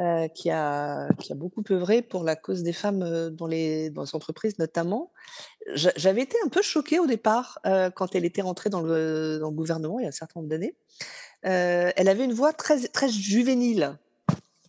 heu, 0.00 0.28
qui 0.34 0.50
a 0.50 1.08
qui 1.20 1.32
a 1.32 1.36
beaucoup 1.36 1.62
œuvré 1.70 2.02
pour 2.02 2.24
la 2.24 2.36
cause 2.36 2.62
des 2.62 2.72
femmes, 2.72 3.02
heu, 3.02 3.30
dans 3.30 3.46
les 3.46 3.90
dans 3.90 4.02
les 4.02 4.14
entreprises 4.14 4.58
notamment. 4.58 5.12
J'a 5.74 5.92
j'avais 5.96 6.22
été 6.22 6.36
un 6.44 6.48
peu 6.48 6.62
choquée 6.62 6.98
au 6.98 7.06
départ, 7.06 7.60
heu, 7.66 7.90
quand 7.94 8.14
elle 8.14 8.24
était 8.24 8.42
rentrée 8.42 8.70
dans 8.70 8.82
le 8.82 9.38
dans 9.40 9.50
le 9.50 9.56
gouvernement 9.56 10.00
il 10.00 10.04
y 10.04 10.06
a 10.06 10.08
un 10.08 10.12
certain 10.12 10.40
nombre 10.40 10.50
d'années. 10.50 10.74
Elle 11.42 12.08
avait 12.08 12.24
une 12.24 12.34
voix 12.34 12.52
très 12.52 12.88
très 12.88 13.08
juvénile. 13.10 13.98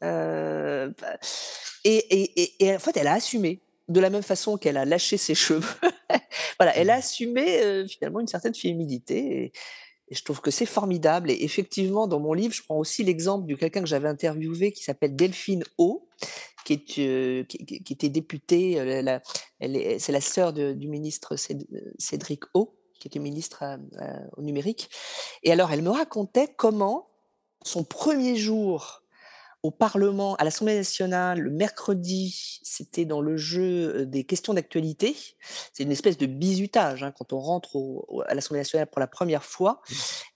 Et 0.03 1.97
et 1.97 2.41
et 2.41 2.65
et 2.65 2.75
en 2.75 2.79
fait, 2.79 2.97
elle 2.97 3.07
a 3.07 3.13
assumé. 3.13 3.61
De 3.89 3.99
la 3.99 4.09
même 4.09 4.23
façon 4.23 4.57
qu'elle 4.57 4.77
a 4.77 4.85
lâché 4.85 5.17
ses 5.17 5.35
cheveux, 5.35 5.67
voilà, 6.59 6.77
elle 6.77 6.89
a 6.89 6.95
assumé 6.95 7.61
euh, 7.61 7.85
finalement 7.85 8.21
une 8.21 8.27
certaine 8.27 8.55
féminité. 8.55 9.45
Et, 9.45 9.51
et 10.11 10.15
je 10.15 10.23
trouve 10.25 10.41
que 10.41 10.51
c'est 10.51 10.65
formidable. 10.65 11.31
Et 11.31 11.43
effectivement, 11.43 12.05
dans 12.05 12.19
mon 12.19 12.33
livre, 12.33 12.53
je 12.53 12.61
prends 12.63 12.77
aussi 12.77 13.01
l'exemple 13.03 13.47
de 13.47 13.55
quelqu'un 13.55 13.79
que 13.79 13.87
j'avais 13.87 14.09
interviewé 14.09 14.73
qui 14.73 14.83
s'appelle 14.83 15.15
Delphine 15.15 15.63
O, 15.77 16.09
qui, 16.65 16.83
euh, 16.99 17.43
était 17.89 18.09
députée. 18.09 18.77
euh, 18.77 19.19
c'est 19.61 20.11
la 20.11 20.21
sœur 20.21 20.51
du 20.51 20.87
ministre 20.89 21.37
Céd- 21.37 21.65
Cédric 21.97 22.43
O, 22.53 22.75
qui 22.99 23.07
était 23.07 23.19
ministre 23.19 23.63
euh, 23.63 24.17
au 24.35 24.41
numérique. 24.41 24.89
Et 25.43 25.51
alors, 25.51 25.71
elle 25.71 25.81
me 25.81 25.89
racontait 25.89 26.53
comment 26.57 27.07
son 27.63 27.85
premier 27.85 28.35
jour 28.35 29.00
au 29.63 29.69
Parlement, 29.71 30.35
à 30.37 30.43
l'Assemblée 30.43 30.75
nationale, 30.75 31.39
le 31.39 31.51
mercredi, 31.51 32.59
c'était 32.63 33.05
dans 33.05 33.21
le 33.21 33.37
jeu 33.37 33.95
euh, 33.95 34.05
des 34.05 34.23
questions 34.23 34.53
d'actualité. 34.55 35.15
C'est 35.73 35.83
une 35.83 35.91
espèce 35.91 36.17
de 36.17 36.25
bizutage 36.25 37.03
hein, 37.03 37.11
quand 37.11 37.31
on 37.33 37.39
rentre 37.39 37.75
au- 37.75 38.05
au- 38.07 38.21
à 38.21 38.33
l'Assemblée 38.33 38.61
nationale 38.61 38.87
pour 38.87 38.99
la 38.99 39.07
première 39.07 39.43
fois. 39.45 39.81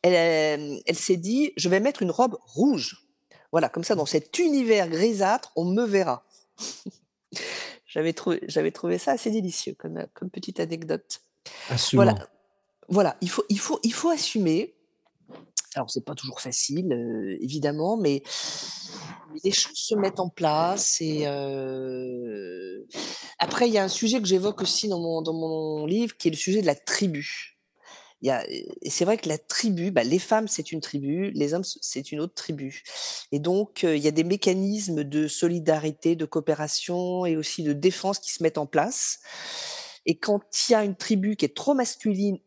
Elle, 0.03 0.59
euh, 0.61 0.79
elle 0.85 0.95
s'est 0.95 1.17
dit, 1.17 1.53
je 1.57 1.69
vais 1.69 1.79
mettre 1.79 2.01
une 2.03 2.11
robe 2.11 2.37
rouge. 2.45 3.07
Voilà, 3.51 3.69
comme 3.69 3.83
ça, 3.83 3.95
dans 3.95 4.05
cet 4.05 4.37
univers 4.37 4.89
grisâtre, 4.89 5.51
on 5.55 5.65
me 5.65 5.83
verra. 5.85 6.23
j'avais 7.87 8.13
trouvé, 8.13 8.41
j'avais 8.47 8.71
trouvé 8.71 8.97
ça 8.97 9.11
assez 9.13 9.31
délicieux 9.31 9.75
comme, 9.77 10.05
comme 10.13 10.29
petite 10.29 10.59
anecdote. 10.59 11.21
Assumons. 11.69 12.03
Voilà, 12.03 12.29
voilà, 12.89 13.17
il 13.21 13.29
faut, 13.29 13.43
il 13.49 13.59
faut, 13.59 13.79
il 13.83 13.93
faut 13.93 14.09
assumer. 14.09 14.75
Alors, 15.75 15.89
c'est 15.89 16.05
pas 16.05 16.15
toujours 16.15 16.39
facile, 16.39 17.37
évidemment, 17.41 17.97
mais 17.97 18.23
les 19.43 19.51
choses 19.51 19.75
se 19.75 19.95
mettent 19.95 20.21
en 20.21 20.29
place. 20.29 21.01
Et 21.01 21.25
après, 23.39 23.67
il 23.67 23.73
y 23.73 23.77
a 23.77 23.83
un 23.83 23.89
sujet 23.89 24.21
que 24.21 24.27
j'évoque 24.27 24.61
aussi 24.61 24.87
dans 24.87 24.99
mon, 24.99 25.21
dans 25.21 25.33
mon 25.33 25.85
livre, 25.85 26.15
qui 26.17 26.29
est 26.29 26.31
le 26.31 26.37
sujet 26.37 26.61
de 26.61 26.65
la 26.65 26.75
tribu. 26.75 27.57
Y 28.21 28.29
a, 28.29 28.45
et 28.49 28.89
c'est 28.89 29.03
vrai 29.03 29.17
que 29.17 29.27
la 29.27 29.37
tribu, 29.37 29.91
bah, 29.91 30.03
les 30.03 30.19
femmes, 30.19 30.47
c'est 30.47 30.71
une 30.71 30.79
tribu, 30.79 31.31
les 31.31 31.53
hommes, 31.53 31.65
c'est 31.65 32.11
une 32.13 32.21
autre 32.21 32.33
tribu. 32.33 32.83
Et 33.33 33.39
donc, 33.39 33.83
il 33.83 33.97
y 33.97 34.07
a 34.07 34.11
des 34.11 34.23
mécanismes 34.23 35.03
de 35.03 35.27
solidarité, 35.27 36.15
de 36.15 36.25
coopération 36.25 37.25
et 37.25 37.35
aussi 37.35 37.63
de 37.63 37.73
défense 37.73 38.19
qui 38.19 38.31
se 38.31 38.41
mettent 38.41 38.57
en 38.57 38.65
place. 38.65 39.19
Et 40.05 40.17
quand 40.17 40.41
il 40.69 40.71
y 40.71 40.75
a 40.75 40.83
une 40.85 40.95
tribu 40.95 41.35
qui 41.35 41.45
est 41.45 41.55
trop 41.55 41.73
masculine, 41.73 42.39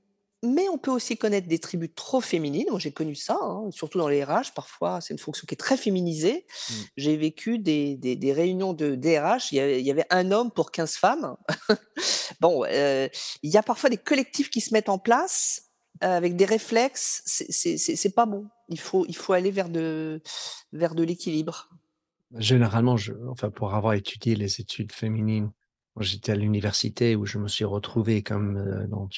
mais 0.44 0.68
on 0.68 0.78
peut 0.78 0.90
aussi 0.90 1.16
connaître 1.16 1.48
des 1.48 1.58
tribus 1.58 1.90
trop 1.96 2.20
féminines. 2.20 2.66
Moi, 2.70 2.78
j'ai 2.78 2.92
connu 2.92 3.14
ça, 3.14 3.36
hein, 3.40 3.70
surtout 3.72 3.98
dans 3.98 4.08
les 4.08 4.22
RH. 4.22 4.52
Parfois, 4.54 5.00
c'est 5.00 5.12
une 5.12 5.18
fonction 5.18 5.44
qui 5.46 5.54
est 5.54 5.58
très 5.58 5.76
féminisée. 5.76 6.46
Mm. 6.70 6.74
J'ai 6.96 7.16
vécu 7.16 7.58
des, 7.58 7.96
des- 7.96 8.16
des 8.16 8.32
réunions 8.32 8.72
de 8.72 8.94
DRH. 8.94 9.50
Il 9.52 9.56
y, 9.56 9.60
avait, 9.60 9.80
il 9.80 9.86
y 9.86 9.90
avait 9.90 10.06
un 10.10 10.30
homme 10.30 10.50
pour 10.52 10.70
15 10.70 10.94
femmes. 10.94 11.36
bon, 12.40 12.64
euh, 12.66 13.08
il 13.42 13.50
y 13.50 13.56
a 13.56 13.62
parfois 13.62 13.90
des 13.90 13.96
collectifs 13.96 14.50
qui 14.50 14.60
se 14.60 14.72
mettent 14.72 14.88
en 14.88 14.98
place 14.98 15.70
euh, 16.04 16.16
avec 16.16 16.36
des 16.36 16.44
réflexes. 16.44 17.22
C'est- 17.26 18.14
pas 18.14 18.26
bon. 18.26 18.46
Il 18.68 18.78
faut, 18.78 19.04
il 19.08 19.16
faut 19.16 19.32
aller 19.32 19.50
vers 19.50 19.68
de, 19.68 20.22
vers 20.72 20.94
de 20.94 21.02
l'équilibre. 21.02 21.68
Généralement, 22.36 22.96
je, 22.96 23.12
enfin, 23.30 23.50
pour 23.50 23.74
avoir 23.74 23.94
étudié 23.94 24.34
les 24.36 24.60
études 24.60 24.92
féminines, 24.92 25.50
j'étais 26.02 26.32
à 26.32 26.36
l'université 26.36 27.16
où 27.16 27.26
je 27.26 27.38
me 27.38 27.48
suis 27.48 27.64
retrouvé 27.64 28.22
comme 28.22 28.56
euh, 28.58 28.86
dans 28.88 29.08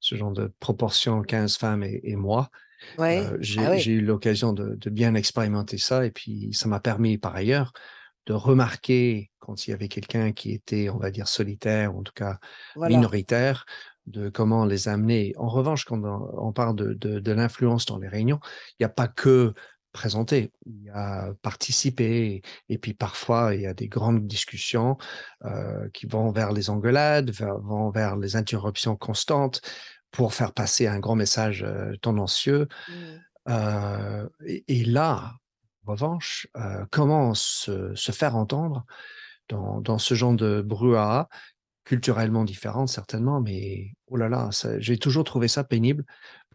ce 0.00 0.14
genre 0.14 0.32
de 0.32 0.52
proportion 0.60 1.22
15 1.22 1.56
femmes 1.56 1.82
et, 1.82 2.00
et 2.04 2.16
moi, 2.16 2.50
Ouais. 2.96 3.32
euh, 3.32 3.36
j'ai 3.40 3.66
Ah 3.66 3.70
ouais. 3.70 3.78
j'ai 3.78 3.92
eu 3.92 4.00
l'occasion 4.02 4.52
de, 4.52 4.76
de 4.76 4.90
bien 4.90 5.14
expérimenter 5.14 5.78
ça 5.78 6.06
et 6.06 6.10
puis 6.10 6.50
ça 6.54 6.68
m'a 6.68 6.80
permis 6.80 7.18
par 7.18 7.34
ailleurs 7.36 7.72
de 8.26 8.34
remarquer 8.34 9.30
quand 9.40 9.66
il 9.66 9.72
y 9.72 9.74
avait 9.74 9.88
quelqu'un 9.88 10.32
qui 10.32 10.52
était, 10.52 10.90
on 10.90 10.98
va 10.98 11.10
dire, 11.10 11.28
solitaire, 11.28 11.94
ou 11.94 12.00
en 12.00 12.02
tout 12.04 12.12
cas 12.14 12.38
Voilà. 12.74 13.14
minoritaire, 13.14 13.66
de 14.06 14.28
comment 14.30 14.64
les 14.66 14.88
amener. 14.88 15.34
En 15.38 15.48
revanche, 15.48 15.84
quand 15.84 16.02
on, 16.04 16.48
on 16.48 16.52
parle 16.52 16.76
de, 16.76 16.94
de, 16.94 17.20
de 17.20 17.32
l'influence 17.32 17.86
dans 17.86 17.98
les 17.98 18.08
réunions, 18.08 18.40
il 18.72 18.82
n'y 18.82 18.86
a 18.86 18.90
pas 18.90 19.08
que 19.08 19.54
présenter, 19.92 20.52
il 20.66 20.84
y 20.84 20.90
a 20.90 21.32
et 22.68 22.78
puis 22.78 22.94
parfois 22.94 23.54
il 23.54 23.62
y 23.62 23.66
a 23.66 23.74
des 23.74 23.88
grandes 23.88 24.26
discussions 24.26 24.96
euh, 25.44 25.88
qui 25.92 26.06
vont 26.06 26.30
vers 26.30 26.52
les 26.52 26.70
engueulades, 26.70 27.30
vers- 27.30 27.58
vont 27.58 27.90
vers 27.90 28.16
les 28.16 28.36
interruptions 28.36 28.96
constantes 28.96 29.60
pour 30.10 30.34
faire 30.34 30.52
passer 30.52 30.86
un 30.86 30.98
grand 30.98 31.16
message 31.16 31.62
euh, 31.62 31.96
tendancieux. 32.02 32.68
Mm. 32.88 32.92
Euh, 33.48 34.28
et, 34.46 34.64
et 34.68 34.84
là, 34.84 35.34
en 35.86 35.92
revanche, 35.92 36.46
comment 36.90 37.34
se, 37.34 37.94
se 37.94 38.12
faire 38.12 38.36
entendre 38.36 38.84
dans, 39.48 39.80
dans 39.80 39.98
ce 39.98 40.14
genre 40.14 40.34
de 40.34 40.62
brouhaha, 40.62 41.28
culturellement 41.84 42.44
différente 42.44 42.88
certainement, 42.88 43.40
mais 43.40 43.94
oh 44.06 44.16
là 44.16 44.28
là, 44.28 44.50
j'ai 44.78 44.98
toujours 44.98 45.24
trouvé 45.24 45.48
ça 45.48 45.64
pénible, 45.64 46.04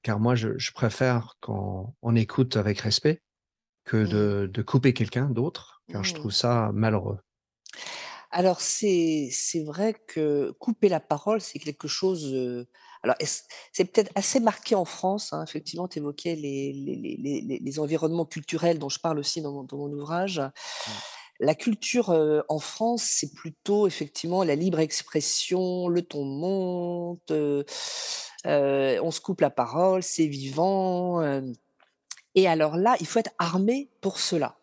car 0.04 0.20
moi, 0.20 0.36
je, 0.36 0.58
je 0.58 0.72
préfère 0.72 1.34
qu'on 1.42 1.94
on 2.02 2.16
écoute 2.16 2.56
avec 2.56 2.80
respect 2.80 3.22
que 3.86 4.06
Mm. 4.06 4.06
de, 4.08 4.50
de 4.54 4.62
couper 4.64 4.94
quelqu'un 4.94 5.30
d'autre, 5.30 5.84
car 5.90 6.04
je 6.04 6.14
Mm. 6.14 6.16
trouve 6.16 6.32
ça 6.32 6.72
malheureux. 6.74 7.20
Alors 8.32 8.62
c'est 8.62 9.30
vrai 9.66 9.94
que 10.08 10.52
couper 10.60 10.90
la 10.90 11.00
parole, 11.00 11.42
c'est 11.42 11.60
quelque 11.60 11.88
chose, 11.88 12.34
heu, 12.34 12.68
alors 13.04 13.16
c'est 13.72 13.86
peut-être 13.86 14.12
assez 14.16 14.40
marqué 14.40 14.76
en 14.76 14.86
France, 14.86 15.32
hein, 15.34 15.44
effectivement, 15.48 15.88
tu 15.88 16.00
évoquais 16.00 16.36
les 16.36 16.74
les 16.74 17.42
les 17.42 17.60
les 17.60 17.80
environnements 17.80 18.26
culturels 18.26 18.80
dont 18.80 18.90
je 18.90 19.00
parle 19.00 19.20
aussi 19.20 19.42
dans 19.42 19.54
mon 19.54 19.64
dans 19.64 19.78
mon 19.78 19.92
ouvrage. 19.92 20.42
La 21.40 21.56
culture, 21.56 22.12
heu, 22.12 22.44
en 22.50 22.60
France, 22.60 23.04
c'est 23.04 23.34
plutôt 23.34 23.88
effectivement 23.88 24.44
la 24.44 24.56
libre 24.56 24.80
expression, 24.80 25.88
le 25.90 26.02
ton 26.04 26.24
monte, 26.26 27.32
heu, 27.32 27.66
on 28.46 29.12
se 29.12 29.20
coupe 29.22 29.42
la 29.42 29.50
parole, 29.50 30.04
c'est 30.04 30.28
vivant, 30.28 31.22
et 32.36 32.48
alors 32.48 32.78
là, 32.78 32.96
il 33.00 33.08
faut 33.08 33.20
être 33.20 33.34
armé 33.40 33.90
pour 34.02 34.20
cela. 34.20 34.58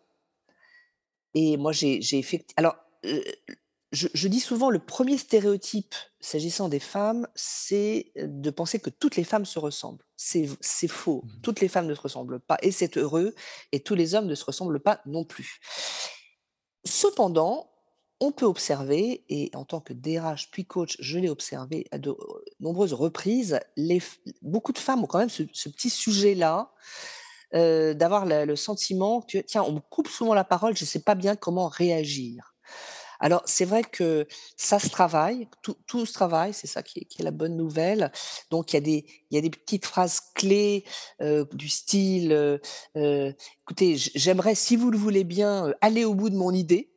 Et 1.33 1.57
moi, 1.57 1.71
j'ai 1.71 2.01
j'ai 2.01 2.19
effecti 2.19 2.53
alors, 2.57 2.75
heu, 3.05 3.23
je 3.91 4.07
je 4.13 4.27
dis 4.27 4.39
souvent 4.39 4.69
le 4.69 4.79
premier 4.79 5.17
stéréotype 5.17 5.95
s'agissant 6.19 6.69
des 6.69 6.79
femmes, 6.79 7.27
c'est 7.35 8.11
de 8.15 8.49
penser 8.49 8.79
que 8.79 8.89
toutes 8.89 9.15
les 9.15 9.23
femmes 9.23 9.45
se 9.45 9.59
ressemblent. 9.59 10.05
C'est 10.15 10.47
faux. 10.87 11.23
Mmh. 11.25 11.41
Toutes 11.41 11.59
les 11.59 11.67
femmes 11.67 11.87
ne 11.87 11.95
se 11.95 12.01
ressemblent 12.01 12.39
pas 12.39 12.57
et 12.61 12.71
c'est 12.71 12.97
heureux 12.97 13.35
et 13.71 13.81
tous 13.81 13.95
les 13.95 14.15
hommes 14.15 14.27
ne 14.27 14.35
se 14.35 14.45
ressemblent 14.45 14.79
pas 14.79 15.01
non 15.05 15.25
plus. 15.25 15.59
Cependant, 16.85 17.71
on 18.19 18.31
peut 18.31 18.45
observer 18.45 19.25
et 19.27 19.51
en 19.53 19.65
tant 19.65 19.81
que 19.81 19.93
DRH 19.93 20.49
puis 20.51 20.65
coach, 20.65 20.95
je 20.99 21.19
l'ai 21.19 21.29
observé 21.29 21.87
à 21.91 21.97
de, 21.97 22.15
nombreuses 22.61 22.93
reprises, 22.93 23.59
les 23.75 24.01
beaucoup 24.41 24.71
de 24.71 24.77
femmes 24.77 25.03
ont 25.03 25.07
quand 25.07 25.19
même 25.19 25.29
ce 25.29 25.43
ce 25.51 25.67
petit 25.67 25.89
sujet-là, 25.89 26.71
heu, 27.55 27.95
d'avoir 27.95 28.25
le 28.25 28.55
sentiment 28.55 29.21
que: 29.21 29.39
«Tiens, 29.39 29.63
on 29.63 29.73
me 29.73 29.79
coupe 29.81 30.07
souvent 30.09 30.33
la 30.33 30.43
parole, 30.45 30.75
je 30.77 30.83
ne 30.83 30.87
sais 30.87 31.01
pas 31.03 31.15
bien 31.15 31.35
comment 31.35 31.67
réagir». 31.69 32.55
Alors 33.21 33.43
c'est 33.45 33.65
vrai 33.65 33.83
que 33.83 34.27
ça 34.57 34.79
se 34.79 34.89
travaille, 34.89 35.47
tout 35.63 35.75
tout 35.87 36.05
se 36.05 36.13
travaille, 36.13 36.53
c'est 36.53 36.67
ça 36.67 36.83
qui 36.83 36.99
est 37.01 37.05
qui 37.05 37.21
est 37.21 37.25
la 37.25 37.31
bonne 37.31 37.57
nouvelle. 37.57 38.11
Donc 38.51 38.73
il 38.73 38.77
y 38.77 38.79
a 38.79 38.81
des 38.81 39.05
il 39.31 39.35
y 39.35 39.37
a 39.39 39.41
des 39.41 39.49
petites 39.51 39.85
phrases 39.87 40.21
clés, 40.35 40.85
heu, 41.21 41.47
du 41.53 41.69
style, 41.69 42.33
heu: 42.33 42.61
«Écoutez, 43.63 43.95
j'aimerais, 43.97 44.55
si 44.55 44.75
vous 44.77 44.91
le 44.91 44.97
voulez 44.97 45.23
bien, 45.25 45.73
aller 45.81 46.05
au 46.05 46.15
bout 46.15 46.29
de 46.31 46.37
mon 46.37 46.51
idée». 46.53 46.91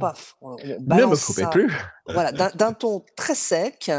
Paf, 0.00 0.36
on 0.42 0.58
on 0.64 0.74
Ne 0.86 1.04
me 1.06 1.16
coupez 1.18 1.46
ça, 1.46 1.48
plus. 1.48 1.70
voilà, 2.06 2.32
d'un 2.32 2.72
ton 2.74 3.04
très 3.16 3.34
sec, 3.36 3.90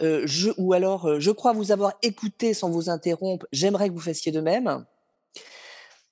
je 0.00 0.50
ou 0.58 0.72
alors, 0.74 1.20
«Je 1.20 1.30
crois 1.32 1.52
vous 1.54 1.72
avoir 1.72 1.94
écouté 2.02 2.54
sans 2.54 2.70
vous 2.70 2.90
interrompre, 2.90 3.46
j'aimerais 3.52 3.88
que 3.90 3.94
vous 3.94 4.00
fassiez 4.00 4.32
de 4.32 4.40
même». 4.42 4.86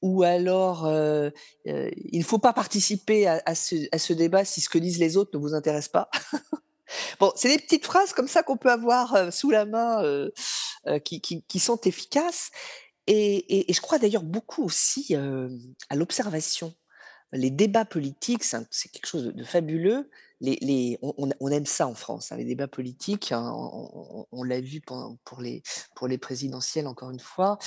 Ou 0.03 0.23
alors, 0.23 0.87
heu 0.87 1.33
heu: 1.67 1.91
«Il 2.13 2.21
ne 2.21 2.25
faut 2.25 2.39
pas 2.39 2.53
participer 2.55 3.27
à 3.27 3.55
ce 3.55 4.13
débat 4.15 4.45
si 4.45 4.61
ce 4.63 4.69
que 4.71 4.79
disent 4.79 4.99
les 4.99 5.17
autres 5.17 5.31
ne 5.35 5.41
vous 5.41 5.55
intéresse 5.55 5.89
pas». 5.89 6.11
Bon, 7.21 7.33
c'est 7.37 7.49
des 7.51 7.59
petites 7.63 7.85
phrases 7.87 8.13
comme 8.15 8.29
ça 8.29 8.43
qu'on 8.45 8.57
peut 8.59 8.71
avoir, 8.73 9.15
heu, 9.17 9.31
sous 9.33 9.51
la 9.51 9.67
main, 9.67 10.03
qui 11.05 11.59
sont 11.61 11.81
efficaces 11.83 12.51
et 13.09 13.67
je 13.73 13.81
crois 13.83 13.99
d'ailleurs 13.99 14.23
beaucoup 14.25 14.65
aussi, 14.65 15.15
à 15.17 15.97
l'observation. 15.97 16.75
Les 17.33 17.51
débats 17.51 17.85
politiques, 17.85 18.43
c'est 18.45 18.89
quelque 18.91 19.07
chose 19.07 19.25
de 19.27 19.45
fabuleux. 19.45 20.11
On 20.43 21.51
aime 21.51 21.67
ça 21.67 21.87
en 21.87 21.95
France, 21.95 22.33
hein, 22.33 22.37
les 22.39 22.45
débats 22.47 22.67
politiques, 22.67 23.31
hein, 23.31 23.53
on 24.33 24.43
l'a 24.43 24.61
vu 24.61 24.81
pour 24.81 25.41
les 25.41 25.63
pour 25.95 26.09
les 26.09 26.17
présidentielles 26.19 26.87
encore 26.87 27.11
une 27.11 27.21
fois, 27.21 27.59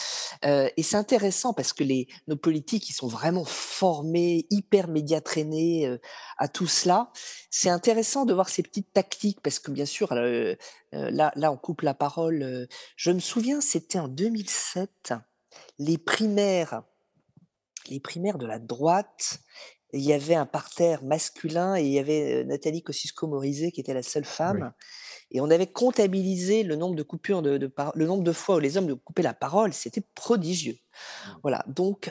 heu 0.46 0.70
et 0.76 0.84
c'est 0.84 0.98
intéressant 0.98 1.54
parce 1.54 1.72
que 1.72 1.84
nos 2.28 2.36
politiques, 2.36 2.90
ils 2.90 2.94
sont 2.94 3.08
vraiment 3.08 3.46
formés, 3.46 4.48
hyper 4.50 4.88
médiatraînés, 4.88 5.88
heu, 5.88 6.00
à 6.40 6.48
tout 6.48 6.68
cela. 6.68 7.12
C'est 7.52 7.70
intéressant 7.70 8.26
de 8.26 8.34
voir 8.34 8.50
ces 8.50 8.64
petites 8.64 8.92
tactiques 8.92 9.40
parce 9.42 9.60
que 9.60 9.72
bien 9.72 9.86
sûr, 9.86 10.12
heu 10.14 10.58
heu, 10.96 11.10
là 11.12 11.52
on 11.52 11.58
coupe 11.58 11.82
la 11.82 11.94
parole, 11.94 12.68
je 12.98 13.12
me 13.12 13.20
souviens, 13.20 13.62
c'était 13.62 14.00
en 14.00 14.08
2007, 14.08 15.14
les 15.80 15.98
primaires 16.00 16.84
les 17.90 18.00
primaires 18.00 18.38
de 18.38 18.46
la 18.46 18.60
droite, 18.60 19.40
il 19.94 20.02
y 20.02 20.14
avait 20.14 20.36
un 20.36 20.46
parterre 20.48 21.04
masculin 21.04 21.76
et 21.76 21.84
il 21.84 21.92
y 21.92 22.00
avait, 22.00 22.44
Nathalie 22.46 22.82
Kosciusko-Morizet 22.84 23.72
qui 23.72 23.80
était 23.82 23.94
la 23.94 24.04
seule 24.04 24.26
Oui. 24.48 24.64
femme 24.64 24.74
et 25.32 25.42
on 25.42 25.50
avait 25.52 25.68
comptabilisé 25.68 26.64
le 26.64 26.76
nombre 26.76 26.96
de 26.96 27.04
coupures 27.04 27.42
de 27.42 27.58
de 27.58 27.68
par 27.68 27.92
le 27.96 28.06
nombre 28.08 28.24
de 28.24 28.32
fois 28.32 28.58
où 28.58 28.60
les 28.60 28.78
hommes 28.78 28.96
coupaient 29.00 29.22
la 29.24 29.34
parole, 29.34 29.74
c'était 29.74 30.04
prodigieux. 30.16 30.78
Voilà, 31.44 31.64
donc 31.68 32.10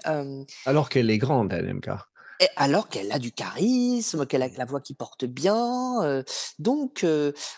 Alors 0.64 0.88
qu'elle 0.88 1.10
est 1.10 1.18
grande, 1.18 1.52
elle, 1.52 1.72
MK. 1.74 1.88
et 2.40 2.48
alors 2.56 2.88
qu'elle 2.88 3.12
a 3.12 3.18
du 3.20 3.30
charisme, 3.32 4.26
qu'elle 4.26 4.42
a 4.42 4.48
la 4.48 4.64
voix 4.64 4.80
qui 4.80 4.94
porte 4.94 5.24
bien, 5.24 6.24
donc 6.58 7.06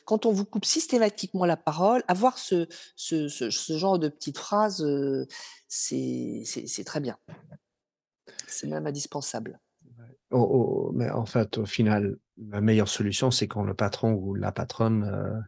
quand 0.04 0.26
on 0.26 0.32
vous 0.32 0.44
coupe 0.44 0.64
systématiquement 0.66 1.46
la 1.46 1.56
parole, 1.56 2.02
avoir 2.08 2.38
ce 2.38 2.66
ce 2.96 3.28
ce 3.28 3.50
ce 3.50 3.78
genre 3.78 3.98
de 3.98 4.08
petites 4.08 4.38
phrases, 4.38 4.84
c'est 5.68 6.84
très 6.84 7.00
bien. 7.00 7.16
C'est 8.46 8.66
même 8.68 8.86
indispensable. 8.86 9.60
Mais 10.94 11.10
en 11.10 11.26
fait, 11.26 11.58
au 11.58 11.66
final, 11.66 12.16
la 12.36 12.60
meilleure 12.60 12.88
solution, 12.88 13.30
c'est 13.30 13.48
quand 13.48 13.62
le 13.62 13.74
patron 13.74 14.12
ou 14.14 14.34
la 14.34 14.52
patronne, 14.52 15.04
heu, 15.04 15.40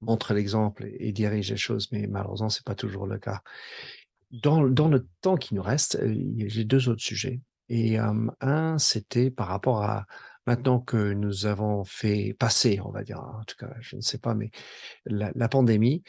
montre 0.00 0.34
l'exemple 0.34 0.86
et 0.98 1.12
dirige 1.12 1.50
les 1.50 1.56
choses, 1.56 1.90
mais 1.92 2.06
malheureusement, 2.06 2.48
c'est 2.50 2.64
pas 2.64 2.74
toujours 2.76 3.06
le 3.06 3.18
cas. 3.18 3.42
Dans 4.32 4.68
dans 4.68 4.88
le 4.88 5.08
temps 5.22 5.36
qui 5.36 5.54
nous 5.54 5.62
reste, 5.62 5.96
heu, 6.02 6.12
y 6.14 6.48
j'ai 6.50 6.64
2 6.64 6.88
autres 6.88 7.02
sujets 7.02 7.40
et 7.68 7.94
hem, 7.94 8.32
un, 8.40 8.78
c'était 8.78 9.30
par 9.30 9.48
rapport 9.48 9.82
à 9.82 10.06
maintenant 10.46 10.80
que 10.80 11.12
nous 11.14 11.46
avons 11.46 11.84
fait 11.84 12.34
passer, 12.38 12.80
on 12.84 12.90
va 12.90 13.04
dire, 13.04 13.20
en 13.20 13.44
tout 13.46 13.56
cas, 13.58 13.74
je 13.80 13.96
ne 13.96 14.00
sais 14.02 14.18
pas, 14.18 14.34
mais 14.34 14.50
la 15.06 15.48
pandémie, 15.48 16.02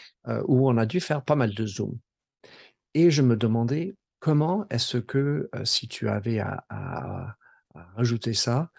où 0.47 0.69
on 0.69 0.77
a 0.77 0.85
dû 0.85 0.99
faire 1.01 1.23
pas 1.23 1.35
mal 1.35 1.53
de 1.55 1.65
Zoom 1.67 1.97
et 2.93 3.11
je 3.11 3.21
me 3.21 3.35
demandais 3.37 3.95
comment 4.19 4.65
est-ce 4.69 4.97
que, 4.97 5.49
heu, 5.55 5.65
si 5.65 5.87
tu 5.87 6.09
avais 6.09 6.39
à 6.39 7.37
rajouter 7.95 8.33
ça, 8.33 8.71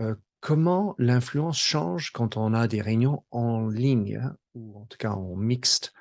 heu, 0.00 0.20
comment 0.40 0.94
l'influence 0.98 1.58
change 1.58 2.12
quand 2.12 2.36
on 2.36 2.54
a 2.54 2.68
des 2.68 2.82
réunions 2.82 3.24
en 3.32 3.68
ligne, 3.68 4.18
hein, 4.22 4.36
ou 4.54 4.78
en 4.80 4.86
tout 4.86 4.98
cas 4.98 5.10
en 5.12 5.36
mixte, 5.36 5.94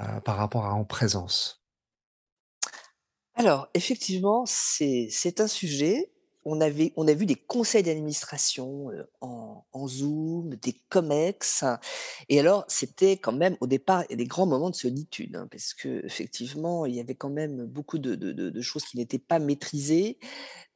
heu, 0.00 0.20
par 0.24 0.36
rapport 0.38 0.66
à 0.66 0.74
en 0.74 0.84
présence? 0.84 1.62
Alors 3.34 3.68
effectivement, 3.74 4.44
c'est 4.46 5.40
un 5.40 5.46
sujet. 5.48 6.10
On 6.50 6.60
avait 6.62 6.92
on 6.96 7.06
a 7.06 7.12
vu 7.12 7.26
des 7.26 7.34
conseils 7.36 7.82
d'administration, 7.82 8.88
en 9.20 9.86
Zoom, 9.88 10.56
des 10.56 10.74
COMEX 10.88 11.64
et 12.30 12.40
alors 12.40 12.64
c'était 12.68 13.18
quand 13.18 13.32
même 13.32 13.56
au 13.60 13.66
départ, 13.66 14.04
des 14.08 14.24
grands 14.24 14.46
moments 14.46 14.70
de 14.70 14.74
solitude, 14.74 15.36
hein, 15.36 15.46
parce 15.50 15.74
qu'effectivement, 15.74 16.86
il 16.86 16.94
y 16.94 17.00
avait 17.00 17.14
quand 17.14 17.28
même 17.28 17.66
beaucoup 17.66 17.98
de 17.98 18.60
choses 18.62 18.84
qui 18.84 18.96
n'étaient 18.96 19.18
pas 19.18 19.38
maîtrisées. 19.38 20.18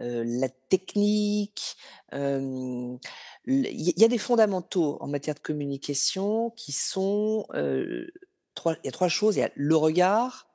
La 0.01 0.49
technique, 0.69 1.77
il 2.13 2.99
y 3.47 4.05
a 4.05 4.09
des 4.09 4.19
fondamentaux 4.19 4.99
en 5.01 5.09
matière 5.09 5.37
de 5.37 5.41
communication 5.41 6.51
qui 6.51 6.73
sont, 6.73 7.47
heu, 7.55 8.09
3 8.55 8.75
il 8.85 8.87
y 8.87 8.89
a 8.89 8.93
3 8.93 9.09
choses, 9.09 9.37
il 9.37 9.41
y 9.41 9.43
a 9.43 9.51
le 9.55 9.77
regard, 9.77 10.49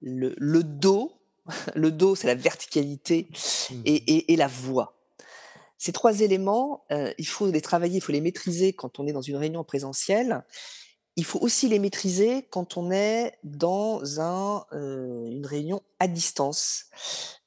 le 0.00 0.62
dos, 0.62 1.17
le 1.74 1.90
dos, 1.90 2.14
c'est 2.14 2.26
la 2.26 2.34
verticalité 2.34 3.28
et 3.84 3.94
Mmh 3.96 4.02
et 4.06 4.32
et 4.32 4.36
la 4.36 4.48
voix. 4.48 4.94
Ces 5.78 5.92
3 5.92 6.20
éléments, 6.20 6.84
heu, 6.92 7.14
il 7.18 7.26
faut 7.28 7.46
les 7.50 7.60
travailler, 7.60 7.98
il 7.98 8.00
faut 8.02 8.12
les 8.12 8.20
maîtriser 8.20 8.72
quand 8.72 9.00
on 9.00 9.06
est 9.06 9.12
dans 9.12 9.22
une 9.22 9.36
réunion 9.36 9.64
présentielle. 9.64 10.44
Il 11.16 11.24
faut 11.24 11.40
aussi 11.40 11.68
les 11.68 11.78
maîtriser 11.80 12.46
quand 12.50 12.76
on 12.76 12.90
est 12.92 13.34
dans 13.44 14.20
un, 14.20 14.64
heu, 14.72 15.26
une 15.30 15.46
réunion 15.46 15.82
à 16.00 16.08
distance 16.08 16.86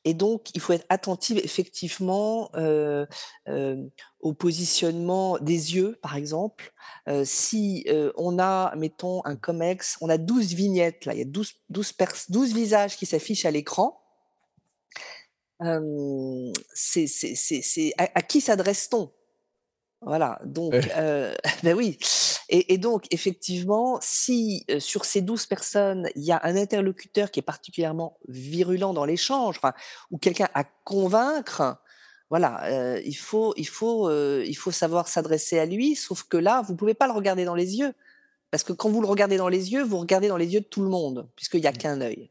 et 0.06 0.14
donc 0.14 0.50
il 0.56 0.62
faut 0.62 0.74
être 0.74 0.86
attentive 0.90 1.40
effectivement, 1.44 2.50
heu, 2.56 3.08
hem, 3.46 3.90
au 4.20 4.34
positionnement 4.34 5.38
des 5.40 5.76
yeux, 5.76 5.98
par 6.02 6.16
exemple. 6.16 6.74
Heu, 7.10 7.24
si, 7.26 7.86
on 8.18 8.40
a, 8.40 8.74
mettons, 8.76 9.22
un 9.26 9.36
COMEX, 9.36 9.98
on 10.02 10.10
a 10.10 10.18
12 10.18 10.54
vignettes 10.54 11.06
là, 11.06 11.14
il 11.14 11.20
y 11.20 11.22
a 11.24 11.26
12 11.26 11.54
12 11.70 11.94
pers 11.94 12.14
12 12.30 12.54
visages 12.54 12.98
qui 12.98 13.06
s'affichent 13.06 13.46
à 13.46 13.52
l'écran. 13.52 13.98
C'est 16.74 17.94
à 17.98 18.22
qui 18.22 18.42
s'adresse-t-on? 18.42 19.12
Voilà, 20.02 20.40
donc 20.46 20.74
bah, 21.64 21.72
oui. 21.76 21.98
Et 22.50 22.74
et 22.74 22.78
donc 22.78 23.06
effectivement, 23.12 24.00
si, 24.02 24.66
sur 24.80 25.06
ces 25.06 25.22
12 25.22 25.46
personnes, 25.46 26.10
il 26.16 26.24
y 26.24 26.32
a 26.32 26.40
un 26.44 26.56
interlocuteur 26.56 27.32
qui 27.32 27.40
est 27.40 27.44
particulièrement 27.44 28.18
virulent 28.28 28.94
dans 28.94 29.06
l'échange, 29.06 29.58
enfin, 29.58 29.74
ou 30.10 30.18
quelqu'un 30.18 30.50
à 30.54 30.64
convaincre, 30.84 31.78
voilà, 32.30 33.00
il 33.06 33.16
faut 33.16 33.54
il 33.58 33.68
faut, 33.68 34.10
il 34.12 34.56
faut 34.56 34.72
savoir 34.72 35.08
s'adresser 35.08 35.60
à 35.60 35.66
lui, 35.66 35.96
sauf 35.96 36.24
que 36.24 36.38
là, 36.38 36.62
vous 36.62 36.76
pouvez 36.76 36.94
pas 36.94 37.08
le 37.08 37.14
regarder 37.14 37.46
dans 37.46 37.56
les 37.56 37.78
yeux, 37.78 37.94
parce 38.52 38.64
que 38.64 38.74
quand 38.74 38.90
vous 38.90 39.02
le 39.02 39.08
regardez 39.08 39.38
dans 39.38 39.48
les 39.48 39.72
yeux, 39.72 39.84
vous 39.84 39.98
regardez 39.98 40.28
dans 40.28 40.38
les 40.38 40.54
yeux 40.54 40.60
de 40.60 40.66
tout 40.66 40.84
le 40.84 40.90
monde, 40.90 41.30
puisqu'il 41.36 41.62
y 41.62 41.68
a 41.68 41.72
mmh, 41.72 41.78
qu'un 41.78 42.02
œil. 42.02 42.30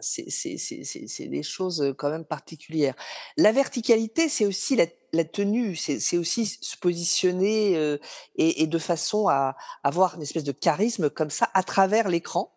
C'est 0.00 0.30
c'est 0.30 0.58
c'est 0.58 0.84
c'est 0.84 1.08
c'est 1.08 1.26
des 1.26 1.42
choses, 1.42 1.94
quand 1.98 2.10
même 2.10 2.24
particulières. 2.24 2.94
La 3.36 3.52
verticalité, 3.52 4.28
c'est 4.28 4.46
aussi 4.46 4.76
la 4.76 4.86
la 5.12 5.24
tenue, 5.24 5.74
c'est 5.76 5.98
c'est 5.98 6.16
aussi 6.16 6.46
se 6.46 6.76
positionner, 6.76 7.76
heu 7.76 8.00
et 8.36 8.62
et 8.62 8.66
de 8.66 8.78
façon 8.78 9.28
à 9.28 9.56
avoir 9.82 10.14
une 10.14 10.22
espèce 10.22 10.44
de 10.44 10.52
charisme 10.52 11.10
comme 11.10 11.30
ça 11.30 11.50
à 11.54 11.62
travers 11.62 12.08
l'écran. 12.08 12.52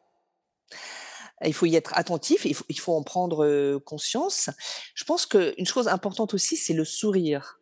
Il 1.43 1.53
faut 1.53 1.65
y 1.65 1.76
être 1.76 1.97
attentif, 1.97 2.45
il 2.45 2.55
faut 2.55 2.65
il 2.69 2.80
faut 2.80 2.93
en 2.93 3.03
prendre, 3.03 3.78
conscience. 3.80 4.49
Je 4.93 5.03
pense 5.03 5.26
qu'une 5.26 5.65
chose 5.65 5.88
importante 5.88 6.34
aussi, 6.34 6.55
c'est 6.57 6.73
le 6.73 6.86
sourire. 6.86 7.59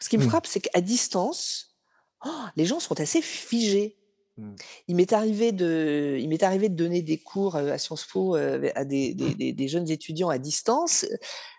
Ce 0.00 0.08
qui 0.08 0.18
me 0.18 0.24
mmh, 0.24 0.28
frappe, 0.28 0.46
c'est 0.46 0.60
qu'à 0.60 0.80
distance, 0.80 1.76
oh, 2.24 2.44
les 2.56 2.64
gens 2.64 2.80
sont 2.80 2.98
assez 3.00 3.22
figés. 3.22 4.01
Mmh. 4.36 4.54
Il 4.88 4.96
m'est 4.96 5.12
arrivé 5.12 5.52
de 5.52 6.16
il 6.18 6.28
m'est 6.28 6.42
arrivé 6.42 6.68
de 6.68 6.74
donner 6.74 7.02
des 7.02 7.18
cours, 7.18 7.56
à 7.56 7.78
Sciences 7.78 8.06
Po, 8.06 8.34
à 8.34 8.84
des 8.84 9.14
des 9.14 9.34
des 9.34 9.52
des 9.52 9.68
jeunes 9.68 9.90
étudiants 9.90 10.28
à 10.28 10.38
distance. 10.38 11.06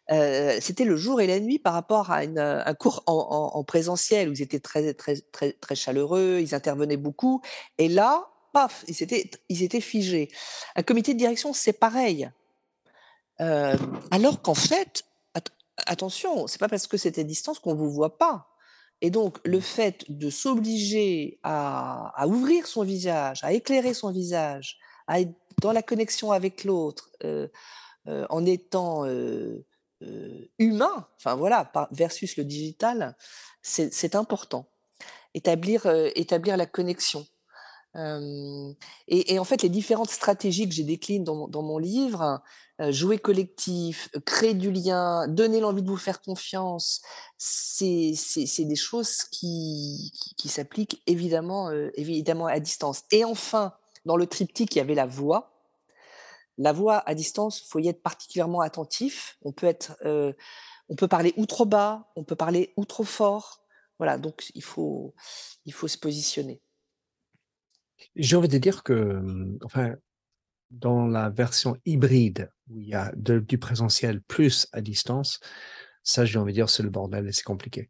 C'était 0.09 0.85
le 0.85 0.95
jour 0.95 1.21
et 1.21 1.27
la 1.27 1.39
nuit 1.39 1.59
par 1.59 1.73
rapport 1.73 2.11
à 2.11 2.23
une, 2.23 2.39
un 2.39 2.73
cours 2.73 3.03
en 3.05 3.13
en 3.13 3.57
en 3.57 3.63
présentiel 3.63 4.29
où 4.29 4.33
ils 4.33 4.41
étaient 4.41 4.59
très 4.59 4.93
très 4.93 5.17
très 5.31 5.53
très 5.53 5.75
chaleureux, 5.75 6.39
ils 6.41 6.53
intervenaient 6.53 6.97
beaucoup 6.97 7.41
et 7.77 7.87
là, 7.87 8.27
paf, 8.51 8.83
ils 8.87 9.01
étaient 9.01 9.29
ils 9.49 9.63
étaient 9.63 9.81
figés. 9.81 10.29
Un 10.75 10.83
comité 10.83 11.13
de 11.13 11.19
direction, 11.19 11.53
c'est 11.53 11.73
pareil. 11.73 12.29
Alors 13.39 14.41
qu'en 14.41 14.53
fait, 14.53 15.03
at 15.33 15.43
attention, 15.87 16.47
c'est 16.47 16.59
pas 16.59 16.69
parce 16.69 16.87
que 16.87 16.97
c'est 16.97 17.17
à 17.17 17.23
distance 17.23 17.59
qu'on 17.59 17.75
vous 17.75 17.89
voit 17.91 18.17
pas 18.17 18.52
et 19.03 19.11
donc 19.11 19.37
le 19.45 19.59
fait 19.59 20.05
de 20.09 20.31
s'obliger 20.31 21.39
à 21.43 22.25
ouvrir 22.27 22.67
son 22.67 22.83
visage, 22.83 23.43
à 23.43 23.53
éclairer 23.53 23.93
son 23.93 24.11
visage, 24.11 24.79
à 25.07 25.21
être 25.21 25.33
dans 25.61 25.73
la 25.73 25.83
connexion 25.83 26.31
avec 26.31 26.63
l'autre, 26.63 27.11
heu 27.23 27.51
heu, 28.07 28.25
en 28.29 28.45
étant, 28.45 29.05
heu, 29.07 29.65
humain, 30.59 31.07
enfin 31.17 31.35
voilà, 31.35 31.71
versus 31.91 32.37
le 32.37 32.45
digital, 32.45 33.15
c'est 33.61 34.15
important. 34.15 34.67
Établir 35.33 35.87
la 36.57 36.65
connexion. 36.65 37.25
Et 37.95 39.39
en 39.39 39.43
fait, 39.43 39.61
les 39.61 39.69
différentes 39.69 40.09
stratégies 40.09 40.67
que 40.67 40.73
j'ai 40.73 40.83
décline 40.83 41.23
dans 41.23 41.61
mon 41.61 41.77
livre, 41.77 42.41
jouer 42.89 43.19
collectif, 43.19 44.09
créer 44.25 44.55
du 44.55 44.71
lien, 44.71 45.27
donner 45.27 45.59
l'envie 45.59 45.83
de 45.83 45.89
vous 45.89 45.97
faire 45.97 46.21
confiance, 46.21 47.01
c'est 47.37 48.15
des 48.59 48.75
choses 48.75 49.23
qui 49.25 50.11
s'appliquent 50.45 51.01
évidemment, 51.05 51.71
évidemment 51.95 52.47
à 52.47 52.59
distance 52.59 53.03
et 53.11 53.23
enfin, 53.23 53.73
dans 54.05 54.17
le 54.17 54.27
triptyque, 54.27 54.75
il 54.75 54.79
y 54.79 54.81
avait 54.81 54.95
la 54.95 55.05
voix. 55.05 55.51
La 56.57 56.71
voix 56.71 57.01
à 57.07 57.15
distance, 57.15 57.61
faut 57.61 57.79
y 57.79 57.87
être 57.87 58.03
particulièrement 58.03 58.61
attentif. 58.61 59.37
On 59.43 59.51
peut 59.51 59.67
être, 59.67 59.95
on 60.89 60.95
peut 60.95 61.07
parler 61.07 61.33
ou 61.37 61.45
trop 61.45 61.65
bas, 61.65 62.11
on 62.15 62.23
peut 62.23 62.35
parler 62.35 62.73
ou 62.75 62.85
trop 62.85 63.03
fort. 63.03 63.61
Voilà, 63.99 64.17
donc 64.17 64.51
il 64.55 64.63
faut 64.63 65.13
il 65.65 65.73
faut 65.73 65.87
se 65.87 65.97
positionner. 65.97 66.61
J'ai 68.15 68.35
envie 68.35 68.47
de 68.47 68.57
dire 68.57 68.83
que, 68.83 69.21
enfin, 69.63 69.95
dans 70.71 71.07
la 71.07 71.29
version 71.29 71.77
hybride 71.85 72.51
où 72.69 72.79
il 72.79 72.87
y 72.87 72.95
a 72.95 73.11
de 73.15 73.39
du 73.39 73.57
présentiel 73.57 74.21
plus 74.21 74.67
à 74.71 74.81
distance, 74.81 75.39
ça, 76.03 76.25
j'ai 76.25 76.39
envie 76.39 76.53
de 76.53 76.57
dire, 76.57 76.69
c'est 76.69 76.83
le 76.83 76.89
bordel 76.89 77.27
et 77.27 77.31
c'est 77.31 77.43
compliqué. 77.43 77.89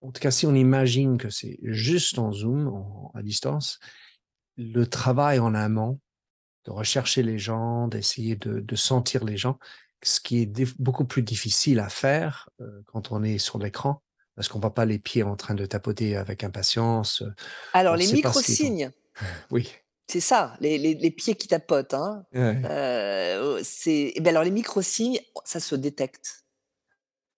En 0.00 0.10
tout 0.10 0.20
cas, 0.20 0.30
si 0.30 0.46
on 0.46 0.54
imagine 0.54 1.18
que 1.18 1.30
c'est 1.30 1.58
juste 1.62 2.18
en 2.18 2.32
Zoom, 2.32 2.68
en 2.68 3.12
à 3.14 3.22
distance, 3.22 3.78
le 4.56 4.86
travail 4.86 5.38
en 5.38 5.54
amont, 5.54 6.00
de 6.66 6.70
rechercher 6.70 7.22
les 7.22 7.38
gens, 7.38 7.88
d'essayer 7.88 8.36
de 8.36 8.60
de 8.60 8.76
sentir 8.76 9.24
les 9.24 9.36
gens, 9.36 9.58
ce 10.02 10.20
qui 10.20 10.42
est 10.42 10.80
beaucoup 10.80 11.04
plus 11.04 11.22
difficile 11.22 11.78
à 11.78 11.88
faire, 11.88 12.48
heu, 12.60 12.82
quand 12.86 13.12
on 13.12 13.22
est 13.22 13.38
sur 13.38 13.58
l'écran, 13.58 14.02
parce 14.34 14.48
qu'on 14.48 14.60
voit 14.60 14.74
pas 14.74 14.84
les 14.84 14.98
pieds 14.98 15.22
en 15.22 15.36
train 15.36 15.54
de 15.54 15.66
tapoter 15.66 16.16
avec 16.16 16.44
impatience, 16.44 17.22
heu, 17.22 17.32
Alors 17.72 17.94
on 17.94 17.96
ne 17.96 18.02
les 18.02 18.12
micro-signes 18.12 18.90
Oui, 19.50 19.74
C'est 20.08 20.20
ça, 20.20 20.56
les 20.60 20.78
les 20.78 20.94
les 20.94 21.10
pieds 21.10 21.34
qui 21.34 21.48
tapotent, 21.48 21.94
hein. 21.94 22.24
ouais, 22.34 22.64
Heu, 22.64 23.60
c'est 23.62 24.12
et 24.14 24.20
beh, 24.20 24.30
alors 24.30 24.44
les 24.44 24.50
micro-signes, 24.50 25.20
ça 25.44 25.60
se 25.60 25.74
détecte. 25.74 26.44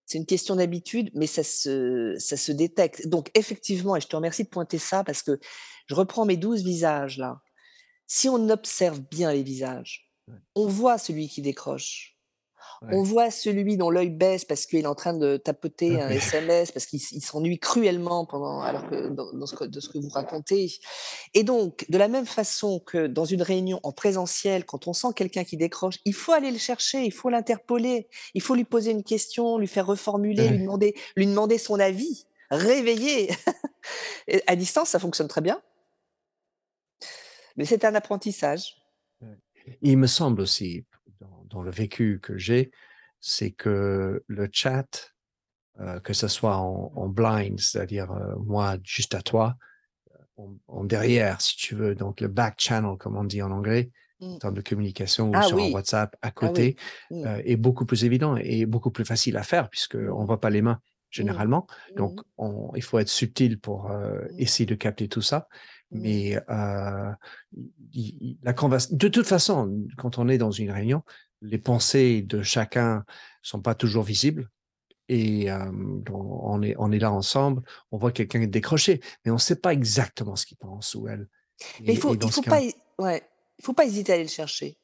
C'est 0.05 0.19
une 0.19 0.27
question 0.27 0.57
d'habitude, 0.57 1.11
mais 1.15 1.27
ça 1.27 1.43
se, 1.43 2.15
ça 2.19 2.37
se 2.37 2.53
détecte. 2.53 3.09
Donc, 3.09 3.31
effectivement, 3.35 3.97
et 3.97 4.01
je 4.01 4.07
te 4.07 4.15
remercie 4.17 4.45
de 4.45 4.49
pointer 4.49 4.79
ça 4.79 5.03
parce 5.05 5.23
que 5.23 5.39
je 5.89 5.95
reprends 5.95 6.25
mes 6.25 6.37
douze 6.37 6.63
visages 6.65 7.19
là. 7.19 7.41
Si 8.09 8.29
on 8.29 8.51
observe 8.51 9.01
bien 9.01 9.33
les 9.33 9.43
visages, 9.45 10.13
on 10.57 10.67
voit 10.69 10.99
celui 10.99 11.29
qui 11.29 11.43
décroche. 11.43 12.16
On 12.83 13.03
voit 13.03 13.31
celui 13.31 13.77
dont 13.77 13.91
l'œil 13.91 14.11
baisse 14.11 14.45
parce 14.45 14.67
qu'il 14.67 14.81
est 14.81 14.87
en 14.87 14.95
train 14.95 15.15
de 15.15 15.37
tapoter 15.37 16.01
un 16.01 16.11
SMS, 16.11 16.73
parce 16.73 16.87
qu'il 16.87 17.01
il 17.13 17.21
s'ennuie 17.21 17.59
cruellement 17.59 18.27
pendant, 18.27 18.61
alors 18.61 18.89
que 18.89 19.09
dans, 19.09 19.33
dans 19.33 19.47
ce 19.47 19.55
que, 19.55 19.65
de 19.65 19.81
ce 19.81 19.89
que 19.89 19.99
vous 19.99 20.09
racontez. 20.09 20.73
Et 21.35 21.43
donc, 21.43 21.87
de 21.89 21.99
la 21.99 22.09
même 22.09 22.27
façon 22.27 22.81
que 22.81 23.07
dans 23.07 23.25
une 23.25 23.43
réunion 23.43 23.81
en 23.83 23.93
présentiel, 23.93 24.65
quand 24.65 24.87
on 24.87 24.93
sent 24.93 25.09
quelqu'un 25.17 25.45
qui 25.45 25.57
décroche, 25.57 25.97
il 26.05 26.15
faut 26.15 26.33
aller 26.33 26.51
le 26.51 26.59
chercher, 26.59 27.05
il 27.05 27.13
faut 27.13 27.31
l'interpeller, 27.31 28.09
il 28.35 28.43
faut 28.43 28.55
lui 28.55 28.65
poser 28.65 28.91
une 28.91 29.05
question, 29.05 29.59
lui 29.59 29.67
faire 29.67 29.87
reformuler, 29.87 30.49
lui 30.49 30.59
demander, 30.61 30.95
lui 31.17 31.27
demander 31.27 31.59
son 31.59 31.79
avis, 31.81 32.27
réveiller. 32.51 33.31
À 34.49 34.57
distance, 34.57 34.89
ça 34.89 34.99
fonctionne 34.99 35.29
très 35.29 35.41
bien. 35.41 35.63
Mais 37.57 37.65
c'est 37.65 37.85
un 37.85 37.95
apprentissage. 37.95 38.77
Il 39.83 39.99
me 39.99 40.07
semble 40.07 40.41
aussi, 40.41 40.85
dans, 41.47 41.63
le 41.63 41.71
vécu 41.71 42.21
que 42.23 42.37
j'ai, 42.39 42.71
c'est 43.21 43.51
que 43.51 44.23
le 44.27 44.49
chat, 44.53 45.13
euh, 45.81 46.01
que 46.01 46.13
ce 46.13 46.29
soit 46.29 46.57
en, 46.57 46.93
en 46.95 47.09
blind, 47.09 47.59
c'est-à-dire 47.61 48.11
euh, 48.13 48.35
moi 48.39 48.77
juste 48.83 49.15
à 49.15 49.23
toi, 49.23 49.57
en, 50.37 50.55
en 50.69 50.85
derrière, 50.85 51.41
si 51.41 51.57
tu 51.57 51.75
veux, 51.75 51.95
donc 51.95 52.21
le 52.21 52.29
back 52.29 52.55
channel, 52.59 52.97
comme 52.99 53.17
on 53.17 53.25
dit 53.25 53.43
en 53.43 53.51
anglais, 53.51 53.91
en 54.21 54.37
Mm. 54.37 54.39
termes 54.39 54.55
de 54.55 54.63
communication, 54.63 55.29
ou 55.29 55.33
Ah 55.35 55.43
sur 55.43 55.59
un 55.59 55.71
WhatsApp 55.73 56.17
à 56.23 56.29
ah 56.29 56.29
oui. 56.29 56.33
côté, 56.35 56.77
Mm. 57.11 57.25
euh, 57.27 57.43
est 57.45 57.57
beaucoup 57.57 57.85
plus 57.85 58.05
évident 58.05 58.37
et 58.37 58.65
beaucoup 58.65 58.91
plus 58.91 59.05
facile 59.05 59.37
à 59.37 59.43
faire 59.43 59.69
puisqu'on 59.69 60.23
ne 60.23 60.27
voit 60.27 60.41
pas 60.41 60.49
les 60.51 60.63
mains 60.63 60.81
généralement. 61.11 61.67
Donc, 61.97 62.21
on- 62.37 62.73
il 62.75 62.83
faut 62.83 62.99
être 62.99 63.09
subtil 63.09 63.59
pour 63.61 63.91
euh, 63.91 64.23
Mm. 64.33 64.41
essayer 64.41 64.67
de 64.67 64.75
capter 64.75 65.09
tout 65.09 65.21
ça. 65.23 65.49
Mm. 65.91 66.01
Mais 66.01 66.37
euh, 66.51 67.13
il- 67.93 68.17
il- 68.21 68.39
la 68.43 68.53
convers- 68.55 68.91
de 68.91 69.09
toute 69.09 69.27
façon, 69.27 69.87
quand 69.99 70.19
on 70.19 70.29
est 70.29 70.39
dans 70.39 70.51
une 70.51 70.71
réunion, 70.71 71.03
les 71.41 71.59
pensées 71.59 72.23
de 72.23 72.43
chacun 72.43 73.05
sont 73.43 73.61
pas 73.61 73.75
toujours 73.75 74.05
visibles. 74.05 74.51
Et 75.09 75.51
euh, 75.51 75.71
on, 76.13 76.63
est, 76.63 76.75
on 76.79 76.91
est 76.91 76.99
là 76.99 77.13
ensemble, 77.13 77.63
on 77.93 77.97
voit 77.97 78.11
quelqu'un 78.11 78.45
décrocher, 78.47 79.01
mais 79.25 79.31
on 79.31 79.35
ne 79.35 79.41
sait 79.41 79.61
pas 79.61 79.73
exactement 79.73 80.35
ce 80.35 80.47
qu'il 80.47 80.57
pense 80.57 80.97
ou 80.97 81.07
elle. 81.07 81.29
Mais 81.81 81.93
il 81.93 81.99
faut, 81.99 82.15
il 82.15 82.33
faut 82.33 82.43
pas, 82.43 82.61
ouais, 82.99 83.23
il 83.59 83.65
faut 83.65 83.73
pas 83.73 83.85
hésiter 83.85 84.13
à 84.13 84.15
aller 84.17 84.25
le 84.25 84.31
chercher. 84.31 84.79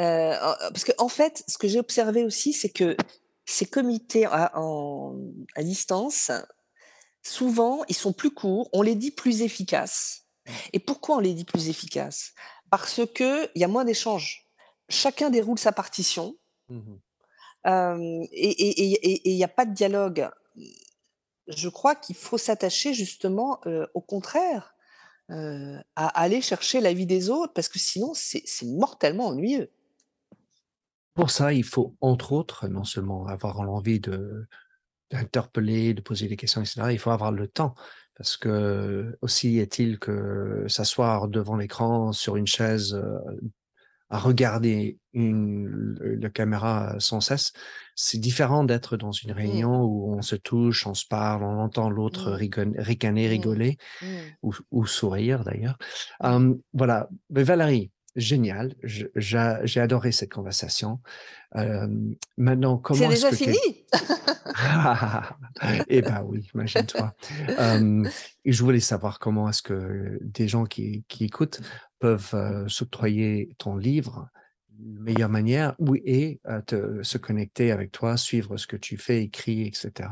Euh, 0.00 0.34
parce 0.38 0.82
que 0.84 0.92
en 0.98 1.08
fait, 1.08 1.44
ce 1.46 1.56
que 1.56 1.68
j'ai 1.68 1.78
observé 1.78 2.24
aussi, 2.24 2.52
c'est 2.52 2.70
que 2.70 2.96
ces 3.44 3.66
comités 3.66 4.24
à, 4.26 4.50
en- 4.58 5.16
à 5.54 5.62
distance, 5.62 6.32
souvent, 7.22 7.84
ils 7.88 7.94
sont 7.94 8.12
plus 8.12 8.32
courts, 8.32 8.68
on 8.72 8.82
les 8.82 8.96
dit 8.96 9.12
plus 9.12 9.42
efficaces. 9.42 10.26
Et 10.72 10.80
pourquoi 10.80 11.16
on 11.16 11.20
les 11.20 11.34
dit 11.34 11.44
plus 11.44 11.68
efficaces? 11.68 12.32
Parce 12.70 13.02
que 13.14 13.48
il 13.54 13.60
y 13.60 13.64
a 13.64 13.68
moins 13.68 13.84
d'échanges. 13.84 14.48
Chacun 14.88 15.30
déroule 15.30 15.58
sa 15.58 15.72
partition 15.72 16.36
euh, 17.66 18.26
et 18.32 19.30
il 19.30 19.36
n'y 19.36 19.44
a 19.44 19.48
pas 19.48 19.64
de 19.64 19.74
dialogue. 19.74 20.28
Je 21.48 21.68
crois 21.68 21.94
qu'il 21.94 22.16
faut 22.16 22.38
s'attacher 22.38 22.94
justement, 22.94 23.60
euh, 23.66 23.86
au 23.94 24.00
contraire, 24.00 24.74
euh, 25.30 25.78
à 25.96 26.08
aller 26.20 26.40
chercher 26.40 26.80
l'avis 26.80 27.06
des 27.06 27.30
autres, 27.30 27.52
parce 27.52 27.68
que 27.68 27.78
sinon 27.78 28.12
c'est 28.14 28.42
c'est 28.44 28.66
mortellement 28.66 29.28
ennuyeux. 29.28 29.70
Pour 31.14 31.30
ça, 31.30 31.52
il 31.52 31.64
faut, 31.64 31.94
entre 32.00 32.32
autres, 32.32 32.68
non 32.68 32.84
seulement 32.84 33.26
avoir 33.26 33.62
l'envie 33.64 34.00
de 34.00 34.46
d'interpeller, 35.10 35.94
de 35.94 36.00
poser 36.00 36.26
des 36.26 36.36
questions, 36.36 36.62
etc. 36.62 36.82
Il 36.90 36.98
faut 36.98 37.10
avoir 37.10 37.32
le 37.32 37.46
temps. 37.46 37.74
Parce 38.16 38.36
que 38.36 39.16
aussi 39.20 39.58
est-il 39.58 39.98
que 39.98 40.64
s'asseoir 40.68 41.28
devant 41.28 41.56
l'écran 41.56 42.12
sur 42.12 42.36
une 42.36 42.46
chaise 42.46 42.94
euh, 42.94 43.18
à 44.12 44.18
regarder 44.18 44.98
une, 45.14 45.96
la 46.20 46.30
caméra 46.30 46.94
sans 46.98 47.20
cesse, 47.20 47.52
c'est 47.96 48.18
différent 48.18 48.62
d'être 48.64 48.96
dans 48.96 49.10
une 49.12 49.32
réunion 49.32 49.82
où 49.84 50.14
on 50.14 50.22
se 50.22 50.36
touche, 50.36 50.86
on 50.86 50.94
se 50.94 51.06
parle, 51.06 51.42
on 51.42 51.58
entend 51.58 51.88
l'autre 51.90 52.30
Mm. 52.30 52.34
rigon- 52.36 52.74
ricaner, 52.78 53.26
Mm. 53.26 53.30
rigoler 53.30 53.76
ou, 54.42 54.52
ou 54.70 54.86
sourire 54.86 55.44
d'ailleurs. 55.44 55.76
Voilà, 56.74 57.08
mais 57.30 57.42
Valérie, 57.42 57.90
génial, 58.16 58.74
j'ai 58.82 59.80
adoré 59.80 60.12
cette 60.12 60.32
conversation. 60.32 61.00
Euh, 61.56 61.86
maintenant, 62.36 62.78
comment 62.78 62.98
C'est 62.98 63.04
est-ce 63.06 63.14
déjà 63.14 63.30
que 63.30 63.36
fini? 63.36 63.84
Eh 65.88 66.02
ben 66.02 66.22
oui, 66.26 66.48
imagine-toi. 66.54 67.14
Et 68.44 68.52
je 68.52 68.62
voulais 68.62 68.80
savoir 68.80 69.18
comment 69.18 69.48
est-ce 69.48 69.62
que 69.62 70.18
des 70.22 70.48
gens 70.48 70.64
qui, 70.64 71.04
qui 71.08 71.24
écoutent 71.24 71.60
peuvent 71.98 72.34
euh, 72.34 72.66
s'octroyer 72.68 73.54
ton 73.58 73.76
livre, 73.76 74.28
la 74.76 75.00
meilleure 75.00 75.28
manière, 75.28 75.74
ou 75.78 75.94
et 75.94 76.40
euh, 76.48 76.60
te, 76.62 77.02
se 77.02 77.16
connecter 77.16 77.70
avec 77.70 77.92
toi, 77.92 78.16
suivre 78.16 78.56
ce 78.56 78.66
que 78.66 78.76
tu 78.76 78.96
fais, 78.96 79.22
écris, 79.22 79.62
etc. 79.62 80.08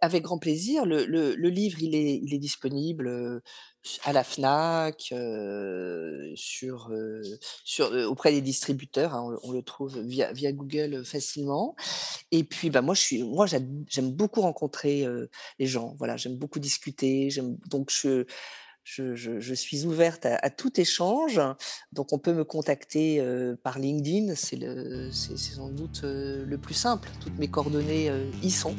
Avec 0.00 0.22
grand 0.22 0.38
plaisir. 0.38 0.86
Le, 0.86 1.04
le- 1.04 1.34
livre, 1.48 1.78
il 1.80 1.94
est, 1.94 2.38
disponible 2.38 3.42
à 4.04 4.12
la 4.12 4.24
Fnac, 4.24 5.12
sur, 6.34 6.90
sur, 7.64 7.92
auprès 8.08 8.32
des 8.32 8.40
distributeurs. 8.40 9.14
hein, 9.14 9.36
on, 9.42 9.50
on 9.50 9.52
le 9.52 9.62
trouve 9.62 9.98
via, 10.00 10.32
via 10.32 10.52
Google 10.52 11.04
facilement. 11.04 11.74
Et 12.30 12.44
puis, 12.44 12.70
bah, 12.70 12.82
moi, 12.82 12.94
je 12.94 13.00
suis, 13.02 13.22
moi, 13.24 13.46
j'aime 13.46 14.12
beaucoup 14.12 14.40
rencontrer 14.40 15.06
les 15.58 15.66
gens. 15.66 15.94
Voilà, 15.98 16.16
j'aime 16.16 16.36
beaucoup 16.36 16.58
discuter. 16.60 17.30
J'aime, 17.30 17.56
donc, 17.68 17.90
je, 17.90 18.24
je, 18.84 19.14
je- 19.14 19.40
je 19.40 19.54
suis 19.54 19.84
ouverte 19.86 20.26
à, 20.26 20.36
à 20.36 20.50
tout 20.50 20.80
échange. 20.80 21.40
Donc, 21.92 22.12
on 22.12 22.18
peut 22.18 22.32
me 22.32 22.44
contacter 22.44 23.20
euh, 23.20 23.54
par 23.62 23.78
LinkedIn. 23.78 24.34
C'est 24.34 24.58
sans 25.38 25.68
doute 25.68 26.02
euh, 26.04 26.44
le 26.46 26.58
plus 26.58 26.74
simple. 26.74 27.08
Toutes 27.20 27.38
mes 27.38 27.48
coordonnées 27.48 28.10
euh, 28.10 28.24
y 28.42 28.50
sont. 28.50 28.74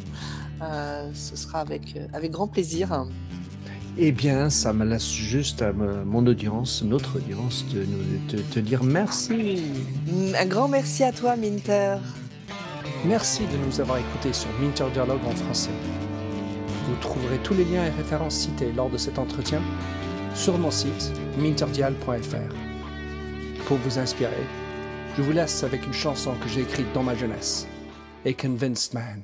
Euh, 0.62 1.10
ce 1.14 1.36
sera 1.36 1.60
avec, 1.62 1.96
euh, 1.96 2.08
avec 2.14 2.32
grand 2.32 2.48
plaisir. 2.48 3.06
Eh 3.98 4.12
bien, 4.12 4.50
ça 4.50 4.74
me 4.74 4.86
laisse 4.86 5.08
juste 5.12 5.62
à 5.62 5.72
mon 5.72 6.26
audience, 6.26 6.82
notre 6.84 7.18
audience, 7.18 7.64
de 7.72 7.86
de 8.36 8.42
te 8.42 8.60
dire 8.60 8.84
merci. 8.84 9.62
Mm, 10.08 10.34
Un 10.36 10.46
grand 10.48 10.68
merci 10.68 11.04
à 11.04 11.12
toi, 11.12 11.36
Minter. 11.36 11.98
Merci 13.06 13.44
de 13.44 13.58
nous 13.66 13.80
avoir 13.82 14.00
écoutés 14.00 14.34
sur 14.34 14.50
Minter 14.60 14.86
Dialogue 14.94 15.24
en 15.28 15.36
français. 15.36 15.70
Vous 16.86 16.96
trouverez 17.02 17.38
tous 17.40 17.54
les 17.54 17.66
liens 17.66 17.86
et 17.86 17.90
références 17.90 18.36
cités 18.36 18.72
lors 18.74 18.90
de 18.90 18.98
cet 18.98 19.18
entretien 19.18 19.62
sur 20.36 20.58
mon 20.58 20.72
site 20.72 21.12
minterdial.fr. 21.38 22.54
Pour 23.66 23.78
vous 23.78 24.00
inspirer, 24.00 24.44
je 25.16 25.22
vous 25.22 25.32
laisse 25.32 25.64
avec 25.64 25.86
une 25.86 25.94
chanson 25.94 26.34
que 26.42 26.50
j'ai 26.50 26.62
écrite 26.62 26.92
dans 26.94 27.04
ma 27.04 27.16
jeunesse, 27.16 27.68
A 28.26 28.34
Convinced 28.34 28.94
Man. 28.94 29.24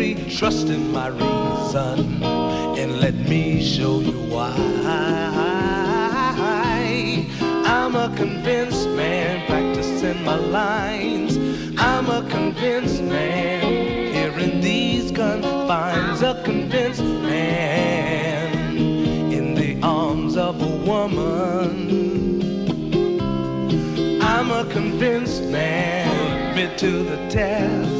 free. 0.00 0.14
Trust 0.38 0.68
in 0.68 0.92
my 0.92 1.08
reason 1.08 2.22
and 2.80 3.00
let 3.00 3.14
me 3.14 3.62
show 3.62 4.00
you 4.00 4.18
why. 4.32 4.54
I'm 7.76 7.94
a 7.94 8.08
convinced 8.16 8.88
man 8.90 9.46
practicing 9.46 10.24
my 10.24 10.36
lines. 10.36 11.36
I'm 11.78 12.06
a 12.08 12.22
convinced 12.30 13.02
man 13.02 13.62
here 14.14 14.38
in 14.38 14.60
these 14.60 15.10
confines. 15.10 16.22
A 16.22 16.40
convinced 16.44 17.02
man 17.02 18.76
in 19.38 19.54
the 19.54 19.78
arms 19.82 20.36
of 20.36 20.62
a 20.62 20.76
woman. 20.90 21.68
I'm 24.22 24.50
a 24.50 24.64
convinced 24.72 25.42
man, 25.44 26.54
bit 26.54 26.78
to 26.78 26.90
the 27.02 27.18
test. 27.28 27.99